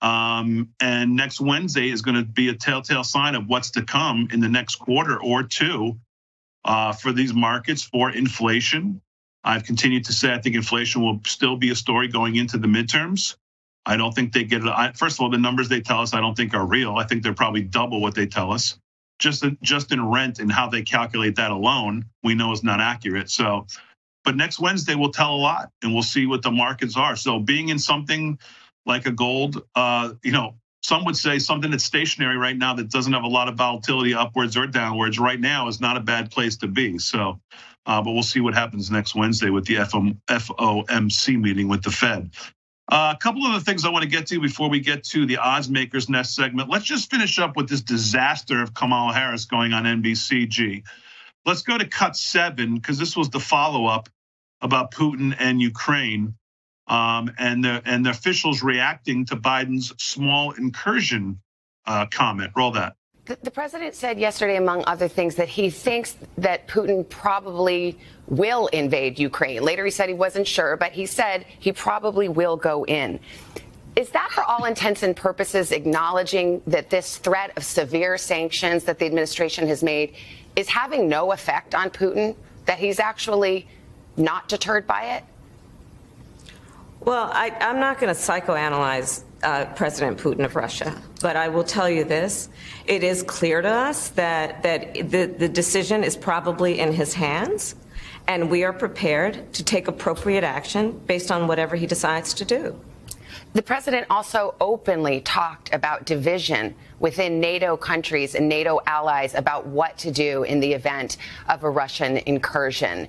[0.01, 4.29] Um, and next Wednesday is going to be a telltale sign of what's to come
[4.33, 5.99] in the next quarter or two
[6.65, 9.03] uh, for these markets for inflation.
[9.45, 12.67] I've continued to say I think inflation will still be a story going into the
[12.67, 13.37] midterms.
[13.85, 14.97] I don't think they get it.
[14.97, 16.97] First of all, the numbers they tell us I don't think are real.
[16.97, 18.79] I think they're probably double what they tell us.
[19.19, 22.81] Just in, just in rent and how they calculate that alone, we know is not
[22.81, 23.31] accurate.
[23.31, 23.67] So,
[24.25, 27.17] but next Wednesday will tell a lot, and we'll see what the markets are.
[27.17, 28.39] So, being in something
[28.87, 32.91] like a gold, uh, you know, some would say something that's stationary right now that
[32.91, 36.31] doesn't have a lot of volatility upwards or downwards right now is not a bad
[36.31, 36.99] place to be.
[36.99, 37.41] So,
[37.87, 42.31] uh, but we'll see what happens next Wednesday with the FOMC meeting with the Fed.
[42.91, 45.27] Uh, a couple of the things I want to get to before we get to
[45.27, 46.71] the odds makers next segment.
[46.71, 50.85] Let's just finish up with this disaster of Kamala Harris going on NBCG.
[51.45, 54.09] Let's go to cut seven because this was the follow up
[54.63, 56.35] about Putin and Ukraine
[56.87, 61.41] um, and the and the officials reacting to Biden's small incursion
[61.87, 62.53] uh, comment.
[62.57, 62.97] Roll that.
[63.29, 69.19] The, president said yesterday, among other things, that he thinks that Putin probably will invade
[69.19, 69.63] Ukraine.
[69.63, 73.21] Later, he said he wasn't sure, but he said he probably will go in.
[73.97, 78.99] Is that, for all intents and purposes, acknowledging that this threat of severe sanctions that
[78.99, 80.15] the administration has made
[80.57, 82.35] is having no effect on Putin?
[82.65, 83.69] That he's actually
[84.17, 85.25] not deterred by it?
[87.01, 91.65] Well, I, am not going to psychoanalyze uh, President Putin of Russia, but I will
[91.65, 92.49] tell you this:
[92.87, 97.75] it is clear to us that that the, the decision is probably in his hands,
[98.27, 102.79] and we are prepared to take appropriate action based on whatever he decides to do.
[103.55, 109.97] The president also openly talked about division within NATO countries and NATO allies about what
[109.99, 111.17] to do in the event
[111.49, 113.09] of a Russian incursion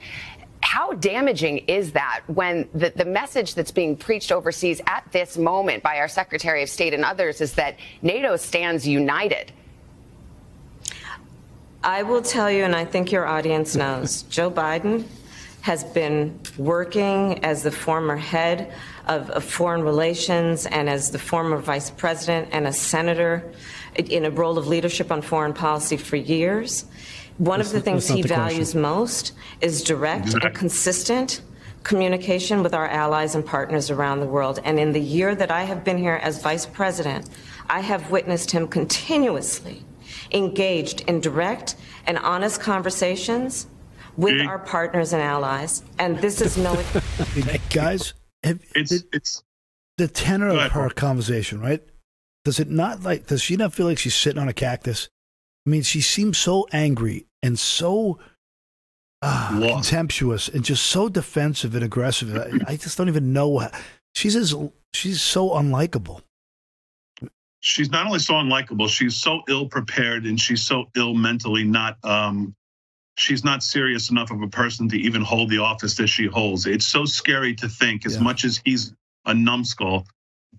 [0.61, 5.83] how damaging is that when the, the message that's being preached overseas at this moment
[5.83, 9.51] by our Secretary of State and others is that NATO stands united?
[11.83, 15.05] I will tell you, and I think your audience knows, Joe Biden
[15.61, 18.73] has been working as the former head
[19.07, 23.51] of, of, foreign relations and as the former vice president and a senator
[23.95, 26.85] in a role of leadership on foreign policy for years.
[27.39, 31.41] One of the things he values most is direct and consistent
[31.83, 34.59] communication with our allies and partners around the world.
[34.65, 37.29] And in the year that I have been here as vice president,
[37.69, 39.85] I have witnessed him continuously
[40.33, 43.67] engaged in direct and honest conversations
[44.17, 45.81] with our partners and allies.
[45.97, 46.77] And this is no.
[47.69, 49.43] Guys, have, it's, the, it's
[49.97, 51.81] the tenor of her conversation, right?
[52.43, 53.27] Does it not like?
[53.27, 55.07] Does she not feel like she's sitting on a cactus?
[55.65, 58.19] I mean, she seems so angry and so
[59.21, 62.35] uh, contemptuous and just so defensive and aggressive.
[62.35, 63.59] I, I just don't even know.
[63.59, 63.71] How,
[64.15, 64.55] she's as,
[64.93, 66.21] she's so unlikable.
[67.61, 71.65] She's not only so unlikable, she's so ill prepared and she's so ill mentally.
[71.65, 72.55] Not um,
[73.17, 76.65] she's not serious enough of a person to even hold the office that she holds.
[76.65, 78.21] It's so scary to think, as yeah.
[78.21, 78.93] much as he's
[79.25, 80.05] a numbskull.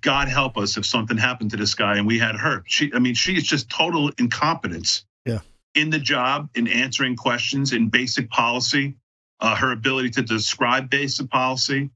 [0.02, 2.62] God help us if something happened to this guy and we had her.
[2.66, 5.04] She, I mean, she is just total incompetence.
[5.24, 5.40] Yeah
[5.74, 8.96] in the job, in answering questions, in basic policy,
[9.40, 11.90] uh, her ability to describe basic policy.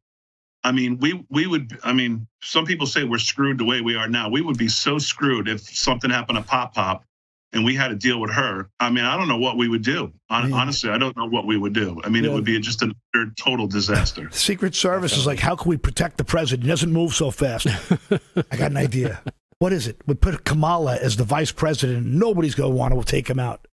[0.63, 1.79] I mean, we we would.
[1.85, 4.31] I mean, some people say we're screwed the way we are now.
[4.31, 7.05] We would be so screwed if something happened to Pop Pop,
[7.53, 8.71] and we had to deal with her.
[8.81, 10.11] I mean, I don't know what we would do.
[10.31, 12.01] honestly, I don't know what we would do.
[12.03, 12.31] I mean, yeah.
[12.31, 12.95] it would be just a
[13.37, 14.31] total disaster.
[14.31, 16.65] Secret Service is like, how can we protect the president?
[16.65, 17.67] He doesn't move so fast.
[18.51, 19.23] I got an idea
[19.65, 19.97] what is it?
[20.07, 22.07] We put Kamala as the vice president.
[22.07, 23.67] Nobody's going to want to take him out.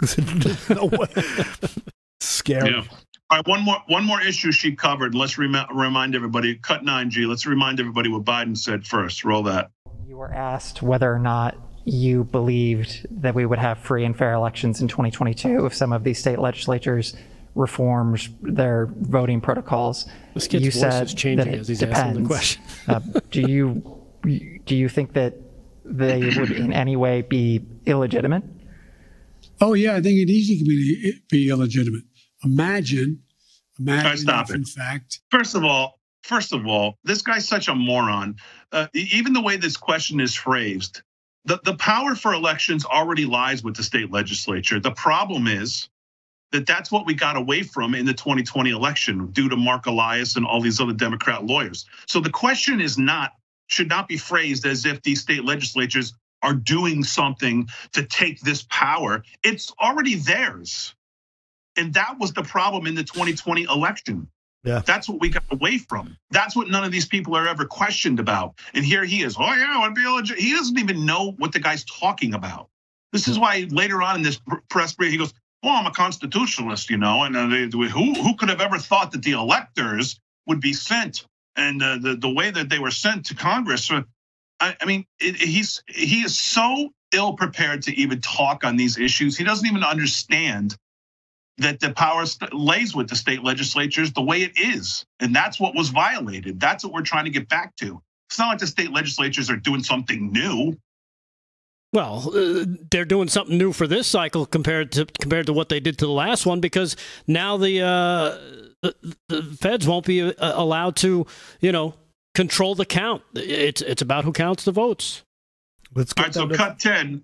[0.68, 1.08] no way.
[2.20, 2.70] Scary.
[2.70, 2.84] Yeah.
[3.28, 5.16] All right, one more one more issue she covered.
[5.16, 6.54] Let's rem- remind everybody.
[6.54, 7.26] Cut nine G.
[7.26, 9.24] Let's remind everybody what Biden said first.
[9.24, 9.72] Roll that.
[10.06, 14.34] You were asked whether or not you believed that we would have free and fair
[14.34, 17.16] elections in 2022 if some of these state legislatures
[17.56, 20.06] reforms their voting protocols.
[20.34, 21.98] This kid's you voice said is changing that it as he's depends.
[21.98, 22.62] asking the question.
[22.86, 23.00] uh,
[23.32, 25.34] do you do you think that
[25.84, 28.44] they would in any way be illegitimate?
[29.60, 32.02] Oh yeah, I think it easily can be be illegitimate.
[32.44, 33.22] Imagine,
[33.78, 34.58] imagine right, stop if it.
[34.58, 35.20] in fact.
[35.30, 38.36] First of all, first of all, this guy's such a moron.
[38.72, 41.02] Uh, even the way this question is phrased,
[41.44, 44.80] the, the power for elections already lies with the state legislature.
[44.80, 45.88] The problem is
[46.52, 50.36] that that's what we got away from in the 2020 election due to Marc Elias
[50.36, 51.86] and all these other Democrat lawyers.
[52.06, 53.32] So the question is not
[53.72, 58.66] should not be phrased as if these state legislatures are doing something to take this
[58.68, 59.24] power.
[59.42, 60.94] It's already theirs.
[61.76, 64.28] And that was the problem in the 2020 election.
[64.64, 64.82] Yeah.
[64.84, 66.16] That's what we got away from.
[66.30, 68.54] That's what none of these people are ever questioned about.
[68.74, 69.36] And here he is.
[69.38, 70.38] Oh, yeah, I want to be legit.
[70.38, 72.68] He doesn't even know what the guy's talking about.
[73.12, 76.90] This is why later on in this press brief, he goes, Well, I'm a constitutionalist,
[76.90, 80.72] you know, and uh, who, who could have ever thought that the electors would be
[80.72, 81.26] sent
[81.56, 83.90] and uh, the, the way that they were sent to Congress?
[83.90, 84.02] Uh,
[84.60, 88.98] I, I mean, it, he's he is so ill prepared to even talk on these
[88.98, 89.36] issues.
[89.36, 90.76] He doesn't even understand
[91.58, 95.74] that the power lays with the state legislatures the way it is, and that's what
[95.74, 96.58] was violated.
[96.58, 98.00] That's what we're trying to get back to.
[98.28, 100.76] It's not like the state legislatures are doing something new.
[101.92, 105.78] Well, uh, they're doing something new for this cycle compared to compared to what they
[105.78, 106.96] did to the last one because
[107.26, 111.26] now the uh, the, the feds won't be uh, allowed to,
[111.60, 111.94] you know,
[112.34, 113.22] control the count.
[113.34, 115.22] It's it's about who counts the votes.
[115.94, 117.22] Let's get All right, so cut ten.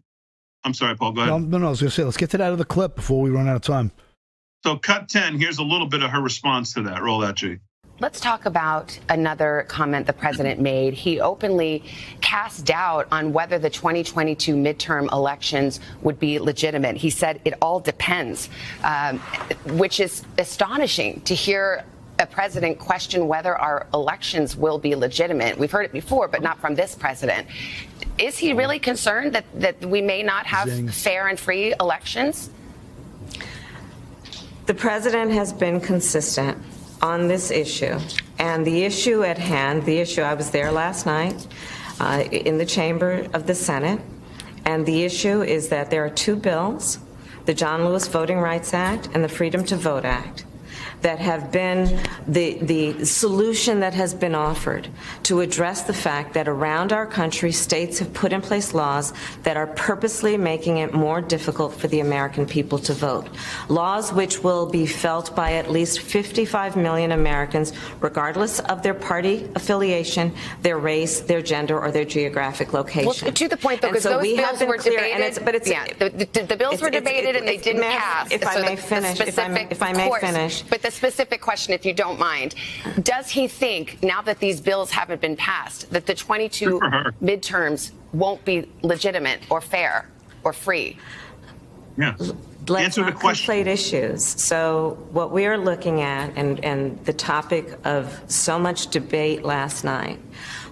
[0.64, 1.12] I'm sorry, Paul.
[1.12, 1.32] Go ahead.
[1.32, 2.96] No, no, no, I was going to say let's get to that of the clip
[2.96, 3.92] before we run out of time.
[4.64, 5.38] So cut ten.
[5.38, 7.02] Here's a little bit of her response to that.
[7.02, 7.58] Roll that, G.
[8.00, 10.94] let's talk about another comment the president made.
[10.94, 11.82] He openly
[12.20, 16.96] cast doubt on whether the 2022 midterm elections would be legitimate.
[16.96, 18.48] He said it all depends,
[18.84, 19.18] um,
[19.66, 21.84] which is astonishing to hear
[22.20, 25.56] a president question whether our elections will be legitimate.
[25.56, 27.46] We've heard it before, but not from this president.
[28.18, 30.88] Is he really concerned that, that we may not have Zing.
[30.88, 32.50] fair and free elections?
[34.66, 36.58] The president has been consistent
[37.02, 37.98] on this issue.
[38.38, 41.46] And the issue at hand, the issue, I was there last night
[42.00, 44.00] uh, in the chamber of the Senate,
[44.64, 46.98] and the issue is that there are two bills
[47.46, 50.44] the John Lewis Voting Rights Act and the Freedom to Vote Act
[51.02, 54.88] that have been the, the solution that has been offered
[55.24, 59.12] to address the fact that around our country, states have put in place laws
[59.44, 63.28] that are purposely making it more difficult for the American people to vote.
[63.68, 69.48] Laws which will be felt by at least 55 million Americans, regardless of their party
[69.54, 73.06] affiliation, their race, their gender, or their geographic location.
[73.06, 75.20] Well, to the point, though, because so those we have bills were clear, debated.
[75.24, 78.30] it's, but it's yeah, the, the, the bills it's- were debated and they didn't pass.
[78.32, 80.62] if I So may the- the finish, if I may- if I may finish.
[80.62, 82.54] But the specific question, if you don't mind,
[83.02, 86.80] does he think now that these bills haven't been passed, that the 22
[87.22, 90.08] midterms won't be legitimate or fair
[90.44, 90.96] or free?
[91.98, 92.16] Yeah.
[92.66, 94.24] Let's Answer the not conflate issues.
[94.24, 99.84] So what we are looking at, and, and the topic of so much debate last
[99.84, 100.18] night,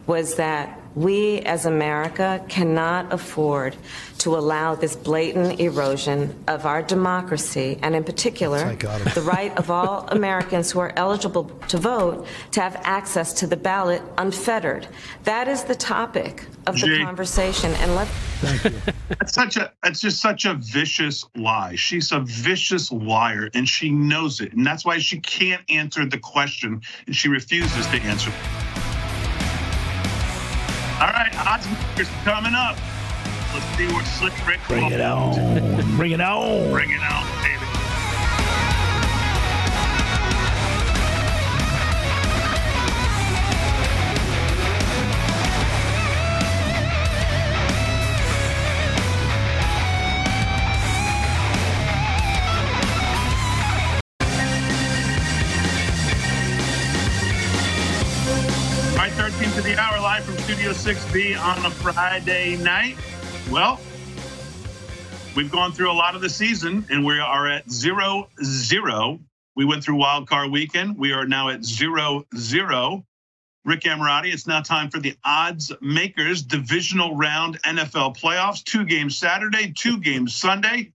[0.06, 3.76] was that we as America cannot afford
[4.18, 8.74] to allow this blatant erosion of our democracy, and in particular,
[9.14, 13.56] the right of all Americans who are eligible to vote to have access to the
[13.58, 14.88] ballot unfettered.
[15.24, 17.04] That is the topic of the Gee.
[17.04, 17.72] conversation.
[17.74, 18.08] And let
[19.18, 21.74] That's such a that's just such a vicious lie.
[21.76, 24.54] She's a vicious liar and she knows it.
[24.54, 28.32] And that's why she can't answer the question and she refuses to answer.
[30.98, 32.74] All right, odds makers coming up.
[33.52, 35.34] Let's see what Slick Rick Bring it on.
[35.98, 36.70] Bring it on.
[36.70, 37.45] Bring it on,
[60.66, 62.96] live Studio 6B on a Friday night.
[63.52, 63.78] Well,
[65.36, 69.20] we've gone through a lot of the season and we are at zero zero.
[69.54, 70.98] We went through wild card weekend.
[70.98, 73.04] We are now at zero zero.
[73.64, 78.64] Rick Amorati, it's now time for the odds makers divisional round NFL playoffs.
[78.64, 80.92] Two games Saturday, two games Sunday.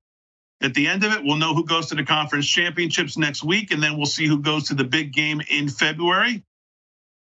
[0.62, 3.72] At the end of it, we'll know who goes to the conference championships next week,
[3.72, 6.44] and then we'll see who goes to the big game in February.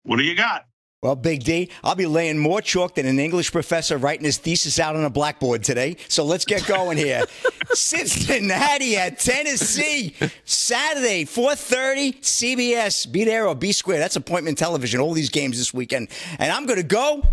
[0.04, 0.66] What do you got?
[1.04, 4.80] Well, Big D, I'll be laying more chalk than an English professor writing his thesis
[4.80, 5.98] out on a blackboard today.
[6.08, 7.24] So let's get going here.
[7.74, 10.14] Cincinnati at Tennessee,
[10.46, 13.12] Saturday, 4.30, CBS.
[13.12, 13.98] Be there or be square.
[13.98, 16.10] That's appointment television, all these games this weekend.
[16.38, 17.24] And I'm going to go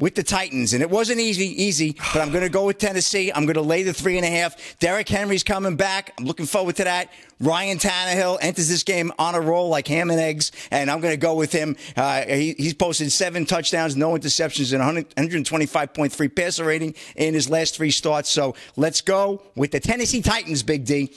[0.00, 0.72] with the Titans.
[0.72, 3.30] And it wasn't easy, easy, but I'm going to go with Tennessee.
[3.32, 4.78] I'm going to lay the three and a half.
[4.80, 6.12] Derrick Henry's coming back.
[6.18, 7.12] I'm looking forward to that.
[7.38, 11.12] Ryan Tannehill enters this game on a roll like ham and eggs, and I'm going
[11.14, 11.76] to go with him.
[11.96, 17.48] Uh, he, he's posted seven touchdowns, no interceptions, and 100 125.3 passer rating in his
[17.48, 18.28] last three starts.
[18.28, 21.14] So let's go with the Tennessee Titans, Big D.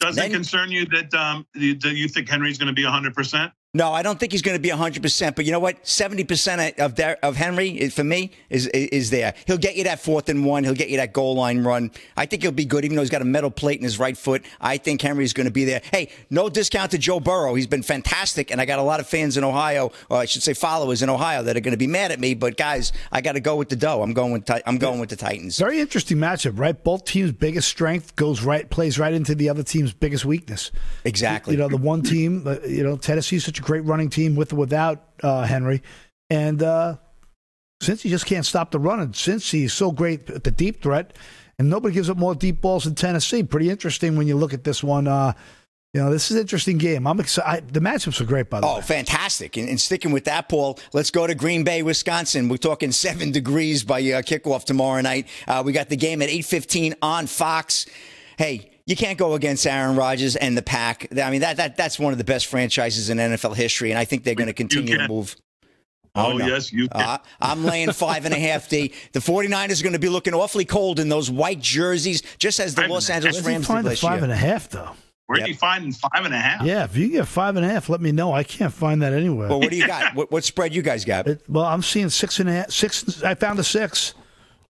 [0.00, 2.84] Does it Then- concern you that um, you, do you think Henry's going to be
[2.84, 3.52] 100%?
[3.74, 5.36] No, I don't think he's going to be 100%.
[5.36, 5.84] But you know what?
[5.84, 9.34] 70% of Der- of Henry, for me, is, is there.
[9.46, 10.64] He'll get you that fourth and one.
[10.64, 11.90] He'll get you that goal line run.
[12.16, 14.16] I think he'll be good, even though he's got a metal plate in his right
[14.16, 14.42] foot.
[14.58, 15.82] I think Henry's going to be there.
[15.92, 17.54] Hey, no discount to Joe Burrow.
[17.54, 18.50] He's been fantastic.
[18.50, 21.10] And I got a lot of fans in Ohio, or I should say followers in
[21.10, 22.32] Ohio, that are going to be mad at me.
[22.32, 24.00] But guys, I got to go with the dough.
[24.00, 25.58] I'm going with, Ti- I'm going with the Titans.
[25.58, 26.82] Very interesting matchup, right?
[26.82, 30.72] Both teams' biggest strength goes right, plays right into the other team's biggest weakness.
[31.04, 31.52] Exactly.
[31.52, 34.52] You know, the one team, uh, you know, Tennessee's such a great running team with
[34.52, 35.82] or without uh, Henry,
[36.30, 36.96] and uh,
[37.80, 40.82] since he just can't stop the run, and since he's so great at the deep
[40.82, 41.16] threat,
[41.58, 43.42] and nobody gives up more deep balls in Tennessee.
[43.42, 45.08] Pretty interesting when you look at this one.
[45.08, 45.32] Uh,
[45.94, 47.06] you know, this is an interesting game.
[47.06, 47.72] I'm excited.
[47.72, 48.74] The matchups are great, by the way.
[48.76, 49.56] Oh, fantastic.
[49.56, 52.48] And, and sticking with that, Paul, let's go to Green Bay, Wisconsin.
[52.48, 55.26] We're talking seven degrees by uh, kickoff tomorrow night.
[55.48, 57.86] Uh, we got the game at 8.15 on Fox.
[58.36, 61.08] Hey, you can't go against Aaron Rodgers and the pack.
[61.22, 64.06] I mean, that, that that's one of the best franchises in NFL history, and I
[64.06, 65.36] think they're going to continue to move.
[66.14, 66.46] Oh, no.
[66.46, 67.00] yes, you can.
[67.02, 68.94] Uh, I'm laying five and a half D.
[69.12, 72.74] The 49ers are going to be looking awfully cold in those white jerseys, just as
[72.74, 74.24] the Los Angeles Rams did find last five year.
[74.24, 74.90] and a half, though?
[75.26, 76.64] Where are you finding five and a half?
[76.64, 78.32] Yeah, if you get five and a half, let me know.
[78.32, 79.48] I can't find that anywhere.
[79.48, 80.14] Well, what do you got?
[80.14, 81.28] what, what spread you guys got?
[81.28, 82.70] It, well, I'm seeing six and a half.
[82.70, 83.22] Six.
[83.22, 84.14] I found a six.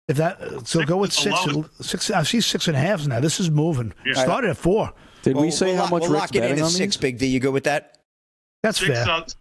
[0.08, 1.86] If that, so go with is the six.
[1.86, 2.10] Six.
[2.10, 3.20] I see six and a halves now.
[3.20, 3.92] This is moving.
[4.06, 4.14] Yeah.
[4.14, 4.92] Started at four.
[5.22, 6.70] Did we We'll- say we'll how lock- much we'll Rick's lock it in betting at
[6.70, 7.00] six, these?
[7.02, 7.26] Big D.
[7.26, 7.98] You go with that?
[8.62, 9.08] That's Six, fair.
[9.08, 9.36] uh, six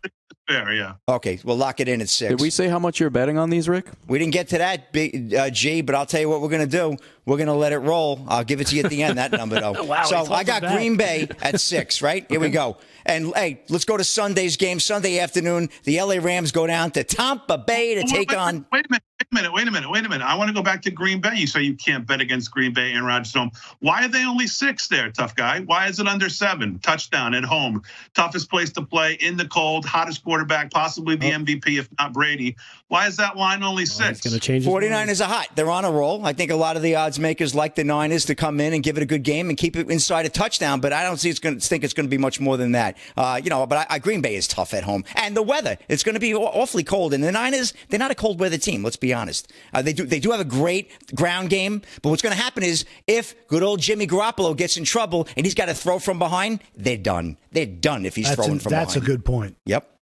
[0.47, 0.93] fair, yeah.
[1.09, 2.29] Okay, we'll lock it in at six.
[2.31, 3.87] Did we say how much you're betting on these, Rick?
[4.07, 6.67] We didn't get to that, big uh, G, but I'll tell you what we're going
[6.69, 6.97] to do.
[7.27, 8.23] We're going to let it roll.
[8.29, 9.83] I'll give it to you at the end, that number, though.
[9.87, 10.75] Wow, so I got back.
[10.75, 12.25] Green Bay at six, right?
[12.29, 12.77] Here we go.
[13.05, 14.79] And, hey, let's go to Sunday's game.
[14.79, 18.65] Sunday afternoon, the LA Rams go down to Tampa Bay to Wait, take wait, on.
[18.71, 19.03] Wait a minute.
[19.19, 19.53] Wait a minute.
[19.53, 19.89] Wait a minute.
[19.89, 20.25] Wait a minute.
[20.25, 21.35] I want to go back to Green Bay.
[21.35, 23.51] You say you can't bet against Green Bay and Rodgers home.
[23.79, 25.61] Why are they only six there, tough guy?
[25.61, 26.79] Why is it under seven?
[26.79, 27.81] Touchdown at home.
[28.13, 29.85] Toughest place to play in the cold.
[29.85, 31.39] Hottest quarterback, possibly the oh.
[31.39, 32.55] MVP, if not Brady.
[32.89, 34.21] Why is that line only It's six?
[34.21, 34.65] going to change.
[34.65, 35.49] 49ers are hot.
[35.55, 36.25] They're on a roll.
[36.25, 38.81] I think a lot of the odds makers like the Niners to come in and
[38.81, 41.29] give it a good game and keep it inside a touchdown, but I don't see
[41.29, 42.97] it's going to think it's going to be much more than that.
[43.17, 45.03] Uh, you know, but I, I, Green Bay is tough at home.
[45.15, 47.13] And the weather, it's going to be awfully cold.
[47.13, 49.51] And the Niners, they're not a cold weather team, let's be honest.
[49.73, 52.63] Uh, they do they do have a great ground game, but what's going to happen
[52.63, 56.19] is if good old Jimmy Garoppolo gets in trouble and he's got to throw from
[56.19, 57.37] behind, they're done.
[57.51, 58.95] They're done if he's That's, throwing a, from that's behind.
[58.95, 59.57] That's a good point.
[59.65, 59.96] Yep.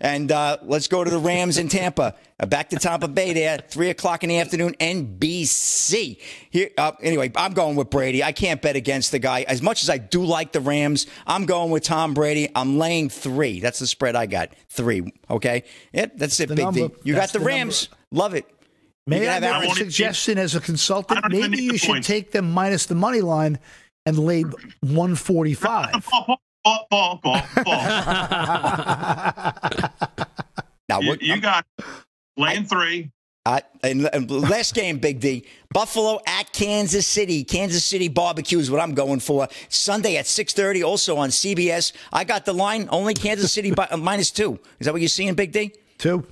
[0.00, 2.14] And uh, let's go to the Rams in Tampa.
[2.40, 6.18] Uh, back to Tampa Bay there, three o'clock in the afternoon, NBC.
[6.50, 8.22] Here, uh, anyway, I'm going with Brady.
[8.22, 9.42] I can't bet against the guy.
[9.42, 12.48] As much as I do like the Rams, I'm going with Tom Brady.
[12.54, 13.60] I'm laying three.
[13.60, 14.50] That's the spread I got.
[14.68, 15.12] Three.
[15.28, 15.64] Okay.
[15.92, 16.12] Yep.
[16.16, 16.88] That's it, The Big number.
[16.88, 16.94] D.
[17.04, 17.88] You That's got the the Rams.
[18.12, 18.46] Love it.
[19.06, 21.18] May I have a suggestion as a consultant?
[21.18, 22.06] I don't even Maybe you should points.
[22.06, 23.58] take them minus the money line
[24.04, 26.06] and lay 145.
[26.68, 27.82] Paul, Paul, Paul, Paul, Paul.
[30.88, 31.66] Now, you, what, you got
[32.36, 33.10] lane three.
[33.44, 35.46] Uh, and, and last game, Big D.
[35.72, 37.44] Buffalo at Kansas City.
[37.44, 39.48] Kansas City barbecue is what I'm going for.
[39.68, 41.92] Sunday at 6:30, also on CBS.
[42.12, 42.88] I got the line.
[42.90, 44.58] Only Kansas City by, uh, minus two.
[44.78, 45.72] Is that what you're seeing, Big D?
[45.98, 46.26] Two,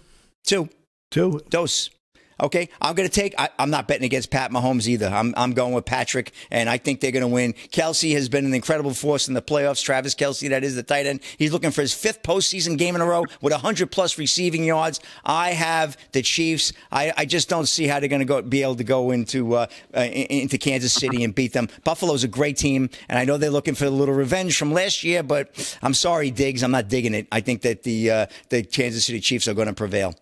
[0.45, 0.69] two, two.
[1.11, 1.31] Two.
[1.33, 1.41] Two.
[1.49, 1.91] Dose.
[2.39, 3.35] Okay, I'm going to take.
[3.39, 5.07] I, I'm not betting against Pat Mahomes either.
[5.07, 7.55] I'm I'm going with Patrick, and I think they're going to win.
[7.55, 9.83] Kelce has been an incredible force in the playoffs.
[9.83, 11.21] Travis Kelce, that is the tight end.
[11.39, 15.01] He's looking for his fifth postseason game in a row with 100 plus receiving yards.
[15.25, 16.75] I have the Chiefs.
[16.93, 19.55] I, I just don't see how they're going to go be able to go into
[19.55, 21.71] uh, uh, into Kansas City and beat them.
[21.85, 25.03] Buffalo's a great team, and I know they're looking for a little revenge from last
[25.03, 25.23] year.
[25.23, 27.29] But I'm sorry, Diggs, I'm not digging it.
[27.33, 30.15] I think that the uh, the Kansas City Chiefs are going to prevail.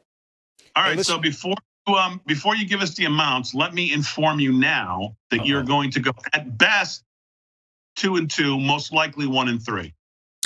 [0.76, 1.54] All right, Hey, so before
[1.86, 5.90] um before you give us the amounts, let me inform you now that you're going
[5.92, 7.02] to go at best
[7.96, 9.92] two and two, most likely one and three.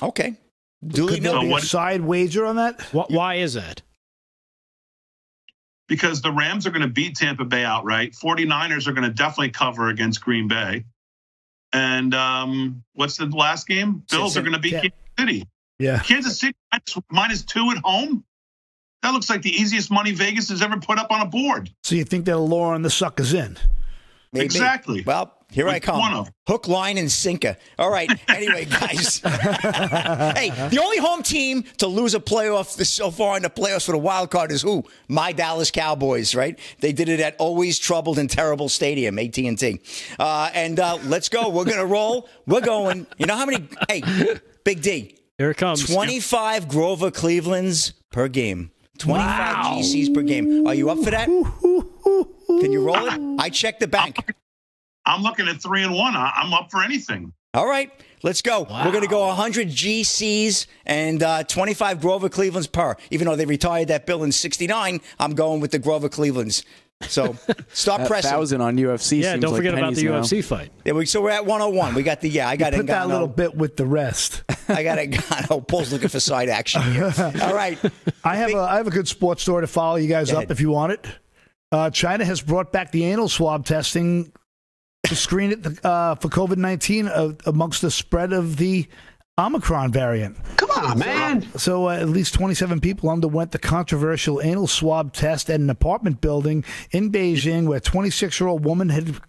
[0.02, 0.36] Okay.
[0.86, 2.80] Do Could there So be a what- side wager on that?
[2.92, 3.82] Wh- Why is that?
[5.88, 8.12] because the Rams are going to beat Tampa Bay outright.
[8.12, 10.84] 49ers are going to definitely cover against Green Bay.
[11.72, 14.02] And um, what's the last game?
[14.10, 14.80] Bills are going to beat Yeah.
[14.82, 15.48] Kansas City.
[15.78, 15.98] Yeah.
[16.00, 18.22] Kansas City minus, minus two at home.
[19.02, 21.70] That looks like the easiest money Vegas has ever put up on a board.
[21.84, 23.56] So you think they're on the suckers in?
[24.32, 24.44] Maybe.
[24.44, 25.02] Exactly.
[25.02, 25.98] Well, here I come.
[25.98, 26.32] one of 'em?
[26.46, 27.56] Hook, line, and sinker.
[27.78, 28.10] All right.
[28.28, 29.18] Anyway, guys.
[29.24, 33.86] hey, the only home team to lose a playoff this, so far in the playoffs
[33.86, 34.84] for the wild card is who?
[35.08, 36.58] My Dallas Cowboys, right?
[36.80, 39.80] They did it at always troubled and terrible stadium, AT&T.
[40.18, 41.48] Uh, and uh, let's go.
[41.48, 42.28] We're going to roll.
[42.46, 43.06] We're going.
[43.16, 43.66] You know how many?
[43.88, 44.02] Hey,
[44.64, 45.16] Big D.
[45.38, 45.92] Here it comes.
[45.92, 48.70] 25 Grover Clevelands per game.
[48.98, 50.66] 25 GCs per game.
[50.66, 51.26] Are you up for that?
[52.60, 53.40] Can you roll it?
[53.40, 54.34] I checked the bank.
[55.06, 56.16] I'm looking at three and one.
[56.16, 57.32] I- I'm up for anything.
[57.54, 57.90] All right,
[58.22, 58.66] let's go.
[58.68, 62.94] We're going to go 100 GCs and uh, 25 Grover Clevelands per.
[63.10, 66.62] Even though they retired that bill in 69, I'm going with the Grover Clevelands.
[67.02, 67.36] So
[67.72, 68.30] stop pressing.
[68.30, 69.22] thousand on UFC.
[69.22, 70.20] Yeah, seems don't like forget about the now.
[70.20, 70.72] UFC fight.
[70.84, 71.94] Yeah, we, so we're at 101.
[71.94, 74.42] We got the, yeah, I got Put that little bit with the rest.
[74.68, 75.66] I got Ngannou.
[75.68, 77.12] Paul's looking for side action here.
[77.42, 77.78] All right.
[78.24, 80.44] I have a I have a good sports story to follow you guys Go up
[80.44, 80.50] ahead.
[80.50, 81.06] if you want it.
[81.70, 84.32] Uh, China has brought back the anal swab testing
[85.04, 88.88] to screen it uh, for COVID nineteen uh, amongst the spread of the
[89.38, 90.36] Omicron variant.
[90.56, 91.46] Come on, man.
[91.56, 96.20] So uh, at least 27 people underwent the controversial anal swab test at an apartment
[96.20, 99.20] building in Beijing where a 26 year old woman had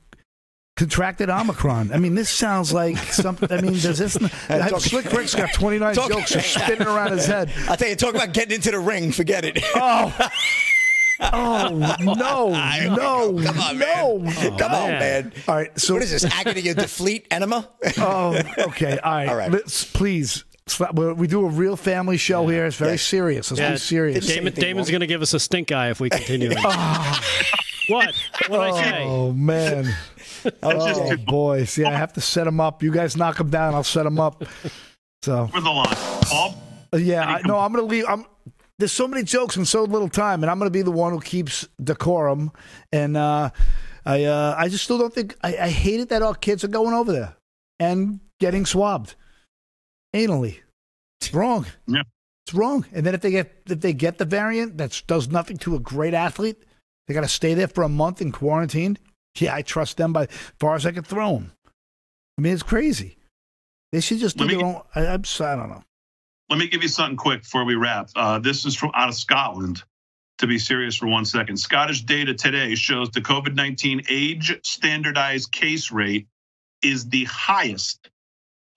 [0.76, 1.92] contracted Omicron.
[1.94, 3.52] I mean, this sounds like something.
[3.52, 4.18] I mean, does this?
[4.48, 7.52] talk- Slick Rick's got 29 Talk- jokes just spinning around his head.
[7.70, 9.12] I tell you, talk about getting into the ring.
[9.12, 9.60] Forget it.
[9.76, 10.30] Oh.
[11.22, 12.16] Oh no!
[12.96, 13.44] No!
[13.44, 14.20] Come on, no!
[14.20, 14.58] man.
[14.58, 15.34] Come on, man.
[15.48, 15.78] All right.
[15.80, 16.24] So What is this?
[16.26, 17.68] Agony of defleet enema?
[17.98, 18.98] Oh, okay.
[19.00, 19.30] All right.
[19.30, 19.52] All right.
[19.52, 20.46] Let's please.
[20.94, 22.66] we we do a real family show here.
[22.66, 23.02] It's very Yes.
[23.04, 23.52] serious.
[23.52, 24.28] Let's Yeah, be serious.
[24.28, 26.52] Damon, thing, Damon's going to give us a stink eye if we continue.
[26.56, 27.20] what?
[27.88, 28.16] What
[28.50, 29.04] did I say?
[29.04, 29.94] Oh man!
[30.64, 32.82] oh boys, yeah, I have to set them up.
[32.82, 34.44] You guys knock them down, I'll set them up.
[35.24, 35.88] So for the line,
[36.22, 36.56] Paul.
[36.94, 38.06] Uh, yeah, I, no, I'm gonna leave.
[38.08, 38.26] I'm.
[38.80, 41.20] There's so many jokes in so little time, and I'm gonna be the one who
[41.20, 42.52] keeps decorum.
[42.92, 43.50] And uh,
[44.06, 46.70] I, uh, I just still don't think I, I hate it that our kids are
[46.70, 47.36] going over there
[47.80, 49.16] and getting swabbed
[50.16, 50.60] anally.
[51.20, 51.66] It's wrong.
[51.88, 52.04] Yeah.
[52.48, 52.86] It's wrong.
[52.94, 55.80] And then if they get if they get the variant that does nothing to a
[55.80, 56.64] great athlete,
[57.08, 58.98] they got to stay there for a month in quarantine.
[59.38, 60.30] Yeah, I trust them by as
[60.60, 61.52] far as I can throw them.
[62.38, 63.18] I mean, it's crazy.
[63.92, 64.82] They should just do Let their me- own.
[64.96, 65.84] I, I'm, I don't know.
[66.50, 68.10] Let me give you something quick before we wrap.
[68.16, 69.84] Uh, this is from out of Scotland.
[70.40, 75.52] To be serious for one second, Scottish data today shows the COVID 19 age standardized
[75.52, 76.28] case rate
[76.82, 78.10] is the highest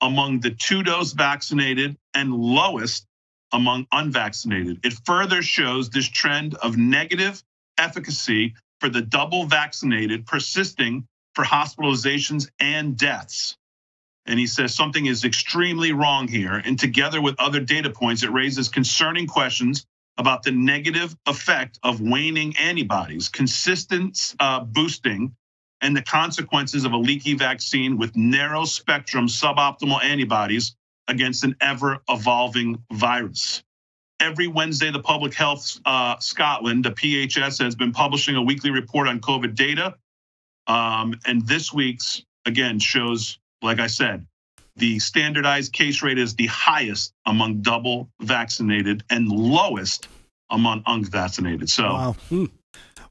[0.02, 3.06] among the two dose vaccinated and lowest
[3.52, 4.84] among unvaccinated.
[4.84, 7.42] It further shows this trend of negative
[7.78, 13.56] efficacy for the double vaccinated persisting for hospitalizations and deaths.
[14.26, 16.62] And he says something is extremely wrong here.
[16.64, 19.84] And together with other data points, it raises concerning questions
[20.18, 25.34] about the negative effect of waning antibodies, consistent uh, boosting,
[25.80, 30.76] and the consequences of a leaky vaccine with narrow spectrum suboptimal antibodies
[31.08, 33.62] against an ever evolving virus.
[34.20, 39.08] Every Wednesday, the Public Health uh, Scotland, the PHS, has been publishing a weekly report
[39.08, 39.96] on COVID data.
[40.68, 44.26] Um, and this week's, again, shows, like I said,
[44.76, 50.08] the standardized case rate is the highest among double vaccinated and lowest
[50.50, 51.68] among unvaccinated.
[51.68, 52.16] So, Wow.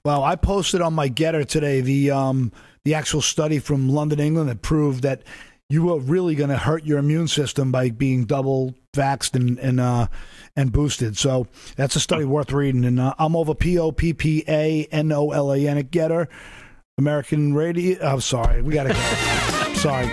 [0.03, 2.51] Well, I posted on my GETTR today the um,
[2.83, 5.21] the actual study from London, England that proved that
[5.69, 9.79] you are really going to hurt your immune system by being double vaxxed and and
[9.79, 10.07] uh,
[10.55, 11.17] and boosted.
[11.17, 12.83] So that's a study worth reading.
[12.83, 15.91] And uh, I'm over P O P P A N O L A N at
[15.91, 16.27] GETTR,
[16.97, 18.03] American Radio.
[18.03, 19.57] I'm sorry, we got to go.
[19.81, 20.05] Sorry.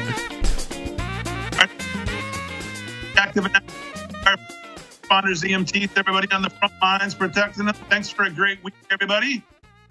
[3.18, 7.74] active responders, EMTs, everybody on the front lines protecting them.
[7.90, 9.44] Thanks for a great week, everybody.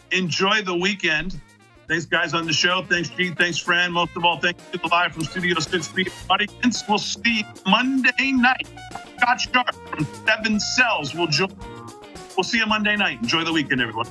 [0.10, 1.40] Enjoy the weekend.
[1.88, 2.84] Thanks, guys, on the show.
[2.90, 3.30] Thanks, G.
[3.30, 3.92] Thanks, Fran.
[3.92, 6.84] Most of all, thanks to the live from Studio 6B audience.
[6.90, 8.68] We'll see Monday night.
[9.20, 11.56] Scott Sharp from Seven Cells will join.
[12.36, 13.22] We'll see you Monday night.
[13.22, 14.08] Enjoy the weekend, everyone.